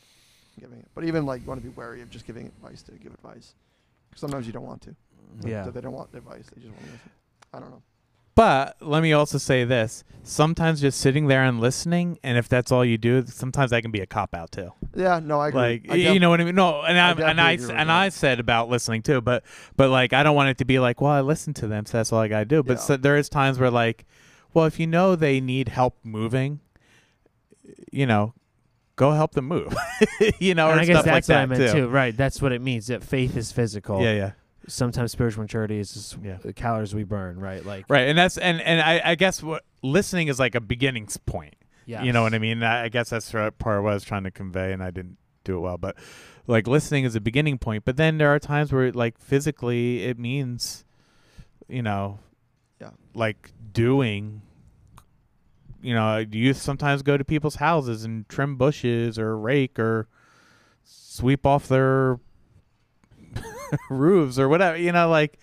in 0.57 0.62
giving 0.62 0.79
it. 0.79 0.89
But 0.95 1.05
even 1.05 1.25
like 1.27 1.41
you 1.43 1.47
want 1.49 1.62
to 1.62 1.66
be 1.69 1.75
wary 1.75 2.01
of 2.03 2.11
just 2.11 2.27
giving 2.27 2.47
advice 2.47 2.83
to 2.83 2.93
give 2.93 3.12
advice, 3.14 3.55
'Cause 4.11 4.21
sometimes 4.21 4.47
you 4.47 4.53
don't 4.53 4.64
want 4.66 4.83
to. 4.83 4.97
Yeah. 5.45 5.69
They 5.71 5.81
don't 5.81 5.93
want 5.93 6.14
advice; 6.14 6.49
they 6.55 6.61
just 6.61 6.73
want 6.73 6.87
to 6.87 6.93
listen. 6.93 7.11
I 7.53 7.61
don't 7.61 7.71
know. 7.71 7.83
But 8.39 8.76
let 8.80 9.03
me 9.03 9.12
also 9.12 9.36
say 9.36 9.64
this: 9.64 10.05
sometimes 10.22 10.80
just 10.80 11.01
sitting 11.01 11.26
there 11.26 11.43
and 11.43 11.59
listening, 11.59 12.20
and 12.22 12.39
if 12.39 12.49
that's 12.49 12.70
all 12.70 12.84
you 12.84 12.97
do, 12.97 13.26
sometimes 13.26 13.72
that 13.72 13.82
can 13.82 13.91
be 13.91 13.99
a 13.99 14.07
cop 14.07 14.32
out 14.32 14.53
too. 14.53 14.70
Yeah, 14.95 15.18
no, 15.18 15.41
I 15.41 15.49
agree. 15.49 15.61
Like 15.61 15.86
I 15.89 15.93
y- 15.95 15.97
def- 16.05 16.14
you 16.14 16.20
know 16.20 16.30
what 16.30 16.41
I 16.41 16.45
mean? 16.45 16.55
No, 16.55 16.82
and 16.82 16.97
I, 16.97 17.11
and 17.30 17.41
I 17.41 17.53
and 17.55 17.61
that. 17.70 17.91
I 17.91 18.09
said 18.11 18.39
about 18.39 18.68
listening 18.68 19.03
too, 19.03 19.20
but 19.20 19.43
but 19.76 19.91
like 19.91 20.12
I 20.12 20.22
don't 20.22 20.36
want 20.36 20.51
it 20.51 20.59
to 20.59 20.64
be 20.64 20.78
like, 20.78 21.01
well, 21.01 21.11
I 21.11 21.20
listen 21.20 21.53
to 21.55 21.66
them, 21.66 21.84
so 21.84 21.99
that's 21.99 22.12
all 22.12 22.20
I 22.20 22.28
gotta 22.28 22.45
do. 22.45 22.62
But 22.62 22.74
Yeah. 22.74 22.82
so, 22.82 22.97
there 22.97 23.16
is 23.16 23.28
times 23.28 23.59
where 23.59 23.72
like, 23.72 24.07
well, 24.55 24.66
if 24.66 24.78
you 24.78 24.86
know 24.86 25.16
they 25.16 25.41
need 25.41 25.70
help 25.70 25.97
moving, 26.05 26.61
you 27.91 28.07
know, 28.07 28.34
go 28.95 29.11
help 29.11 29.32
them 29.32 29.47
move. 29.49 29.74
you 30.39 30.55
know, 30.55 30.68
and 30.70 30.78
or 30.78 30.82
I 30.82 30.84
guess 30.84 30.95
stuff 30.99 31.05
that's 31.07 31.28
like 31.28 31.34
what 31.34 31.43
I 31.43 31.47
meant 31.47 31.72
too. 31.72 31.78
too. 31.80 31.89
Right. 31.89 32.16
That's 32.16 32.41
what 32.41 32.53
it 32.53 32.62
means. 32.62 32.86
That 32.86 33.03
faith 33.03 33.36
is 33.36 33.51
physical. 33.51 34.01
Yeah, 34.01 34.12
yeah. 34.14 34.30
Sometimes 34.69 35.11
spiritual 35.12 35.43
maturity 35.43 35.79
is 35.79 35.93
just 35.93 36.19
Yeah. 36.23 36.37
the 36.37 36.53
calories 36.53 36.95
we 36.95 37.03
burn. 37.05 37.41
Right. 37.41 37.64
Like. 37.64 37.87
Right, 37.89 38.09
and 38.09 38.16
that's 38.16 38.39
and 38.39 38.61
and 38.61 38.81
I, 38.81 39.01
I 39.05 39.14
guess 39.16 39.43
what 39.43 39.64
listening 39.83 40.29
is 40.29 40.39
like 40.39 40.55
a 40.55 40.61
beginning 40.61 41.05
s- 41.05 41.16
point. 41.16 41.55
Yeah. 41.87 42.03
You 42.03 42.12
know 42.12 42.23
what 42.23 42.35
I 42.35 42.39
mean? 42.39 42.62
I, 42.62 42.85
I 42.85 42.89
guess 42.89 43.11
that's 43.11 43.31
part 43.33 43.49
of 43.79 43.85
what 43.85 43.91
I 43.91 43.95
was 43.95 44.05
trying 44.05 44.25
to 44.25 44.31
convey, 44.31 44.73
and 44.73 44.83
I 44.83 44.91
didn't 44.91 45.16
do 45.45 45.57
it 45.57 45.61
well. 45.61 45.79
But 45.79 45.97
like 46.47 46.66
listening 46.69 47.05
is 47.05 47.14
a 47.16 47.21
beginning 47.21 47.59
point, 47.59 47.85
but 47.87 47.97
then 47.97 48.19
there 48.19 48.29
are 48.29 48.39
times 48.39 48.73
where 48.73 48.93
like 48.93 49.19
physically 49.19 50.05
it 50.05 50.19
means, 50.19 50.85
you 51.69 51.83
know, 51.83 52.19
Yeah. 52.81 52.91
like 53.14 53.53
doing. 53.73 54.43
You 55.81 55.95
know, 55.95 56.19
youth 56.19 56.57
sometimes 56.57 57.03
go 57.03 57.16
to 57.16 57.25
people's 57.25 57.55
houses 57.57 58.03
and 58.05 58.29
trim 58.29 58.57
bushes 58.57 59.16
or 59.16 59.39
rake 59.39 59.79
or 59.79 60.09
sweep 60.83 61.47
off 61.47 61.69
their 61.69 62.19
roofs 63.91 64.39
or 64.39 64.49
whatever. 64.49 64.77
You 64.77 64.93
know, 64.93 65.09
like, 65.09 65.39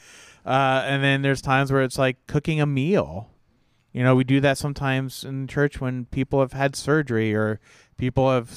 uh, 0.45 0.83
and 0.85 1.03
then 1.03 1.21
there's 1.21 1.41
times 1.41 1.71
where 1.71 1.83
it's 1.83 1.97
like 1.97 2.25
cooking 2.27 2.61
a 2.61 2.65
meal. 2.65 3.29
You 3.91 4.03
know, 4.03 4.15
we 4.15 4.23
do 4.23 4.41
that 4.41 4.57
sometimes 4.57 5.23
in 5.23 5.47
church 5.47 5.79
when 5.79 6.05
people 6.05 6.41
have 6.41 6.53
had 6.53 6.75
surgery 6.75 7.33
or 7.33 7.59
people 7.97 8.29
have 8.31 8.51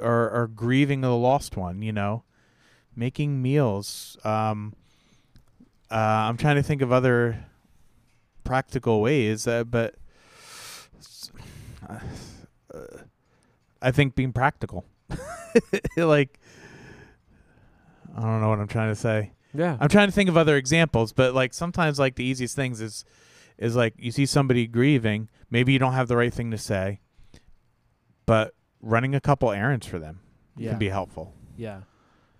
are 0.00 0.30
are 0.30 0.46
grieving 0.48 1.04
a 1.04 1.16
lost 1.16 1.56
one. 1.56 1.82
You 1.82 1.92
know, 1.92 2.24
making 2.96 3.40
meals. 3.40 4.16
Um, 4.24 4.74
uh, 5.90 5.94
I'm 5.94 6.36
trying 6.36 6.56
to 6.56 6.62
think 6.62 6.82
of 6.82 6.90
other 6.90 7.44
practical 8.44 9.00
ways, 9.00 9.46
uh, 9.46 9.64
but 9.64 9.94
I 13.82 13.90
think 13.90 14.14
being 14.14 14.32
practical, 14.32 14.84
like 15.96 16.38
I 18.16 18.20
don't 18.20 18.40
know 18.40 18.48
what 18.48 18.58
I'm 18.58 18.68
trying 18.68 18.90
to 18.90 18.96
say. 18.96 19.32
Yeah. 19.54 19.76
I'm 19.80 19.88
trying 19.88 20.08
to 20.08 20.12
think 20.12 20.28
of 20.28 20.36
other 20.36 20.56
examples, 20.56 21.12
but 21.12 21.34
like 21.34 21.52
sometimes 21.52 21.98
like 21.98 22.16
the 22.16 22.24
easiest 22.24 22.56
things 22.56 22.80
is 22.80 23.04
is 23.58 23.76
like 23.76 23.94
you 23.98 24.10
see 24.10 24.26
somebody 24.26 24.66
grieving, 24.66 25.28
maybe 25.50 25.72
you 25.72 25.78
don't 25.78 25.92
have 25.92 26.08
the 26.08 26.16
right 26.16 26.32
thing 26.32 26.50
to 26.50 26.58
say, 26.58 27.00
but 28.26 28.54
running 28.80 29.14
a 29.14 29.20
couple 29.20 29.52
errands 29.52 29.86
for 29.86 29.98
them 29.98 30.20
yeah. 30.56 30.70
can 30.70 30.78
be 30.78 30.88
helpful. 30.88 31.34
yeah. 31.56 31.82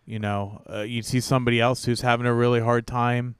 You 0.04 0.18
know, 0.18 0.62
uh, 0.68 0.80
you 0.80 1.00
see 1.02 1.20
somebody 1.20 1.60
else 1.60 1.84
who's 1.84 2.00
having 2.00 2.26
a 2.26 2.34
really 2.34 2.58
hard 2.60 2.88
time. 2.88 3.36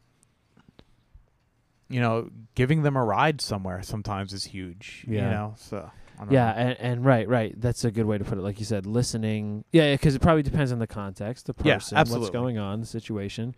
You 1.88 2.00
know, 2.00 2.30
giving 2.54 2.82
them 2.82 2.96
a 2.96 3.04
ride 3.04 3.40
somewhere 3.40 3.82
sometimes 3.82 4.32
is 4.32 4.44
huge. 4.44 5.04
yeah. 5.08 5.24
You 5.24 5.30
know, 5.30 5.54
so 5.56 5.90
Yeah, 6.30 6.50
and, 6.50 6.78
and 6.80 7.04
right, 7.04 7.28
right. 7.28 7.54
That's 7.60 7.84
a 7.84 7.90
good 7.90 8.06
way 8.06 8.18
to 8.18 8.24
put 8.24 8.38
it. 8.38 8.42
Like 8.42 8.58
you 8.58 8.64
said, 8.64 8.86
listening. 8.86 9.64
Yeah, 9.72 9.94
because 9.94 10.14
it 10.14 10.22
probably 10.22 10.42
depends 10.42 10.72
on 10.72 10.78
the 10.78 10.86
context, 10.86 11.46
the 11.46 11.54
Yeah, 11.64 11.74
person, 11.74 11.98
what's 11.98 12.30
going 12.32 12.58
on, 12.58 12.80
the 12.80 12.86
situation, 12.86 13.54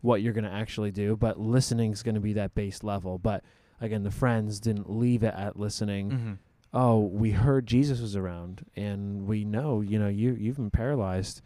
what 0.00 0.22
you're 0.22 0.32
going 0.32 0.44
to 0.44 0.50
actually 0.50 0.90
do. 0.90 1.16
But 1.16 1.38
listening 1.38 1.92
is 1.92 2.02
going 2.02 2.14
to 2.16 2.20
be 2.20 2.32
that 2.34 2.54
base 2.54 2.82
level. 2.82 3.18
But 3.18 3.44
again, 3.80 4.02
the 4.02 4.10
friends 4.10 4.58
didn't 4.60 4.90
leave 4.90 5.22
it 5.22 5.34
at 5.36 5.58
listening. 5.58 6.10
hmm 6.10 6.32
Oh, 6.74 6.98
we 7.00 7.30
heard 7.30 7.66
Jesus 7.66 7.98
was 7.98 8.14
around, 8.14 8.66
and 8.76 9.26
we 9.26 9.42
know, 9.42 9.80
you 9.80 9.98
know, 9.98 10.08
you 10.08 10.36
you've 10.38 10.56
been 10.56 10.70
paralyzed. 10.70 11.40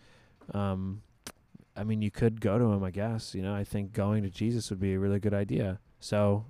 Um, 0.53 1.03
I 1.77 1.85
mean, 1.85 2.03
you 2.03 2.11
could 2.11 2.41
go 2.41 2.59
to 2.59 2.65
him, 2.65 2.83
I 2.83 2.91
guess. 2.91 3.33
You 3.33 3.43
know, 3.43 3.55
I 3.55 3.63
think 3.63 3.93
going 3.93 4.25
to 4.25 4.31
Jesus 4.31 4.69
would 4.71 4.81
be 4.81 4.95
a 4.95 4.99
really 4.99 5.21
good 5.21 5.33
idea. 5.33 5.79
So 6.01 6.47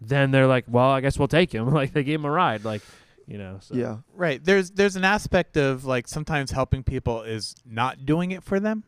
then 0.00 0.30
they're 0.30 0.46
like, 0.46 0.64
well, 0.66 0.88
I 0.90 1.02
guess 1.02 1.18
we'll 1.18 1.28
take 1.28 1.52
him. 1.52 1.68
like 1.74 1.92
they 1.92 2.02
gave 2.04 2.20
him 2.20 2.24
a 2.24 2.30
ride, 2.30 2.64
like 2.64 2.80
you 3.26 3.38
know. 3.38 3.58
So. 3.60 3.74
Yeah, 3.74 3.98
Right. 4.14 4.42
There's 4.42 4.70
there's 4.70 4.96
an 4.96 5.04
aspect 5.04 5.56
of 5.56 5.84
like 5.84 6.08
sometimes 6.08 6.50
helping 6.50 6.82
people 6.82 7.22
is 7.22 7.54
not 7.64 8.04
doing 8.04 8.30
it 8.30 8.42
for 8.42 8.60
them, 8.60 8.84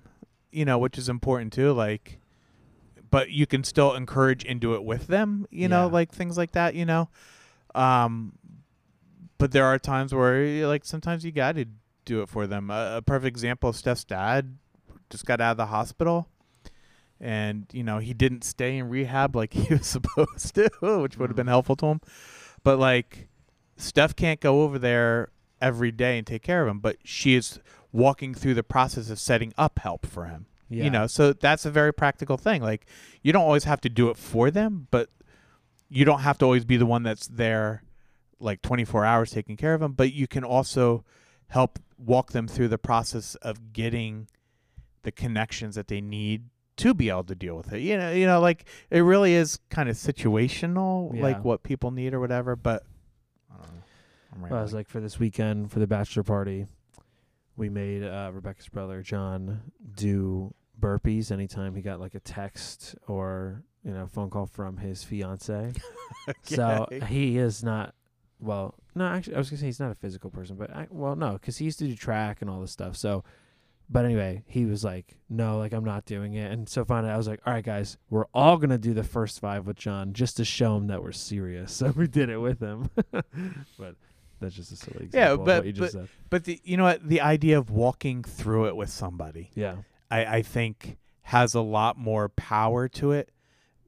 you 0.51 0.65
know, 0.65 0.79
which 0.79 0.99
is 0.99 1.09
important 1.09 1.53
too. 1.53 1.73
Like, 1.73 2.21
but 3.11 3.31
you 3.31 3.47
can 3.47 3.65
still 3.65 3.95
encourage 3.95 4.45
and 4.45 4.61
do 4.61 4.75
it 4.75 4.85
with 4.85 5.07
them, 5.07 5.47
you 5.51 5.69
know, 5.69 5.87
like 5.89 6.13
things 6.13 6.37
like 6.37 6.53
that, 6.53 6.75
you 6.75 6.85
know. 6.85 7.09
Um, 7.75 8.33
but 9.39 9.53
there 9.53 9.65
are 9.65 9.79
times 9.79 10.15
where 10.15 10.67
like 10.67 10.85
sometimes 10.85 11.25
you 11.25 11.33
got 11.33 11.57
to 11.57 11.67
do 12.05 12.23
it 12.23 12.29
for 12.29 12.47
them. 12.47 12.71
A, 12.71 12.99
a 12.99 13.03
perfect 13.03 13.29
example: 13.29 13.73
Steph's 13.73 14.05
dad 14.05 14.59
just 15.11 15.27
got 15.27 15.41
out 15.41 15.53
of 15.53 15.57
the 15.57 15.67
hospital. 15.67 16.29
And 17.19 17.65
you 17.73 17.83
know 17.83 17.99
he 17.99 18.13
didn't 18.13 18.45
stay 18.45 18.77
in 18.77 18.91
rehab 18.91 19.35
like 19.35 19.53
he 19.55 19.73
was 19.73 19.87
supposed 19.87 20.55
to, 20.57 20.69
which 21.01 21.17
would 21.17 21.31
have 21.31 21.37
been 21.37 21.47
helpful 21.47 21.77
to 21.77 21.87
him. 21.87 22.01
But 22.63 22.79
like, 22.79 23.29
Steph 23.77 24.17
can't 24.17 24.41
go 24.41 24.63
over 24.63 24.79
there 24.79 25.31
every 25.61 25.91
day 25.91 26.19
and 26.19 26.27
take 26.27 26.43
care 26.43 26.63
of 26.63 26.69
him, 26.69 26.79
but 26.81 26.97
she 27.05 27.35
is 27.35 27.61
walking 27.93 28.35
through 28.35 28.55
the 28.55 28.63
process 28.63 29.11
of 29.11 29.19
setting 29.19 29.53
up 29.57 29.79
help 29.79 30.07
for 30.07 30.27
him. 30.27 30.47
Yeah. 30.69 30.85
You 30.85 30.91
know, 30.91 31.07
so 31.07 31.33
that's 31.33 31.65
a 31.65 31.71
very 31.71 31.93
practical 31.95 32.37
thing. 32.37 32.61
Like, 32.63 32.87
you 33.23 33.33
don't 33.33 33.45
always 33.45 33.65
have 33.65 33.81
to 33.83 33.89
do 33.89 34.11
it 34.11 34.17
for 34.17 34.51
them, 34.51 34.89
but 34.91 35.09
you 35.89 36.05
don't 36.05 36.21
have 36.21 36.39
to 36.39 36.45
always 36.45 36.65
be 36.65 36.77
the 36.77 36.87
one 36.87 37.03
that's 37.05 37.29
there 37.29 37.83
like 38.41 38.61
24 38.63 39.05
hours 39.05 39.31
taking 39.31 39.57
care 39.57 39.75
of 39.75 39.81
them, 39.81 39.93
but 39.93 40.13
you 40.13 40.27
can 40.27 40.45
also 40.45 41.05
help 41.49 41.79
walk 41.97 42.33
them 42.33 42.49
through 42.49 42.69
the 42.69 42.79
process 42.79 43.35
of 43.37 43.73
getting 43.73 44.29
the 45.03 45.13
connections 45.13 45.77
that 45.77 45.87
they 45.89 46.01
need 46.01 46.45
to 46.77 46.93
be 46.93 47.09
able 47.09 47.25
to 47.25 47.35
deal 47.35 47.57
with 47.57 47.73
it. 47.73 47.81
You 47.81 47.97
know, 47.97 48.13
you 48.13 48.27
know, 48.27 48.41
like 48.41 48.67
it 48.91 49.01
really 49.01 49.33
is 49.35 49.61
kind 49.71 49.89
of 49.89 49.97
situational, 49.97 51.15
Yeah. 51.15 51.23
like 51.23 51.45
what 51.45 51.63
people 51.63 51.91
need 51.93 52.13
or 52.13 52.21
whatever. 52.21 52.57
But 52.57 52.85
I 53.61 53.67
don't 53.67 53.75
know. 53.75 54.47
I'm 54.49 54.59
I 54.59 54.63
was 54.63 54.75
like 54.75 54.89
for 54.89 55.01
this 55.01 55.19
weekend 55.19 55.71
for 55.73 55.79
the 55.79 55.87
bachelor 55.87 56.23
party, 56.23 56.67
we 57.57 57.69
made 57.69 58.03
uh, 58.03 58.31
Rebecca's 58.33 58.69
brother 58.69 59.03
John 59.03 59.61
do 59.95 60.55
burpees 60.81 61.31
anytime 61.33 61.75
he 61.75 61.83
got 61.83 62.01
like 62.01 62.15
a 62.15 62.21
text 62.21 62.95
or 63.07 63.63
you 63.83 63.93
know 63.93 64.07
phone 64.07 64.31
call 64.31 64.47
from 64.47 64.77
his 64.77 65.03
fiance. 65.03 65.73
So 66.43 66.89
he 67.07 67.39
is 67.39 67.63
not. 67.63 67.95
Well, 68.41 68.75
no, 68.97 69.07
actually, 69.07 69.37
I 69.37 69.39
was 69.39 69.49
gonna 69.49 69.61
say 69.61 69.67
he's 69.67 69.79
not 69.81 69.93
a 69.93 69.95
physical 69.95 70.29
person, 70.29 70.57
but 70.57 70.75
I, 70.75 70.89
well, 70.91 71.15
no, 71.15 71.35
because 71.35 71.57
he 71.59 71.65
used 71.65 71.79
to 71.79 71.87
do 71.87 71.95
track 71.95 72.43
and 72.43 72.51
all 72.51 72.61
this 72.61 72.73
stuff. 72.73 72.97
So, 72.97 73.23
but 73.89 74.05
anyway, 74.05 74.43
he 74.47 74.65
was 74.65 74.83
like, 74.85 75.17
"No, 75.29 75.59
like 75.59 75.73
I'm 75.73 75.85
not 75.85 76.05
doing 76.05 76.35
it." 76.35 76.51
And 76.51 76.69
so 76.69 76.85
finally, 76.85 77.13
I 77.13 77.17
was 77.17 77.29
like, 77.29 77.41
"All 77.47 77.53
right, 77.53 77.65
guys, 77.65 77.97
we're 78.11 78.27
all 78.35 78.57
gonna 78.57 78.79
do 78.79 78.95
the 78.95 79.05
first 79.05 79.41
five 79.41 79.67
with 79.67 79.77
John 79.77 80.13
just 80.13 80.37
to 80.39 80.45
show 80.45 80.77
him 80.77 80.89
that 80.89 81.03
we're 81.03 81.13
serious." 81.13 81.73
So 81.77 81.93
we 81.97 82.07
did 82.07 82.29
it 82.31 82.39
with 82.39 82.61
him. 82.61 82.91
but 83.79 83.95
that's 84.41 84.55
just 84.55 84.73
a 84.73 84.77
silly 84.77 85.05
example. 85.05 85.19
Yeah, 85.21 85.33
of 85.33 85.45
but- 85.45 85.59
what 85.59 85.67
you 85.67 85.73
just 85.73 85.93
said. 85.93 86.09
But 86.31 86.45
the, 86.45 86.61
you 86.65 86.77
know 86.77 86.85
what? 86.85 87.07
The 87.09 87.21
idea 87.21 87.59
of 87.59 87.71
walking 87.71 88.23
through 88.25 88.67
it 88.67 88.77
with 88.77 88.91
somebody, 88.91 89.51
Yeah, 89.55 89.77
I, 90.11 90.25
I 90.39 90.43
think, 90.43 90.99
has 91.23 91.55
a 91.55 91.61
lot 91.61 91.97
more 91.97 92.29
power 92.31 92.89
to 92.89 93.13
it 93.13 93.31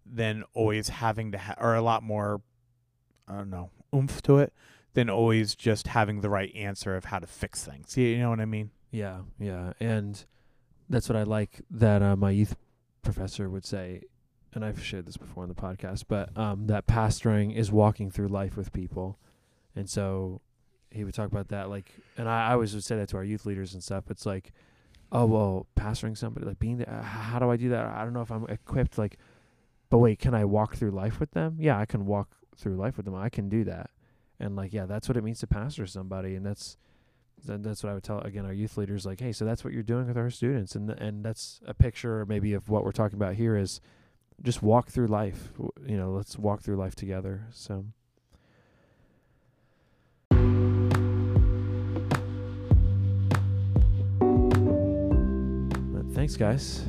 than 0.06 0.44
always 0.54 0.88
having 0.88 1.32
to, 1.32 1.38
ha- 1.38 1.56
or 1.58 1.74
a 1.74 1.82
lot 1.82 2.02
more, 2.02 2.40
I 3.26 3.36
don't 3.36 3.50
know, 3.50 3.70
oomph 3.94 4.22
to 4.22 4.38
it 4.38 4.52
than 4.94 5.10
always 5.10 5.54
just 5.54 5.88
having 5.88 6.20
the 6.22 6.30
right 6.30 6.52
answer 6.54 6.96
of 6.96 7.04
how 7.06 7.18
to 7.18 7.26
fix 7.26 7.64
things. 7.64 7.96
You, 7.96 8.06
you 8.06 8.18
know 8.18 8.30
what 8.30 8.40
I 8.40 8.46
mean? 8.46 8.70
Yeah, 8.90 9.20
yeah, 9.38 9.72
and 9.80 10.24
that's 10.88 11.08
what 11.08 11.16
I 11.16 11.24
like 11.24 11.60
that 11.70 12.02
uh, 12.02 12.16
my 12.16 12.30
youth 12.30 12.56
professor 13.02 13.48
would 13.50 13.66
say, 13.66 14.02
and 14.54 14.64
I've 14.64 14.82
shared 14.82 15.06
this 15.06 15.16
before 15.16 15.42
on 15.42 15.48
the 15.48 15.54
podcast, 15.54 16.04
but 16.08 16.36
um, 16.38 16.66
that 16.68 16.86
pastoring 16.86 17.54
is 17.54 17.70
walking 17.70 18.10
through 18.10 18.28
life 18.28 18.56
with 18.56 18.72
people, 18.72 19.18
and 19.76 19.88
so 19.88 20.40
he 20.90 21.04
would 21.04 21.12
talk 21.12 21.30
about 21.30 21.48
that, 21.48 21.68
like, 21.68 21.92
and 22.16 22.28
I, 22.28 22.48
I 22.48 22.52
always 22.52 22.74
would 22.74 22.84
say 22.84 22.96
that 22.96 23.10
to 23.10 23.18
our 23.18 23.24
youth 23.24 23.44
leaders 23.44 23.74
and 23.74 23.82
stuff. 23.82 24.04
It's 24.10 24.24
like, 24.24 24.52
oh 25.12 25.26
well, 25.26 25.66
pastoring 25.78 26.16
somebody, 26.16 26.46
like 26.46 26.58
being 26.58 26.82
uh, 26.82 27.02
how 27.02 27.38
do 27.38 27.50
I 27.50 27.56
do 27.56 27.68
that? 27.68 27.84
I 27.84 28.04
don't 28.04 28.14
know 28.14 28.22
if 28.22 28.32
I'm 28.32 28.46
equipped, 28.46 28.96
like, 28.96 29.18
but 29.90 29.98
wait, 29.98 30.18
can 30.18 30.34
I 30.34 30.46
walk 30.46 30.76
through 30.76 30.92
life 30.92 31.20
with 31.20 31.32
them? 31.32 31.56
Yeah, 31.60 31.78
I 31.78 31.84
can 31.84 32.06
walk 32.06 32.30
through 32.56 32.76
life 32.76 32.96
with 32.96 33.04
them. 33.04 33.14
I 33.14 33.28
can 33.28 33.50
do 33.50 33.64
that, 33.64 33.90
and 34.40 34.56
like, 34.56 34.72
yeah, 34.72 34.86
that's 34.86 35.08
what 35.08 35.18
it 35.18 35.24
means 35.24 35.40
to 35.40 35.46
pastor 35.46 35.86
somebody, 35.86 36.34
and 36.34 36.46
that's 36.46 36.78
then 37.46 37.62
that's 37.62 37.82
what 37.82 37.90
I 37.90 37.94
would 37.94 38.04
tell 38.04 38.20
again 38.20 38.44
our 38.44 38.52
youth 38.52 38.76
leaders 38.76 39.06
like 39.06 39.20
hey 39.20 39.32
so 39.32 39.44
that's 39.44 39.64
what 39.64 39.72
you're 39.72 39.82
doing 39.82 40.06
with 40.06 40.16
our 40.16 40.30
students 40.30 40.74
and 40.74 40.90
and 40.90 41.24
that's 41.24 41.60
a 41.66 41.74
picture 41.74 42.24
maybe 42.26 42.54
of 42.54 42.68
what 42.68 42.84
we're 42.84 42.92
talking 42.92 43.16
about 43.16 43.34
here 43.34 43.56
is 43.56 43.80
just 44.42 44.62
walk 44.62 44.88
through 44.88 45.06
life 45.08 45.50
you 45.86 45.96
know 45.96 46.10
let's 46.10 46.38
walk 46.38 46.60
through 46.60 46.76
life 46.76 46.94
together 46.94 47.46
so 47.52 47.84
thanks 56.14 56.36
guys 56.36 56.84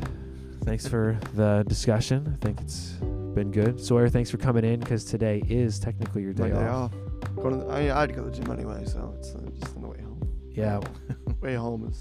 thanks 0.64 0.88
for 0.88 1.20
the 1.36 1.64
discussion 1.68 2.38
I 2.40 2.46
think 2.46 2.60
it's 2.62 2.98
been 3.36 3.52
good 3.52 3.80
Sawyer 3.80 4.10
thanks 4.10 4.30
for 4.30 4.38
coming 4.38 4.66
in 4.66 4.80
because 4.80 5.06
today 5.06 5.44
is 5.48 5.80
technically 5.80 6.24
your 6.24 6.34
day, 6.34 6.50
day 6.50 6.56
off. 6.56 6.92
off. 6.94 7.10
To 7.44 7.56
the, 7.56 7.68
I, 7.68 7.82
mean, 7.82 7.92
I 7.92 8.02
had 8.02 8.10
to 8.10 8.16
go 8.16 8.24
to 8.24 8.30
the 8.30 8.36
gym 8.36 8.52
anyway, 8.52 8.84
so 8.86 9.14
it's 9.18 9.34
uh, 9.34 9.40
just 9.60 9.76
on 9.76 9.84
the 9.84 9.88
way 9.88 10.02
home. 10.02 10.19
Yeah 10.60 10.80
way 11.42 11.56
home 11.56 11.88
is 11.90 12.00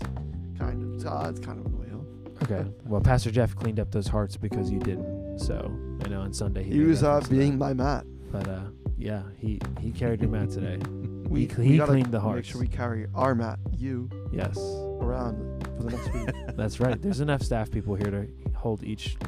kind 0.59 0.83
of 0.83 1.07
uh, 1.07 1.29
it's 1.31 1.41
kind 1.41 1.59
of 1.61 1.67
on 1.67 1.73
the 1.73 1.79
way 1.79 1.89
home. 1.89 2.07
Okay. 2.43 2.65
Well, 2.87 3.01
Pastor 3.01 3.31
Jeff 3.31 3.55
cleaned 3.57 3.79
up 3.81 3.91
those 3.91 4.07
hearts 4.09 4.37
because 4.37 4.71
you 4.71 4.79
didn't. 4.79 5.39
So 5.39 5.57
I 6.05 6.09
know 6.09 6.21
on 6.23 6.33
Sunday 6.33 6.63
he, 6.65 6.73
He 6.73 6.79
made 6.79 6.89
was 6.89 7.03
uh, 7.03 7.07
reference 7.09 7.29
to 7.29 7.35
being 7.35 7.53
that. 7.53 7.59
my 7.59 7.73
mat. 7.75 8.05
But 8.33 8.49
uh, 8.49 8.61
yeah, 8.97 9.23
he 9.37 9.61
he 9.81 9.91
carried 9.93 10.21
your 10.21 10.31
mat 10.31 10.51
today. 10.51 10.79
We, 11.29 11.47
cl- 11.47 11.59
we 11.61 11.67
he 11.73 11.77
gotta 11.77 11.93
cleaned 11.93 12.07
the 12.11 12.19
Make 12.19 12.23
hearts. 12.23 12.49
sure 12.49 12.59
we 12.63 12.69
carry 12.69 13.07
our 13.15 13.35
mat, 13.35 13.59
you, 13.77 14.09
Yes, 14.33 14.57
around 14.99 15.37
for 15.77 15.83
the 15.83 15.91
next 15.91 16.15
week. 16.15 16.57
that's 16.57 16.81
right. 16.81 17.01
There's 17.03 17.21
enough 17.21 17.43
staff 17.43 17.71
people 17.71 17.95
here 17.97 18.11
to 18.11 18.27
hold 18.57 18.83
each. 18.83 19.19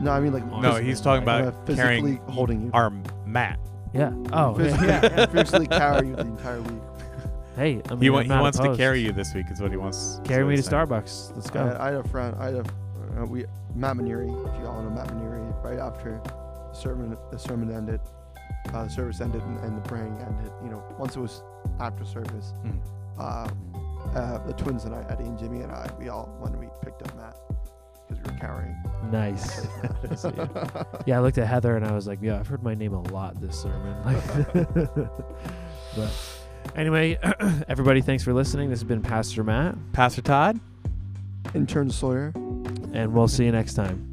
No, 0.00 0.12
I 0.12 0.20
mean 0.20 0.32
like 0.32 0.46
No, 0.46 0.62
Physically, 0.62 0.84
he's 0.84 1.00
talking 1.02 1.26
right? 1.26 1.40
about 1.42 1.52
Uh, 1.54 1.64
physically 1.66 1.76
carrying 1.84 2.16
holding 2.28 2.62
you. 2.62 2.70
our 2.72 2.90
mat. 3.26 3.60
Yeah. 3.92 4.14
Oh. 4.32 4.54
physically, 4.54 4.86
yeah. 4.88 5.26
physically 5.26 5.66
carry 5.66 6.08
you 6.08 6.16
the 6.16 6.22
entire 6.22 6.62
week. 6.62 6.80
Hey, 7.56 7.82
I 7.88 7.90
mean, 7.90 8.00
He, 8.02 8.10
wa- 8.10 8.22
he 8.22 8.28
not 8.28 8.42
wants 8.42 8.58
to 8.58 8.76
carry 8.76 9.00
you 9.02 9.12
this 9.12 9.34
week. 9.34 9.46
Is 9.50 9.60
what 9.60 9.70
he 9.70 9.76
wants. 9.76 10.20
Carry 10.24 10.44
me 10.44 10.56
to 10.56 10.62
saying. 10.62 10.86
Starbucks. 10.86 11.34
Let's 11.36 11.50
I, 11.50 11.52
go. 11.52 11.66
had- 11.66 11.76
I 11.76 11.86
had 11.92 11.94
a 12.04 12.08
friend. 12.08 12.36
I 12.38 12.44
had 12.46 12.54
a 12.54 12.64
uh, 13.20 13.26
we 13.26 13.44
Matt 13.74 13.96
Maneri, 13.96 14.28
if 14.54 14.60
you 14.60 14.66
all 14.66 14.82
know 14.82 14.88
Matt 14.90 15.08
Maneri, 15.08 15.62
right 15.62 15.78
after 15.78 16.20
the 16.24 16.72
sermon 16.72 17.16
the 17.30 17.38
sermon 17.38 17.70
ended, 17.74 18.00
uh, 18.72 18.84
the 18.84 18.90
service 18.90 19.20
ended 19.20 19.42
and, 19.42 19.58
and 19.64 19.76
the 19.76 19.86
praying 19.88 20.16
ended. 20.26 20.50
You 20.64 20.70
know, 20.70 20.82
once 20.98 21.16
it 21.16 21.20
was 21.20 21.42
after 21.78 22.04
service, 22.06 22.54
Mm. 22.64 22.80
uh, 23.18 23.48
uh, 24.18 24.38
the 24.46 24.52
twins 24.54 24.84
and 24.84 24.94
I, 24.94 25.04
Eddie 25.10 25.24
and 25.24 25.38
Jimmy 25.38 25.60
and 25.60 25.70
I, 25.72 25.90
we 25.98 26.08
all 26.08 26.34
when 26.40 26.58
we 26.58 26.68
picked 26.82 27.02
up 27.02 27.14
Matt 27.16 27.36
because 28.08 28.24
we 28.24 28.32
were 28.32 28.38
carrying. 28.38 28.76
Nice. 29.10 29.66
So, 30.16 30.32
yeah. 30.34 30.84
yeah, 31.06 31.18
I 31.18 31.20
looked 31.20 31.36
at 31.38 31.46
Heather 31.46 31.76
and 31.76 31.84
I 31.84 31.92
was 31.92 32.06
like, 32.06 32.18
yeah, 32.22 32.38
I've 32.38 32.46
heard 32.46 32.62
my 32.62 32.74
name 32.74 32.94
a 32.94 33.00
lot 33.12 33.38
this 33.42 33.60
sermon. 33.60 33.94
Like, 34.04 34.24
but 35.94 36.10
anyway, 36.76 37.18
everybody, 37.68 38.00
thanks 38.00 38.24
for 38.24 38.32
listening. 38.32 38.70
This 38.70 38.80
has 38.80 38.88
been 38.88 39.02
Pastor 39.02 39.44
Matt, 39.44 39.76
Pastor 39.92 40.22
Todd. 40.22 40.60
Intern 41.54 41.90
Sawyer. 41.90 42.32
and 42.94 43.12
we'll 43.12 43.28
see 43.28 43.44
you 43.44 43.52
next 43.52 43.74
time. 43.74 44.11